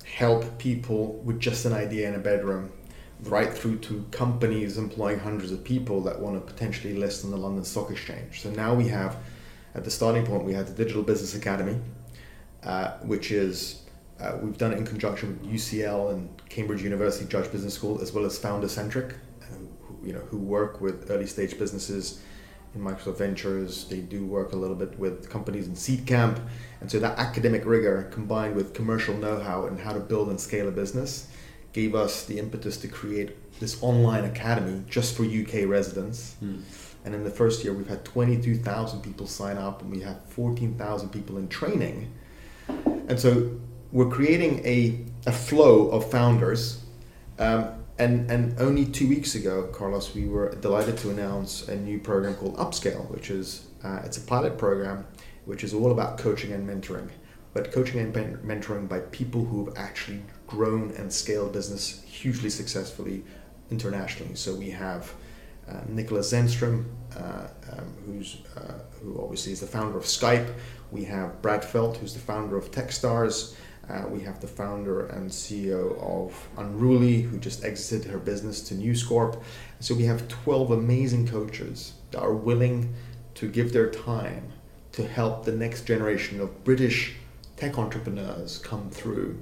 help 0.05 0.59
people 0.59 1.15
with 1.25 1.39
just 1.39 1.65
an 1.65 1.73
idea 1.73 2.09
in 2.09 2.15
a 2.15 2.19
bedroom 2.19 2.73
right 3.25 3.53
through 3.53 3.79
to 3.79 4.05
companies 4.11 4.79
employing 4.79 5.19
hundreds 5.19 5.53
of 5.53 5.63
people 5.63 6.01
that 6.01 6.19
want 6.19 6.35
to 6.35 6.53
potentially 6.53 6.95
list 6.95 7.25
on 7.25 7.31
the 7.31 7.37
London 7.37 7.65
Stock 7.65 7.91
Exchange. 7.91 8.41
So 8.41 8.51
now 8.51 8.75
we 8.75 8.89
have, 8.89 9.17
at 9.75 9.85
the 9.85 9.91
starting 9.91 10.25
point, 10.25 10.45
we 10.45 10.55
have 10.55 10.67
the 10.67 10.73
Digital 10.73 11.03
Business 11.03 11.35
Academy, 11.35 11.81
uh, 12.63 12.93
which 12.99 13.31
is 13.33 13.83
uh, 14.21 14.37
we've 14.43 14.59
done 14.59 14.73
it 14.73 14.79
in 14.79 14.87
conjunction 14.87 15.39
with 15.41 15.53
UCL 15.53 16.13
and 16.13 16.29
Cambridge 16.49 16.83
University 16.83 17.27
Judge 17.27 17.51
Business 17.53 17.75
School, 17.75 18.01
as 18.01 18.13
well 18.13 18.25
as 18.25 18.39
Founder 18.39 18.69
Centric, 18.69 19.15
um, 19.43 19.69
who, 19.83 20.07
you 20.07 20.13
know, 20.13 20.21
who 20.21 20.39
work 20.39 20.81
with 20.81 21.11
early 21.11 21.27
stage 21.27 21.59
businesses 21.59 22.21
in 22.75 22.81
Microsoft 22.81 23.19
Ventures. 23.19 23.87
They 23.89 24.01
do 24.01 24.27
work 24.27 24.53
a 24.53 24.57
little 24.57 24.77
bit 24.77 24.99
with 24.99 25.31
companies 25.31 25.69
in 25.69 25.75
Seedcamp, 25.75 26.41
and 26.81 26.91
so 26.91 26.99
that 26.99 27.19
academic 27.19 27.65
rigor 27.65 28.09
combined 28.13 28.57
with 28.57 28.75
commercial 28.75 29.17
know-how 29.17 29.67
and 29.67 29.79
how 29.79 29.93
to 29.93 30.01
build 30.01 30.29
and 30.29 30.41
scale 30.41 30.69
a 30.69 30.73
business 30.73 31.29
gave 31.73 31.95
us 31.95 32.25
the 32.25 32.39
impetus 32.39 32.77
to 32.79 32.89
create 32.89 33.37
this 33.61 33.81
online 33.83 34.25
academy 34.25 34.83
just 34.89 35.17
for 35.17 35.25
UK 35.25 35.69
residents. 35.69 36.37
Mm. 36.43 36.63
And 37.05 37.15
in 37.15 37.25
the 37.25 37.31
first 37.31 37.63
year, 37.63 37.73
we've 37.73 37.89
had 37.89 38.05
22,000 38.05 39.01
people 39.01 39.27
sign 39.27 39.57
up, 39.57 39.83
and 39.83 39.91
we 39.91 40.01
have 40.01 40.25
14,000 40.31 41.11
people 41.11 41.39
in 41.39 41.49
training. 41.49 42.13
And 42.67 43.19
so 43.19 43.59
we're 43.93 44.11
creating 44.11 44.65
a, 44.67 45.05
a 45.27 45.33
flow 45.33 45.89
of 45.91 46.11
founders. 46.11 46.83
Um, 47.39 47.73
and, 47.99 48.31
and 48.31 48.59
only 48.61 48.85
two 48.85 49.09
weeks 49.09 49.35
ago, 49.35 49.69
Carlos, 49.73 50.15
we 50.15 50.27
were 50.27 50.55
delighted 50.57 50.99
to 50.99 51.11
announce 51.11 51.69
a 51.69 51.77
new 51.77 51.99
program 51.99 52.35
called 52.35 52.57
Upscale, 52.57 53.11
which 53.11 53.31
is 53.31 53.67
uh, 53.83 54.01
it's 54.05 54.17
a 54.17 54.21
pilot 54.21 54.57
program, 54.57 55.07
which 55.47 55.65
is 55.65 55.75
all 55.75 55.91
about 55.91 56.19
coaching 56.19 56.53
and 56.53 56.69
mentoring, 56.69 57.09
but 57.55 57.73
coaching 57.73 57.99
and 57.99 58.15
mentoring 58.15 58.89
by 58.89 59.01
people 59.01 59.45
who 59.45 59.65
have 59.65 59.77
actually 59.77 60.23
grown 60.47 60.93
and 60.93 61.13
scaled 61.13 61.53
business 61.53 62.03
hugely 62.05 62.51
successfully 62.51 63.25
internationally. 63.71 64.35
So 64.35 64.55
we 64.55 64.71
have 64.71 65.13
uh, 65.69 65.81
Niklas 65.91 66.33
Zennström, 66.33 66.85
uh, 67.17 67.49
um, 67.73 67.95
who's 68.07 68.39
uh, 68.57 68.75
who 69.01 69.21
obviously 69.21 69.53
is 69.53 69.61
the 69.61 69.67
founder 69.67 69.99
of 69.99 70.05
Skype. 70.05 70.53
We 70.91 71.05
have 71.05 71.43
Brad 71.43 71.65
Feld, 71.65 71.97
who's 71.97 72.15
the 72.15 72.21
founder 72.21 72.57
of 72.57 72.71
TechStars. 72.71 73.55
Uh, 73.89 74.07
we 74.09 74.21
have 74.21 74.41
the 74.41 74.47
founder 74.47 75.07
and 75.07 75.31
CEO 75.31 75.99
of 76.03 76.49
Unruly, 76.59 77.23
who 77.23 77.39
just 77.39 77.65
exited 77.65 78.11
her 78.11 78.19
business 78.19 78.61
to 78.61 78.75
News 78.75 79.03
Corp. 79.03 79.43
So 79.81 79.95
we 79.95 80.05
have 80.05 80.29
12 80.29 80.71
amazing 80.71 81.27
coaches 81.27 81.95
that 82.11 82.21
are 82.21 82.35
willing 82.35 82.95
to 83.35 83.49
give 83.49 83.73
their 83.73 83.89
time 83.89 84.53
to 84.93 85.07
help 85.07 85.45
the 85.45 85.53
next 85.53 85.85
generation 85.85 86.41
of 86.41 86.65
British 86.65 87.15
tech 87.57 87.79
entrepreneurs 87.79 88.59
come 88.59 88.91
through. 88.91 89.39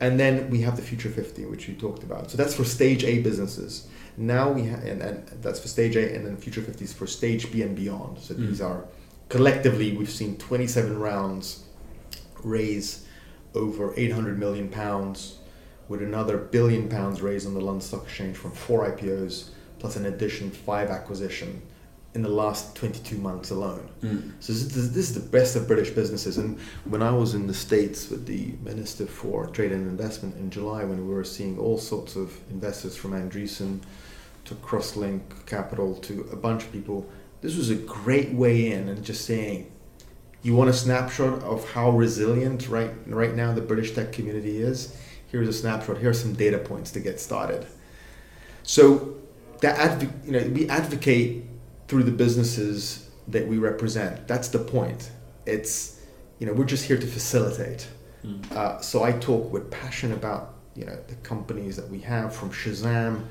And 0.00 0.18
then 0.18 0.50
we 0.50 0.60
have 0.62 0.76
the 0.76 0.82
Future 0.82 1.10
50, 1.10 1.46
which 1.46 1.68
you 1.68 1.74
talked 1.74 2.02
about. 2.02 2.30
So 2.30 2.36
that's 2.36 2.54
for 2.54 2.64
stage 2.64 3.04
A 3.04 3.20
businesses. 3.20 3.88
Now 4.16 4.50
we 4.50 4.64
have, 4.64 4.84
and, 4.84 5.00
and 5.00 5.26
that's 5.42 5.60
for 5.60 5.68
stage 5.68 5.96
A, 5.96 6.14
and 6.14 6.26
then 6.26 6.36
Future 6.36 6.60
50 6.60 6.84
is 6.84 6.92
for 6.92 7.06
stage 7.06 7.50
B 7.50 7.62
and 7.62 7.74
beyond. 7.74 8.18
So 8.18 8.34
mm. 8.34 8.48
these 8.48 8.60
are 8.60 8.84
collectively, 9.28 9.96
we've 9.96 10.10
seen 10.10 10.36
27 10.36 10.98
rounds 10.98 11.64
raise 12.42 13.01
over 13.54 13.92
800 13.96 14.38
million 14.38 14.68
pounds, 14.68 15.38
with 15.88 16.02
another 16.02 16.38
billion 16.38 16.88
pounds 16.88 17.20
raised 17.20 17.46
on 17.46 17.54
the 17.54 17.60
London 17.60 17.80
Stock 17.80 18.04
Exchange 18.04 18.36
from 18.36 18.52
four 18.52 18.88
IPOs, 18.90 19.50
plus 19.78 19.96
an 19.96 20.06
addition 20.06 20.50
five 20.50 20.90
acquisition 20.90 21.62
in 22.14 22.22
the 22.22 22.28
last 22.28 22.76
22 22.76 23.16
months 23.16 23.50
alone. 23.50 23.88
Mm. 24.02 24.32
So 24.40 24.52
this 24.52 24.76
is, 24.76 24.92
this 24.92 25.08
is 25.08 25.14
the 25.14 25.28
best 25.30 25.56
of 25.56 25.66
British 25.66 25.90
businesses. 25.90 26.36
And 26.36 26.58
when 26.84 27.02
I 27.02 27.10
was 27.10 27.34
in 27.34 27.46
the 27.46 27.54
States 27.54 28.10
with 28.10 28.26
the 28.26 28.52
Minister 28.62 29.06
for 29.06 29.46
Trade 29.46 29.72
and 29.72 29.88
Investment 29.88 30.36
in 30.36 30.50
July, 30.50 30.84
when 30.84 31.08
we 31.08 31.14
were 31.14 31.24
seeing 31.24 31.58
all 31.58 31.78
sorts 31.78 32.14
of 32.14 32.38
investors 32.50 32.96
from 32.96 33.12
Andreessen 33.12 33.80
to 34.44 34.54
Crosslink 34.56 35.22
Capital 35.46 35.94
to 35.96 36.28
a 36.30 36.36
bunch 36.36 36.64
of 36.64 36.72
people, 36.72 37.08
this 37.40 37.56
was 37.56 37.70
a 37.70 37.76
great 37.76 38.32
way 38.32 38.72
in 38.72 38.90
and 38.90 39.02
just 39.02 39.24
saying, 39.24 39.71
you 40.42 40.56
want 40.56 40.70
a 40.70 40.72
snapshot 40.72 41.42
of 41.42 41.70
how 41.70 41.90
resilient 41.90 42.68
right 42.68 42.90
right 43.06 43.34
now 43.34 43.52
the 43.52 43.60
British 43.60 43.94
tech 43.94 44.12
community 44.12 44.60
is. 44.60 44.96
Here's 45.28 45.48
a 45.48 45.52
snapshot. 45.52 45.98
Here 45.98 46.10
are 46.10 46.14
some 46.14 46.34
data 46.34 46.58
points 46.58 46.90
to 46.92 47.00
get 47.00 47.20
started. 47.20 47.66
So 48.62 49.16
that 49.60 49.78
adv- 49.78 50.26
you 50.26 50.32
know 50.32 50.46
we 50.48 50.68
advocate 50.68 51.44
through 51.88 52.02
the 52.02 52.10
businesses 52.10 53.08
that 53.28 53.46
we 53.46 53.58
represent. 53.58 54.26
That's 54.26 54.48
the 54.48 54.58
point. 54.58 55.10
It's 55.46 56.00
you 56.38 56.46
know 56.46 56.52
we're 56.52 56.64
just 56.64 56.84
here 56.84 56.98
to 56.98 57.06
facilitate. 57.06 57.86
Mm. 58.24 58.52
Uh, 58.52 58.80
so 58.80 59.02
I 59.02 59.12
talk 59.12 59.52
with 59.52 59.70
passion 59.70 60.12
about 60.12 60.54
you 60.74 60.84
know 60.84 60.98
the 61.08 61.14
companies 61.16 61.76
that 61.76 61.88
we 61.88 62.00
have 62.00 62.34
from 62.34 62.50
Shazam 62.50 63.24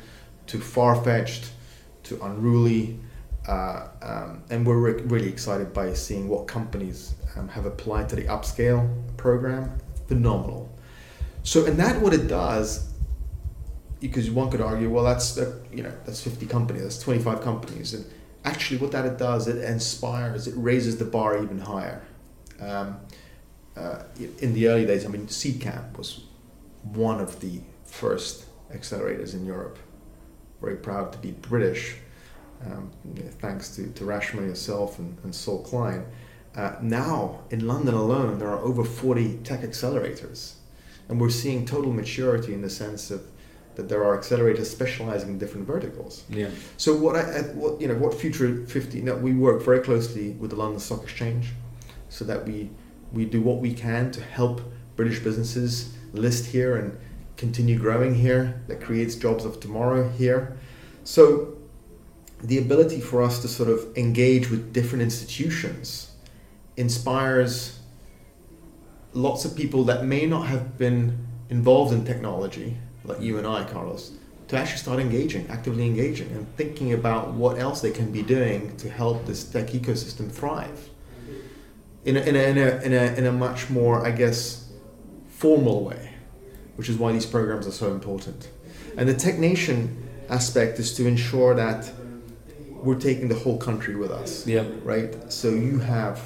to 0.47 0.57
Farfetch 0.57 1.49
to 2.03 2.24
Unruly. 2.24 2.99
Uh, 3.47 3.87
um, 4.01 4.43
and 4.49 4.65
we're 4.65 4.77
re- 4.77 5.01
really 5.03 5.27
excited 5.27 5.73
by 5.73 5.93
seeing 5.93 6.27
what 6.27 6.47
companies 6.47 7.15
um, 7.35 7.47
have 7.49 7.65
applied 7.65 8.07
to 8.09 8.15
the 8.15 8.23
upscale 8.23 8.87
program. 9.17 9.79
Phenomenal. 10.07 10.69
So, 11.43 11.65
and 11.65 11.77
that 11.79 12.01
what 12.01 12.13
it 12.13 12.27
does, 12.27 12.91
because 13.99 14.29
one 14.29 14.51
could 14.51 14.61
argue, 14.61 14.89
well, 14.89 15.03
that's 15.03 15.37
uh, 15.37 15.59
you 15.71 15.81
know 15.83 15.93
that's 16.05 16.21
50 16.21 16.45
companies, 16.45 16.83
that's 16.83 16.99
25 16.99 17.41
companies, 17.41 17.93
and 17.93 18.05
actually 18.45 18.77
what 18.77 18.91
that 18.91 19.05
it 19.05 19.17
does, 19.17 19.47
it 19.47 19.57
inspires, 19.57 20.47
it 20.47 20.53
raises 20.55 20.97
the 20.97 21.05
bar 21.05 21.41
even 21.41 21.59
higher. 21.59 22.03
Um, 22.59 22.99
uh, 23.75 24.03
in 24.39 24.53
the 24.53 24.67
early 24.67 24.85
days, 24.85 25.05
I 25.05 25.07
mean, 25.07 25.27
Seedcamp 25.27 25.97
was 25.97 26.25
one 26.83 27.19
of 27.19 27.39
the 27.39 27.61
first 27.85 28.45
accelerators 28.73 29.33
in 29.33 29.45
Europe. 29.45 29.79
Very 30.61 30.75
proud 30.75 31.11
to 31.13 31.17
be 31.17 31.31
British, 31.31 31.95
um, 32.66 32.91
thanks 33.39 33.76
to, 33.76 33.88
to 33.91 34.03
Reshma 34.03 34.41
yourself 34.41 34.99
and, 34.99 35.18
and 35.24 35.34
Saul 35.34 35.64
Klein. 35.64 36.05
Uh, 36.55 36.76
now, 36.82 37.41
in 37.49 37.66
London 37.66 37.93
alone, 37.93 38.39
there 38.39 38.49
are 38.49 38.59
over 38.59 38.84
40 38.84 39.38
tech 39.43 39.62
accelerators. 39.62 40.53
And 41.07 41.20
we're 41.20 41.30
seeing 41.30 41.66
total 41.66 41.91
maturity 41.91 42.53
in 42.53 42.62
the 42.62 42.70
sense 42.70 43.12
of 43.12 43.24
that 43.76 43.88
there 43.88 44.03
are 44.03 44.18
accelerators 44.18 44.66
specializing 44.66 45.30
in 45.30 45.38
different 45.38 45.66
verticals. 45.66 46.24
Yeah. 46.30 46.49
So 46.78 46.95
what 46.95 47.16
I 47.16 47.24
what 47.53 47.80
you 47.80 47.88
know 47.88 47.95
what 47.95 48.14
Future 48.14 48.66
50 48.66 48.97
you 48.97 49.03
know, 49.03 49.16
we 49.16 49.34
work 49.34 49.64
very 49.64 49.80
closely 49.80 50.32
with 50.32 50.49
the 50.51 50.57
London 50.57 50.80
Stock 50.80 51.03
Exchange 51.03 51.49
so 52.09 52.26
that 52.26 52.45
we 52.45 52.70
we 53.14 53.26
do 53.26 53.41
what 53.41 53.57
we 53.59 53.74
can 53.74 54.12
to 54.12 54.22
help 54.22 54.62
British 54.95 55.20
businesses 55.20 55.93
list 56.14 56.47
here 56.47 56.76
and 56.76 56.97
continue 57.38 57.80
growing 57.80 58.14
here 58.16 58.62
that 58.68 58.82
creates 58.82 59.16
jobs 59.16 59.45
of 59.45 59.59
tomorrow 59.59 60.09
here. 60.09 60.57
So 61.03 61.57
the 62.43 62.57
ability 62.57 62.99
for 62.99 63.21
us 63.21 63.41
to 63.41 63.47
sort 63.47 63.69
of 63.69 63.95
engage 63.95 64.49
with 64.49 64.73
different 64.73 65.03
institutions 65.03 66.11
inspires 66.77 67.79
lots 69.13 69.45
of 69.45 69.55
people 69.55 69.83
that 69.83 70.05
may 70.05 70.25
not 70.25 70.47
have 70.47 70.77
been 70.77 71.27
involved 71.49 71.93
in 71.93 72.05
technology 72.05 72.77
like 73.03 73.21
you 73.21 73.37
and 73.37 73.45
I, 73.45 73.63
Carlos, 73.65 74.11
to 74.47 74.57
actually 74.57 74.77
start 74.77 74.99
engaging, 74.99 75.47
actively 75.49 75.85
engaging, 75.85 76.29
and 76.31 76.47
thinking 76.55 76.93
about 76.93 77.33
what 77.33 77.59
else 77.59 77.81
they 77.81 77.91
can 77.91 78.11
be 78.11 78.21
doing 78.21 78.75
to 78.77 78.89
help 78.89 79.25
this 79.25 79.43
tech 79.43 79.67
ecosystem 79.67 80.31
thrive 80.31 80.89
in 82.05 82.17
a, 82.17 82.21
in 82.21 82.35
a, 82.35 82.39
in 82.39 82.57
a, 82.57 82.81
in 82.81 82.93
a, 82.93 83.17
in 83.17 83.25
a 83.25 83.31
much 83.31 83.69
more, 83.69 84.05
I 84.05 84.11
guess, 84.11 84.69
formal 85.29 85.83
way, 85.83 86.13
which 86.75 86.89
is 86.89 86.97
why 86.97 87.11
these 87.11 87.25
programs 87.25 87.67
are 87.67 87.71
so 87.71 87.91
important. 87.91 88.49
And 88.97 89.07
the 89.07 89.13
Tech 89.13 89.37
Nation 89.37 90.09
aspect 90.29 90.79
is 90.79 90.93
to 90.95 91.07
ensure 91.07 91.53
that 91.55 91.91
we're 92.84 92.99
taking 92.99 93.27
the 93.27 93.36
whole 93.36 93.57
country 93.57 93.95
with 93.95 94.11
us. 94.11 94.45
Yeah. 94.47 94.65
Right. 94.84 95.32
So 95.32 95.49
you 95.49 95.79
have 95.79 96.21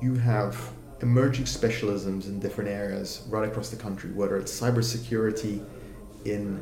you 0.00 0.14
have 0.14 0.56
emerging 1.02 1.44
specialisms 1.44 2.26
in 2.26 2.40
different 2.40 2.70
areas 2.70 3.22
right 3.28 3.48
across 3.48 3.70
the 3.70 3.76
country, 3.76 4.10
whether 4.10 4.36
it's 4.36 4.58
cybersecurity 4.58 5.64
in 6.24 6.60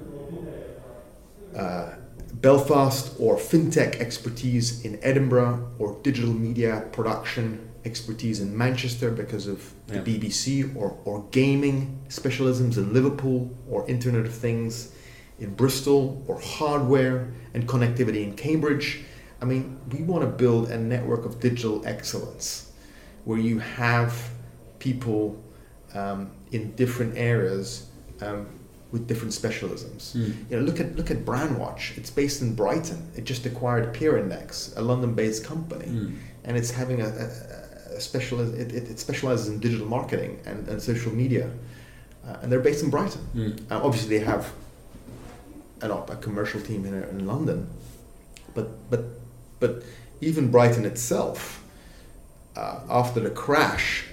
uh, 1.57 1.95
Belfast 2.35 3.15
or 3.19 3.37
fintech 3.37 3.97
expertise 4.01 4.85
in 4.85 4.99
Edinburgh 5.03 5.71
or 5.79 5.99
digital 6.03 6.33
media 6.33 6.87
production 6.93 7.69
expertise 7.85 8.41
in 8.41 8.57
Manchester 8.57 9.11
because 9.11 9.47
of 9.47 9.73
the. 9.87 10.01
BBC 10.01 10.77
or, 10.77 10.99
or 11.05 11.25
gaming 11.31 11.99
specialisms 12.09 12.77
in 12.77 12.93
Liverpool 12.93 13.57
or 13.69 13.89
Internet 13.89 14.27
of 14.27 14.35
Things 14.35 14.93
in 15.39 15.55
Bristol 15.55 16.23
or 16.27 16.41
hardware 16.41 17.33
and 17.55 17.67
connectivity 17.67 18.25
in 18.25 18.35
Cambridge. 18.35 19.01
I 19.41 19.45
mean, 19.45 19.79
we 19.93 20.03
want 20.03 20.25
to 20.25 20.31
build 20.31 20.71
a 20.71 20.79
network 20.79 21.25
of 21.25 21.41
digital 21.41 21.87
excellence 21.87 22.73
where 23.25 23.39
you 23.39 23.59
have 23.59 24.31
people 24.79 25.43
um, 25.95 26.31
in 26.53 26.73
different 26.73 27.17
areas 27.17 27.89
um, 28.21 28.47
with 28.91 29.07
different 29.07 29.33
specialisms. 29.33 30.17
Mm. 30.17 30.51
You 30.51 30.57
know, 30.57 30.63
look 30.63 30.81
at 30.81 30.97
look 30.97 31.11
at 31.11 31.25
Brandwatch. 31.25 31.97
It's 31.97 32.11
based 32.11 32.43
in 32.43 32.55
Brighton. 32.55 33.11
It 33.17 33.25
just 33.25 33.45
acquired 33.47 33.93
Peer 33.93 34.17
Index, 34.17 34.73
a 34.77 34.83
London-based 34.83 35.45
company, 35.45 35.87
mm. 35.87 36.17
and 36.45 36.57
it's 36.57 36.71
having 36.71 37.03
a, 37.03 37.07
a, 37.07 37.97
a 37.97 38.01
special. 38.01 38.41
It, 38.41 38.73
it, 38.73 38.91
it, 38.91 38.99
specializes 38.99 39.49
in 39.49 39.61
digital 39.61 39.87
marketing 39.87 40.41
and, 40.47 40.67
and 40.69 40.81
social 40.81 41.13
media, 41.13 41.51
uh, 42.27 42.37
and 42.41 42.51
they're 42.51 42.61
based 42.61 42.83
in 42.83 42.91
Brighton. 42.91 43.21
Mm. 43.35 43.71
Uh, 43.71 43.85
obviously, 43.85 44.19
they 44.19 44.25
have 44.25 44.51
an, 45.81 45.91
a 45.91 46.17
commercial 46.17 46.61
team 46.61 46.85
in, 46.85 46.95
in 46.95 47.27
London, 47.27 47.69
but 48.55 48.91
but 48.91 49.05
but 49.61 49.83
even 50.21 50.51
Brighton 50.51 50.85
itself 50.85 51.65
uh, 52.57 52.81
after 52.91 53.21
the 53.21 53.31
crash, 53.31 54.05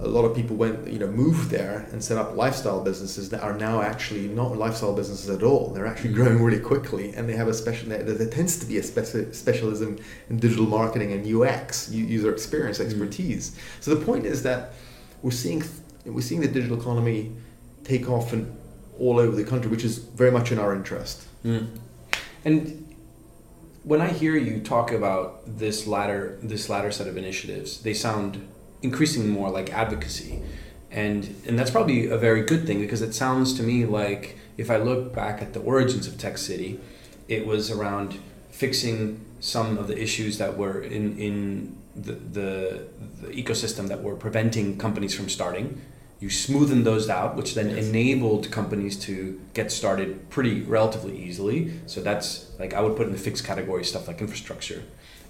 a 0.00 0.08
lot 0.08 0.24
of 0.24 0.34
people 0.34 0.56
went, 0.56 0.88
you 0.88 0.98
know, 0.98 1.06
moved 1.06 1.50
there 1.50 1.86
and 1.92 2.02
set 2.02 2.18
up 2.18 2.34
lifestyle 2.34 2.82
businesses 2.82 3.30
that 3.30 3.42
are 3.42 3.56
now 3.56 3.82
actually 3.82 4.26
not 4.26 4.56
lifestyle 4.56 4.94
businesses 4.94 5.28
at 5.30 5.42
all. 5.42 5.68
They're 5.72 5.86
actually 5.86 6.10
mm-hmm. 6.10 6.22
growing 6.22 6.42
really 6.42 6.60
quickly, 6.60 7.12
and 7.12 7.28
they 7.28 7.36
have 7.36 7.48
a 7.48 7.54
special. 7.54 7.90
There 7.90 8.28
tends 8.28 8.58
to 8.60 8.66
be 8.66 8.78
a 8.78 8.82
speci- 8.82 9.34
specialism 9.34 9.98
in 10.30 10.38
digital 10.38 10.66
marketing 10.66 11.12
and 11.12 11.22
UX, 11.26 11.90
user 11.90 12.32
experience 12.32 12.78
mm-hmm. 12.78 12.88
expertise. 12.88 13.50
Mm. 13.50 13.82
So 13.82 13.94
the 13.94 14.04
point 14.04 14.26
is 14.26 14.42
that 14.42 14.72
we're 15.22 15.30
seeing 15.30 15.62
we're 16.04 16.22
seeing 16.22 16.40
the 16.40 16.48
digital 16.48 16.80
economy 16.80 17.32
take 17.84 18.08
off 18.08 18.32
in 18.32 18.52
all 19.02 19.18
over 19.18 19.34
the 19.34 19.44
country, 19.44 19.68
which 19.68 19.84
is 19.84 19.98
very 19.98 20.30
much 20.30 20.52
in 20.52 20.58
our 20.58 20.74
interest. 20.74 21.26
Mm. 21.44 21.76
And 22.44 22.94
when 23.82 24.00
I 24.00 24.08
hear 24.08 24.36
you 24.36 24.60
talk 24.60 24.92
about 24.92 25.42
this 25.58 25.86
latter 25.86 26.38
this 26.42 26.68
latter 26.68 26.92
set 26.92 27.08
of 27.08 27.16
initiatives, 27.16 27.82
they 27.82 27.94
sound 27.94 28.46
increasingly 28.80 29.30
more 29.30 29.50
like 29.50 29.72
advocacy. 29.72 30.40
And 30.90 31.34
and 31.46 31.58
that's 31.58 31.70
probably 31.70 32.06
a 32.06 32.16
very 32.16 32.42
good 32.42 32.66
thing 32.66 32.80
because 32.80 33.02
it 33.02 33.12
sounds 33.12 33.54
to 33.54 33.62
me 33.62 33.84
like 33.84 34.38
if 34.56 34.70
I 34.70 34.76
look 34.76 35.12
back 35.12 35.42
at 35.42 35.52
the 35.52 35.60
origins 35.60 36.06
of 36.06 36.16
Tech 36.16 36.38
City, 36.38 36.78
it 37.26 37.44
was 37.44 37.70
around 37.70 38.20
fixing 38.50 39.24
some 39.40 39.78
of 39.78 39.88
the 39.88 40.00
issues 40.00 40.38
that 40.38 40.56
were 40.56 40.80
in 40.80 41.18
in 41.18 41.76
the, 41.96 42.12
the, 42.12 42.82
the 43.20 43.28
ecosystem 43.42 43.88
that 43.88 44.02
were 44.02 44.16
preventing 44.16 44.78
companies 44.78 45.14
from 45.14 45.28
starting 45.28 45.80
you 46.22 46.28
smoothen 46.28 46.84
those 46.84 47.08
out, 47.08 47.34
which 47.34 47.54
then 47.54 47.70
yes. 47.70 47.84
enabled 47.84 48.48
companies 48.52 48.96
to 48.96 49.40
get 49.54 49.72
started 49.72 50.30
pretty 50.30 50.60
relatively 50.60 51.18
easily. 51.18 51.72
So 51.86 52.00
that's 52.00 52.48
like 52.60 52.72
I 52.74 52.80
would 52.80 52.96
put 52.96 53.06
in 53.08 53.12
the 53.12 53.18
fixed 53.18 53.44
category 53.44 53.84
stuff 53.84 54.06
like 54.06 54.20
infrastructure. 54.20 54.84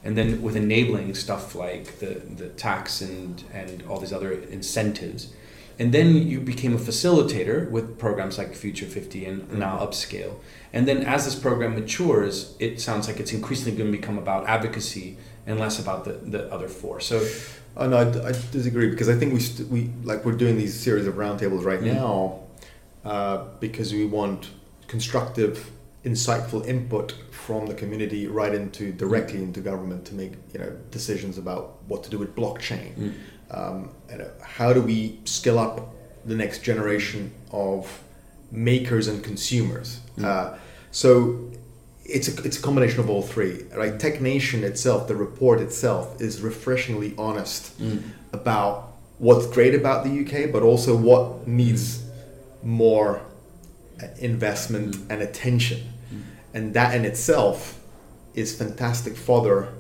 And 0.05 0.18
then 0.18 0.43
with 0.43 0.55
enabling 0.55 1.14
stuff 1.14 1.55
like 1.55 1.99
the, 2.01 2.20
the 2.40 2.51
tax 2.51 3.01
and, 3.01 3.43
and 3.55 3.82
all 3.88 4.01
these 4.01 4.12
other 4.12 4.32
incentives. 4.32 5.32
And 5.79 5.93
then 5.93 6.16
you 6.16 6.41
became 6.41 6.75
a 6.75 6.79
facilitator 6.79 7.70
with 7.70 7.99
programs 7.99 8.39
like 8.39 8.55
Future 8.55 8.87
50 8.87 9.25
and 9.25 9.43
mm-hmm. 9.43 9.59
now 9.59 9.79
Upscale. 9.79 10.37
And 10.73 10.89
then 10.89 10.99
as 11.05 11.25
this 11.25 11.35
program 11.35 11.75
matures, 11.75 12.57
it 12.59 12.81
sounds 12.81 13.09
like 13.09 13.20
it's 13.20 13.33
increasingly 13.33 13.77
going 13.77 13.93
to 13.93 13.99
become 13.99 14.18
about 14.18 14.47
advocacy 14.49 15.16
and 15.47 15.59
less 15.59 15.79
about 15.79 16.05
the, 16.05 16.12
the 16.12 16.53
other 16.53 16.68
four. 16.68 17.01
So 17.01 17.27
Oh 17.77 17.89
no, 17.89 17.97
I, 17.97 18.29
I 18.29 18.33
disagree 18.51 18.91
because 18.91 19.09
I 19.09 19.14
think 19.14 19.33
we 19.33 19.41
st- 19.41 19.68
we 19.68 19.91
like 20.05 20.25
we're 20.25 20.33
doing 20.33 20.59
these 20.59 20.79
series 20.79 21.07
of 21.07 21.14
roundtables 21.14 21.64
right 21.64 21.81
mm. 21.81 21.95
now 21.95 22.41
uh, 23.05 23.47
because 23.61 23.93
we 23.93 24.05
want 24.05 24.51
constructive 24.89 25.70
insightful 26.05 26.66
input 26.66 27.14
from 27.31 27.66
the 27.66 27.75
community 27.75 28.27
right 28.27 28.55
into 28.55 28.93
directly 28.93 29.43
into 29.43 29.61
government 29.61 30.05
to 30.05 30.14
make 30.14 30.33
you 30.53 30.59
know 30.59 30.77
decisions 30.91 31.39
about 31.39 31.79
what 31.89 32.05
to 32.05 32.11
do 32.11 32.18
with 32.18 32.37
blockchain. 32.37 32.95
Mm. 32.95 33.14
Um, 33.53 33.90
you 34.11 34.24
how 34.42 34.72
do 34.72 34.80
we 34.82 35.18
skill 35.24 35.59
up 35.59 35.88
the 36.24 36.34
next 36.34 36.62
generation 36.62 37.32
of 37.50 38.03
makers 38.50 39.09
and 39.09 39.22
consumers? 39.22 40.00
Mm. 40.16 40.24
Uh, 40.24 40.59
so 40.90 41.50
it's 42.05 42.28
a, 42.28 42.42
it's 42.42 42.59
a 42.59 42.62
combination 42.62 43.00
of 43.00 43.09
all 43.09 43.22
three, 43.22 43.64
right? 43.74 43.98
Tech 43.98 44.20
Nation 44.20 44.64
itself, 44.64 45.09
the 45.09 45.16
report 45.16 45.61
itself, 45.61 46.20
is 46.20 46.40
refreshingly 46.40 47.14
honest 47.16 47.80
mm. 47.80 48.03
about 48.32 48.92
what's 49.18 49.46
great 49.46 49.74
about 49.74 50.05
the 50.05 50.20
UK, 50.20 50.53
but 50.53 50.62
also 50.62 50.96
what 50.96 51.46
needs 51.46 52.03
more 52.62 53.22
investment 54.18 54.96
mm. 54.96 55.11
and 55.11 55.22
attention. 55.22 55.80
Mm. 56.12 56.22
And 56.55 56.74
that 56.74 56.94
in 56.94 57.05
itself 57.05 57.80
is 58.34 58.57
fantastic 58.57 59.16
fodder 59.16 59.72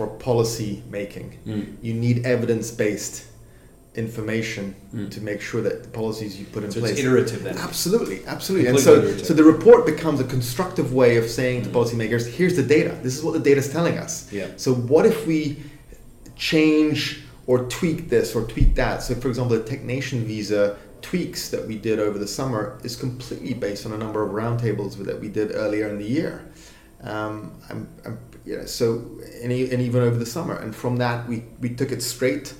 for 0.00 0.06
policy 0.06 0.82
making. 0.88 1.38
Mm. 1.46 1.76
You 1.82 1.92
need 1.92 2.24
evidence 2.24 2.70
based 2.70 3.26
information 3.94 4.74
mm. 4.94 5.10
to 5.10 5.20
make 5.20 5.42
sure 5.42 5.60
that 5.60 5.82
the 5.82 5.90
policies 5.90 6.40
you 6.40 6.46
put 6.46 6.64
in 6.64 6.70
so 6.70 6.80
place. 6.80 6.92
It's 6.92 7.00
iterative 7.00 7.42
then. 7.42 7.58
Absolutely, 7.58 8.24
absolutely. 8.24 8.68
and 8.68 8.80
so, 8.80 8.94
iterative. 8.94 9.26
so 9.26 9.34
the 9.34 9.44
report 9.44 9.84
becomes 9.84 10.18
a 10.18 10.24
constructive 10.24 10.94
way 10.94 11.18
of 11.18 11.28
saying 11.28 11.60
mm. 11.60 11.64
to 11.64 11.70
policymakers, 11.70 12.26
"Here's 12.26 12.56
the 12.56 12.62
data. 12.62 12.96
This 13.02 13.14
is 13.18 13.22
what 13.22 13.34
the 13.34 13.40
data 13.40 13.58
is 13.58 13.70
telling 13.70 13.98
us." 13.98 14.32
Yeah. 14.32 14.46
So 14.56 14.72
what 14.72 15.04
if 15.04 15.26
we 15.26 15.62
change 16.34 17.22
or 17.46 17.64
tweak 17.64 18.08
this 18.08 18.34
or 18.34 18.44
tweak 18.44 18.74
that? 18.76 19.02
So, 19.02 19.14
for 19.16 19.28
example, 19.28 19.58
the 19.58 19.64
Tech 19.64 19.82
Nation 19.82 20.24
visa 20.24 20.78
tweaks 21.02 21.50
that 21.50 21.66
we 21.66 21.76
did 21.76 21.98
over 21.98 22.18
the 22.18 22.28
summer 22.38 22.78
is 22.84 22.96
completely 22.96 23.52
based 23.52 23.84
on 23.84 23.92
a 23.92 23.98
number 23.98 24.22
of 24.22 24.30
roundtables 24.32 24.96
that 25.04 25.20
we 25.20 25.28
did 25.28 25.54
earlier 25.54 25.90
in 25.90 25.98
the 25.98 26.06
year. 26.06 26.46
Um, 27.02 27.52
I'm, 27.70 27.88
I'm, 28.04 28.18
you 28.44 28.56
know, 28.56 28.64
so 28.64 29.02
and, 29.42 29.52
and 29.52 29.82
even 29.82 30.02
over 30.02 30.16
the 30.16 30.26
summer, 30.26 30.56
and 30.56 30.74
from 30.74 30.96
that 30.96 31.28
we, 31.28 31.44
we 31.60 31.70
took 31.70 31.92
it 31.92 32.02
straight 32.02 32.54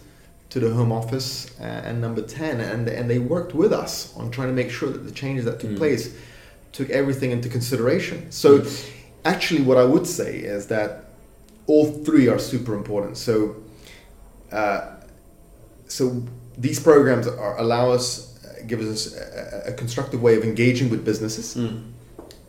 to 0.51 0.61
the 0.61 0.73
Home 0.73 0.93
Office 0.93 1.59
uh, 1.61 1.65
and 1.65 2.01
Number 2.01 2.23
Ten, 2.23 2.61
and 2.61 2.89
and 2.89 3.09
they 3.09 3.19
worked 3.19 3.55
with 3.55 3.73
us 3.73 4.15
on 4.17 4.31
trying 4.31 4.49
to 4.49 4.55
make 4.55 4.71
sure 4.71 4.91
that 4.91 5.05
the 5.05 5.13
changes 5.13 5.45
that 5.45 5.61
took 5.61 5.71
mm. 5.71 5.77
place 5.77 6.15
took 6.73 6.91
everything 6.91 7.31
into 7.31 7.49
consideration. 7.49 8.31
So, 8.31 8.61
mm. 8.61 8.91
actually, 9.25 9.63
what 9.63 9.77
I 9.77 9.85
would 9.85 10.07
say 10.07 10.39
is 10.39 10.67
that 10.69 11.07
all 11.67 11.87
three 12.05 12.29
are 12.29 12.39
super 12.39 12.75
important. 12.75 13.17
So, 13.17 13.57
uh, 14.53 14.97
so 15.89 16.23
these 16.57 16.81
programs 16.81 17.27
are, 17.27 17.59
allow 17.59 17.91
us 17.91 18.31
give 18.67 18.81
us 18.81 19.17
a, 19.17 19.65
a, 19.69 19.73
constructive 19.73 20.23
way 20.23 20.37
of 20.37 20.45
engaging 20.45 20.91
with 20.91 21.05
businesses. 21.05 21.57
Mm. 21.57 21.93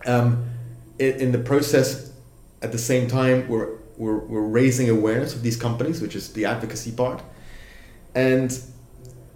Um, 0.05 0.49
in, 0.99 1.13
in, 1.19 1.31
the 1.31 1.39
process, 1.39 2.10
at 2.61 2.71
the 2.71 2.77
same 2.77 3.07
time, 3.07 3.47
we're, 3.47 3.77
we're, 3.97 4.19
we're 4.19 4.41
raising 4.41 4.89
awareness 4.89 5.33
of 5.35 5.43
these 5.43 5.57
companies, 5.57 6.01
which 6.01 6.15
is 6.15 6.33
the 6.33 6.45
advocacy 6.45 6.91
part. 6.91 7.21
And 8.13 8.57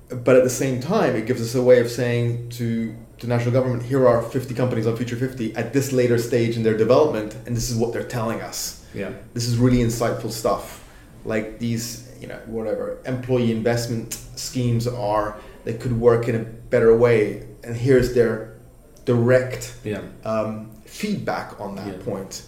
but 0.10 0.36
at 0.36 0.44
the 0.44 0.50
same 0.50 0.80
time, 0.80 1.16
it 1.16 1.26
gives 1.26 1.42
us 1.42 1.56
a 1.56 1.64
way 1.64 1.80
of 1.80 1.90
saying 1.90 2.50
to 2.50 2.96
the 3.20 3.28
national 3.28 3.52
government, 3.52 3.84
here 3.84 4.08
are 4.08 4.22
50 4.22 4.54
companies 4.54 4.86
on 4.86 4.96
Future 4.96 5.16
50 5.16 5.56
at 5.56 5.74
this 5.74 5.92
later 5.92 6.18
stage 6.18 6.58
in 6.58 6.64
their 6.64 6.78
development, 6.78 7.36
and 7.46 7.56
this 7.56 7.70
is 7.70 7.76
what 7.76 7.94
they're 7.94 8.04
telling 8.04 8.42
us. 8.42 8.86
Yeah. 8.94 9.12
This 9.34 9.48
is 9.48 9.58
really 9.58 9.78
insightful 9.78 10.32
stuff. 10.32 10.84
Like 11.24 11.60
these, 11.60 12.12
you 12.20 12.28
know, 12.28 12.40
whatever 12.46 13.00
employee 13.06 13.52
investment 13.52 14.14
schemes 14.36 14.88
are 14.88 15.40
that 15.64 15.80
could 15.80 16.00
work 16.00 16.28
in 16.28 16.36
a 16.36 16.44
better 16.44 16.96
way. 16.96 17.48
And 17.64 17.76
here's 17.76 18.14
their 18.14 18.58
direct 19.06 19.76
yeah. 19.84 20.02
um, 20.24 20.72
feedback 20.86 21.60
on 21.60 21.76
that 21.76 21.88
yeah. 21.88 22.04
point. 22.04 22.44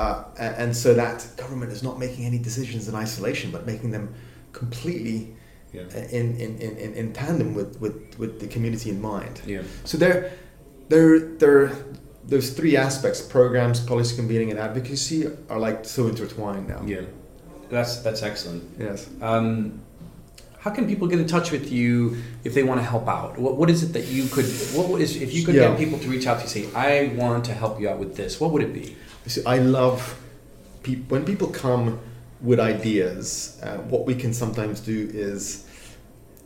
Uh, 0.00 0.54
and, 0.62 0.74
so 0.82 0.88
that 0.94 1.18
government 1.36 1.70
is 1.76 1.82
not 1.82 1.98
making 1.98 2.24
any 2.24 2.38
decisions 2.38 2.88
in 2.88 2.94
isolation, 2.94 3.50
but 3.50 3.62
making 3.66 3.90
them 3.96 4.06
completely 4.52 5.18
yeah. 5.72 5.82
in, 6.18 6.26
in, 6.44 6.50
in, 6.58 6.94
in 7.00 7.12
tandem 7.12 7.54
with, 7.54 7.78
with, 7.82 7.96
with 8.18 8.40
the 8.40 8.48
community 8.54 8.88
in 8.90 9.00
mind. 9.00 9.42
Yeah. 9.46 9.62
So 9.84 9.98
there, 9.98 10.32
there, 10.88 11.18
there, 11.42 11.72
those 12.24 12.50
three 12.58 12.76
aspects: 12.76 13.20
programs, 13.20 13.78
policy 13.80 14.16
convening, 14.16 14.50
and 14.52 14.58
advocacy 14.58 15.20
are 15.50 15.58
like 15.58 15.84
so 15.84 16.06
intertwined 16.06 16.66
now. 16.68 16.82
Yeah, 16.84 17.02
that's 17.68 17.92
that's 18.04 18.22
excellent. 18.22 18.62
Yes. 18.78 19.08
Um, 19.20 19.82
how 20.60 20.70
can 20.70 20.86
people 20.86 21.08
get 21.08 21.18
in 21.18 21.26
touch 21.26 21.50
with 21.50 21.72
you 21.72 22.16
if 22.44 22.52
they 22.52 22.62
want 22.62 22.80
to 22.80 22.86
help 22.94 23.08
out? 23.08 23.38
What, 23.38 23.56
what 23.56 23.70
is 23.70 23.82
it 23.82 23.92
that 23.94 24.06
you 24.08 24.24
could, 24.28 24.44
what 24.76 25.00
is, 25.00 25.16
if 25.16 25.32
you 25.32 25.42
could 25.44 25.54
yeah. 25.54 25.68
get 25.68 25.78
people 25.78 25.98
to 25.98 26.08
reach 26.08 26.26
out 26.26 26.36
to 26.40 26.42
you 26.44 26.48
say, 26.50 26.74
I 26.74 27.14
want 27.16 27.46
to 27.46 27.54
help 27.54 27.80
you 27.80 27.88
out 27.88 27.98
with 27.98 28.14
this, 28.14 28.38
what 28.38 28.50
would 28.52 28.62
it 28.62 28.74
be? 28.74 28.94
See, 29.26 29.44
I 29.44 29.58
love 29.58 30.18
pe- 30.82 30.96
when 30.96 31.24
people 31.24 31.48
come 31.48 32.00
with 32.40 32.58
ideas, 32.58 33.60
uh, 33.62 33.76
what 33.78 34.06
we 34.06 34.14
can 34.14 34.32
sometimes 34.32 34.80
do 34.80 35.10
is, 35.12 35.66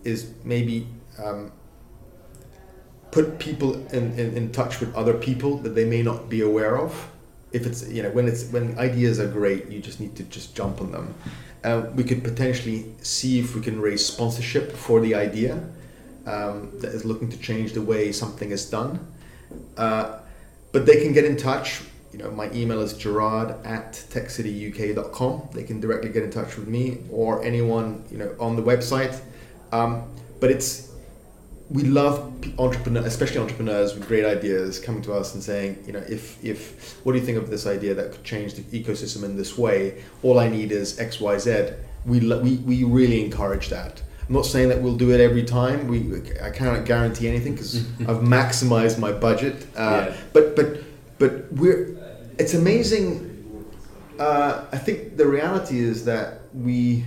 is 0.03 0.33
maybe 0.45 0.87
um, 1.23 1.53
put 3.11 3.39
people 3.39 3.75
in, 3.89 4.19
in, 4.19 4.37
in 4.37 4.53
touch 4.53 4.81
with 4.81 4.95
other 4.95 5.15
people 5.15 5.59
that 5.59 5.71
they 5.71 5.85
may 5.85 6.03
not 6.03 6.29
be 6.29 6.41
aware 6.41 6.79
of. 6.79 7.11
If 7.53 7.67
it's, 7.67 7.89
you 7.89 8.03
know, 8.03 8.11
when 8.11 8.27
it's, 8.27 8.51
when 8.51 8.77
ideas 8.79 9.21
are 9.21 9.29
great, 9.29 9.69
you 9.69 9.81
just 9.81 10.01
need 10.01 10.17
to 10.17 10.25
just 10.25 10.57
jump 10.57 10.81
on 10.81 10.91
them 10.91 11.15
uh, 11.65 11.87
we 11.95 12.05
could 12.05 12.23
potentially 12.23 12.85
see 13.01 13.41
if 13.41 13.55
we 13.55 13.61
can 13.61 13.81
raise 13.81 14.05
sponsorship 14.05 14.73
for 14.73 15.01
the 15.01 15.15
idea 15.15 15.55
um, 16.27 16.71
that 16.81 16.93
is 16.93 17.05
looking 17.05 17.31
to 17.31 17.39
change 17.39 17.73
the 17.73 17.81
way 17.81 18.13
something 18.13 18.51
is 18.51 18.69
done. 18.69 19.05
Uh, 19.77 20.19
but 20.73 20.85
they 20.85 21.03
can 21.03 21.13
get 21.13 21.25
in 21.25 21.37
touch. 21.37 21.83
You 22.15 22.23
know, 22.23 22.31
my 22.31 22.49
email 22.53 22.81
is 22.81 22.93
gerard 22.93 23.57
at 23.67 23.95
techcityuk.com. 23.95 25.49
They 25.53 25.65
can 25.65 25.81
directly 25.81 26.11
get 26.11 26.23
in 26.23 26.31
touch 26.31 26.57
with 26.57 26.69
me 26.69 26.99
or 27.11 27.43
anyone, 27.43 28.05
you 28.09 28.19
know, 28.19 28.37
on 28.39 28.55
the 28.55 28.63
website. 28.63 29.21
Um, 29.73 30.09
but 30.39 30.53
it's 30.53 30.93
we 31.71 31.83
love 31.83 32.33
entrepreneurs, 32.61 33.07
especially 33.07 33.39
entrepreneurs 33.39 33.95
with 33.95 34.07
great 34.07 34.25
ideas, 34.25 34.79
coming 34.79 35.03
to 35.03 35.13
us 35.13 35.35
and 35.35 35.43
saying, 35.43 35.83
you 35.89 35.93
know, 35.93 36.05
if 36.09 36.43
if 36.45 36.97
what 37.05 37.15
do 37.15 37.19
you 37.19 37.25
think 37.25 37.37
of 37.37 37.51
this 37.51 37.67
idea 37.67 37.95
that 37.95 38.13
could 38.13 38.23
change 38.23 38.55
the 38.55 38.63
ecosystem 38.63 39.25
in 39.25 39.37
this 39.37 39.59
way? 39.59 40.01
All 40.23 40.39
I 40.39 40.49
need 40.49 40.71
is 40.71 41.01
X, 41.01 41.21
Y, 41.21 41.37
Z. 41.39 41.71
We 42.07 42.21
we 42.21 42.57
we 42.59 42.85
really 42.85 43.25
encourage 43.25 43.71
that. 43.71 44.03
I'm 44.29 44.35
not 44.37 44.47
saying 44.47 44.69
that 44.69 44.81
we'll 44.81 44.97
do 44.97 45.11
it 45.11 45.21
every 45.21 45.43
time. 45.43 45.89
We 45.89 46.23
I 46.41 46.51
cannot 46.51 46.85
guarantee 46.85 47.27
anything 47.27 47.55
because 47.55 47.85
I've 48.03 48.23
maximized 48.23 49.01
my 49.01 49.11
budget. 49.11 49.67
Uh, 49.77 50.11
yeah. 50.11 50.17
But 50.33 50.55
but 50.55 50.85
but 51.19 51.53
we're 51.53 51.94
it's 52.39 52.55
amazing. 52.55 53.31
Uh, 54.19 54.65
I 54.73 54.79
think 54.79 55.17
the 55.17 55.27
reality 55.27 55.81
is 55.81 56.05
that 56.05 56.41
we 56.55 57.05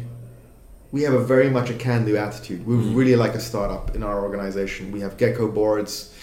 we 0.92 1.02
have 1.04 1.14
a 1.14 1.24
very 1.24 1.50
much 1.50 1.70
a 1.70 1.74
can-do 1.74 2.16
attitude. 2.18 2.66
We 2.66 2.76
mm. 2.76 2.96
really 2.96 3.16
like 3.16 3.36
a 3.36 3.40
startup 3.40 3.96
in 3.96 4.04
our 4.04 4.24
organization. 4.24 4.92
We 4.92 5.02
have 5.02 5.18
Geckoboards. 5.18 6.14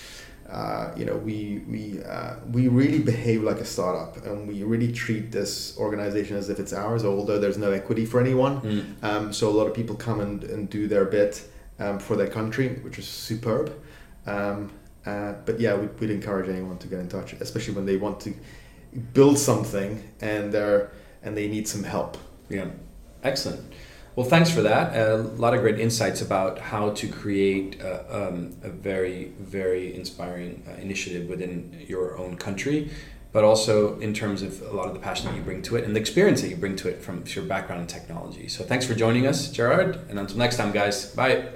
Uh, 0.49 0.93
you 0.97 1.05
know, 1.05 1.17
we 1.17 1.63
we 1.69 2.03
uh, 2.05 2.37
we 2.53 2.69
really 2.69 2.99
behave 2.99 3.43
like 3.43 3.59
a 3.59 3.65
startup, 3.65 4.25
and 4.27 4.47
we 4.47 4.63
really 4.63 4.93
treat 4.93 5.33
this 5.33 5.77
organization 5.79 6.37
as 6.37 6.49
if 6.49 6.59
it's 6.59 6.73
ours. 6.73 7.05
Although 7.05 7.39
there's 7.39 7.59
no 7.59 7.73
equity 7.73 8.05
for 8.05 8.21
anyone, 8.21 8.61
mm. 8.61 8.85
um, 9.03 9.33
so 9.33 9.49
a 9.49 9.55
lot 9.59 9.67
of 9.67 9.75
people 9.75 9.97
come 9.97 10.21
and, 10.21 10.45
and 10.45 10.71
do 10.71 10.87
their 10.87 11.07
bit 11.07 11.49
um, 11.79 11.99
for 11.99 12.15
their 12.17 12.29
country, 12.29 12.69
which 12.83 12.99
is 12.99 13.07
superb. 13.07 13.73
Um, 14.27 14.71
uh, 15.07 15.35
but 15.45 15.61
yeah, 15.61 15.75
we'd, 15.75 15.99
we'd 16.01 16.11
encourage 16.11 16.49
anyone 16.49 16.79
to 16.79 16.89
get 16.89 16.99
in 16.99 17.09
touch, 17.09 17.35
especially 17.35 17.75
when 17.75 17.85
they 17.85 17.97
want 17.97 18.21
to 18.21 18.35
build 19.13 19.39
something 19.39 20.03
and 20.21 20.53
they're 20.53 20.91
and 21.23 21.37
they 21.37 21.49
need 21.49 21.67
some 21.67 21.85
help. 21.85 22.19
Yeah, 22.49 22.67
excellent. 23.23 23.73
Well, 24.17 24.27
thanks 24.27 24.51
for 24.51 24.63
that. 24.63 24.97
A 24.97 25.17
lot 25.17 25.55
of 25.55 25.61
great 25.61 25.81
insights 25.81 26.21
about 26.21 26.61
how 26.61 26.91
to 26.91 27.09
create 27.09 27.81
a, 27.81 28.29
um, 28.29 28.57
a 28.63 28.69
very, 28.69 29.33
very 29.41 29.97
inspiring 29.97 30.63
uh, 30.69 30.81
initiative 30.81 31.29
within 31.29 31.85
your 31.89 32.17
own 32.17 32.37
country, 32.37 32.91
but 33.33 33.43
also 33.43 33.99
in 33.99 34.15
terms 34.15 34.43
of 34.43 34.63
a 34.63 34.71
lot 34.71 34.87
of 34.87 34.95
the 34.95 35.01
passion 35.01 35.27
that 35.27 35.35
you 35.35 35.43
bring 35.43 35.63
to 35.63 35.75
it 35.75 35.85
and 35.85 35.97
the 35.97 36.01
experience 36.01 36.43
that 36.43 36.49
you 36.49 36.57
bring 36.57 36.77
to 36.77 36.89
it 36.89 37.03
from 37.03 37.25
your 37.27 37.45
background 37.45 37.81
in 37.81 37.87
technology. 37.89 38.47
So, 38.47 38.63
thanks 38.63 38.87
for 38.87 38.95
joining 38.95 39.27
us, 39.27 39.51
Gerard. 39.51 39.99
And 40.09 40.21
until 40.21 40.37
next 40.37 40.59
time, 40.59 40.71
guys, 40.71 41.07
bye. 41.07 41.49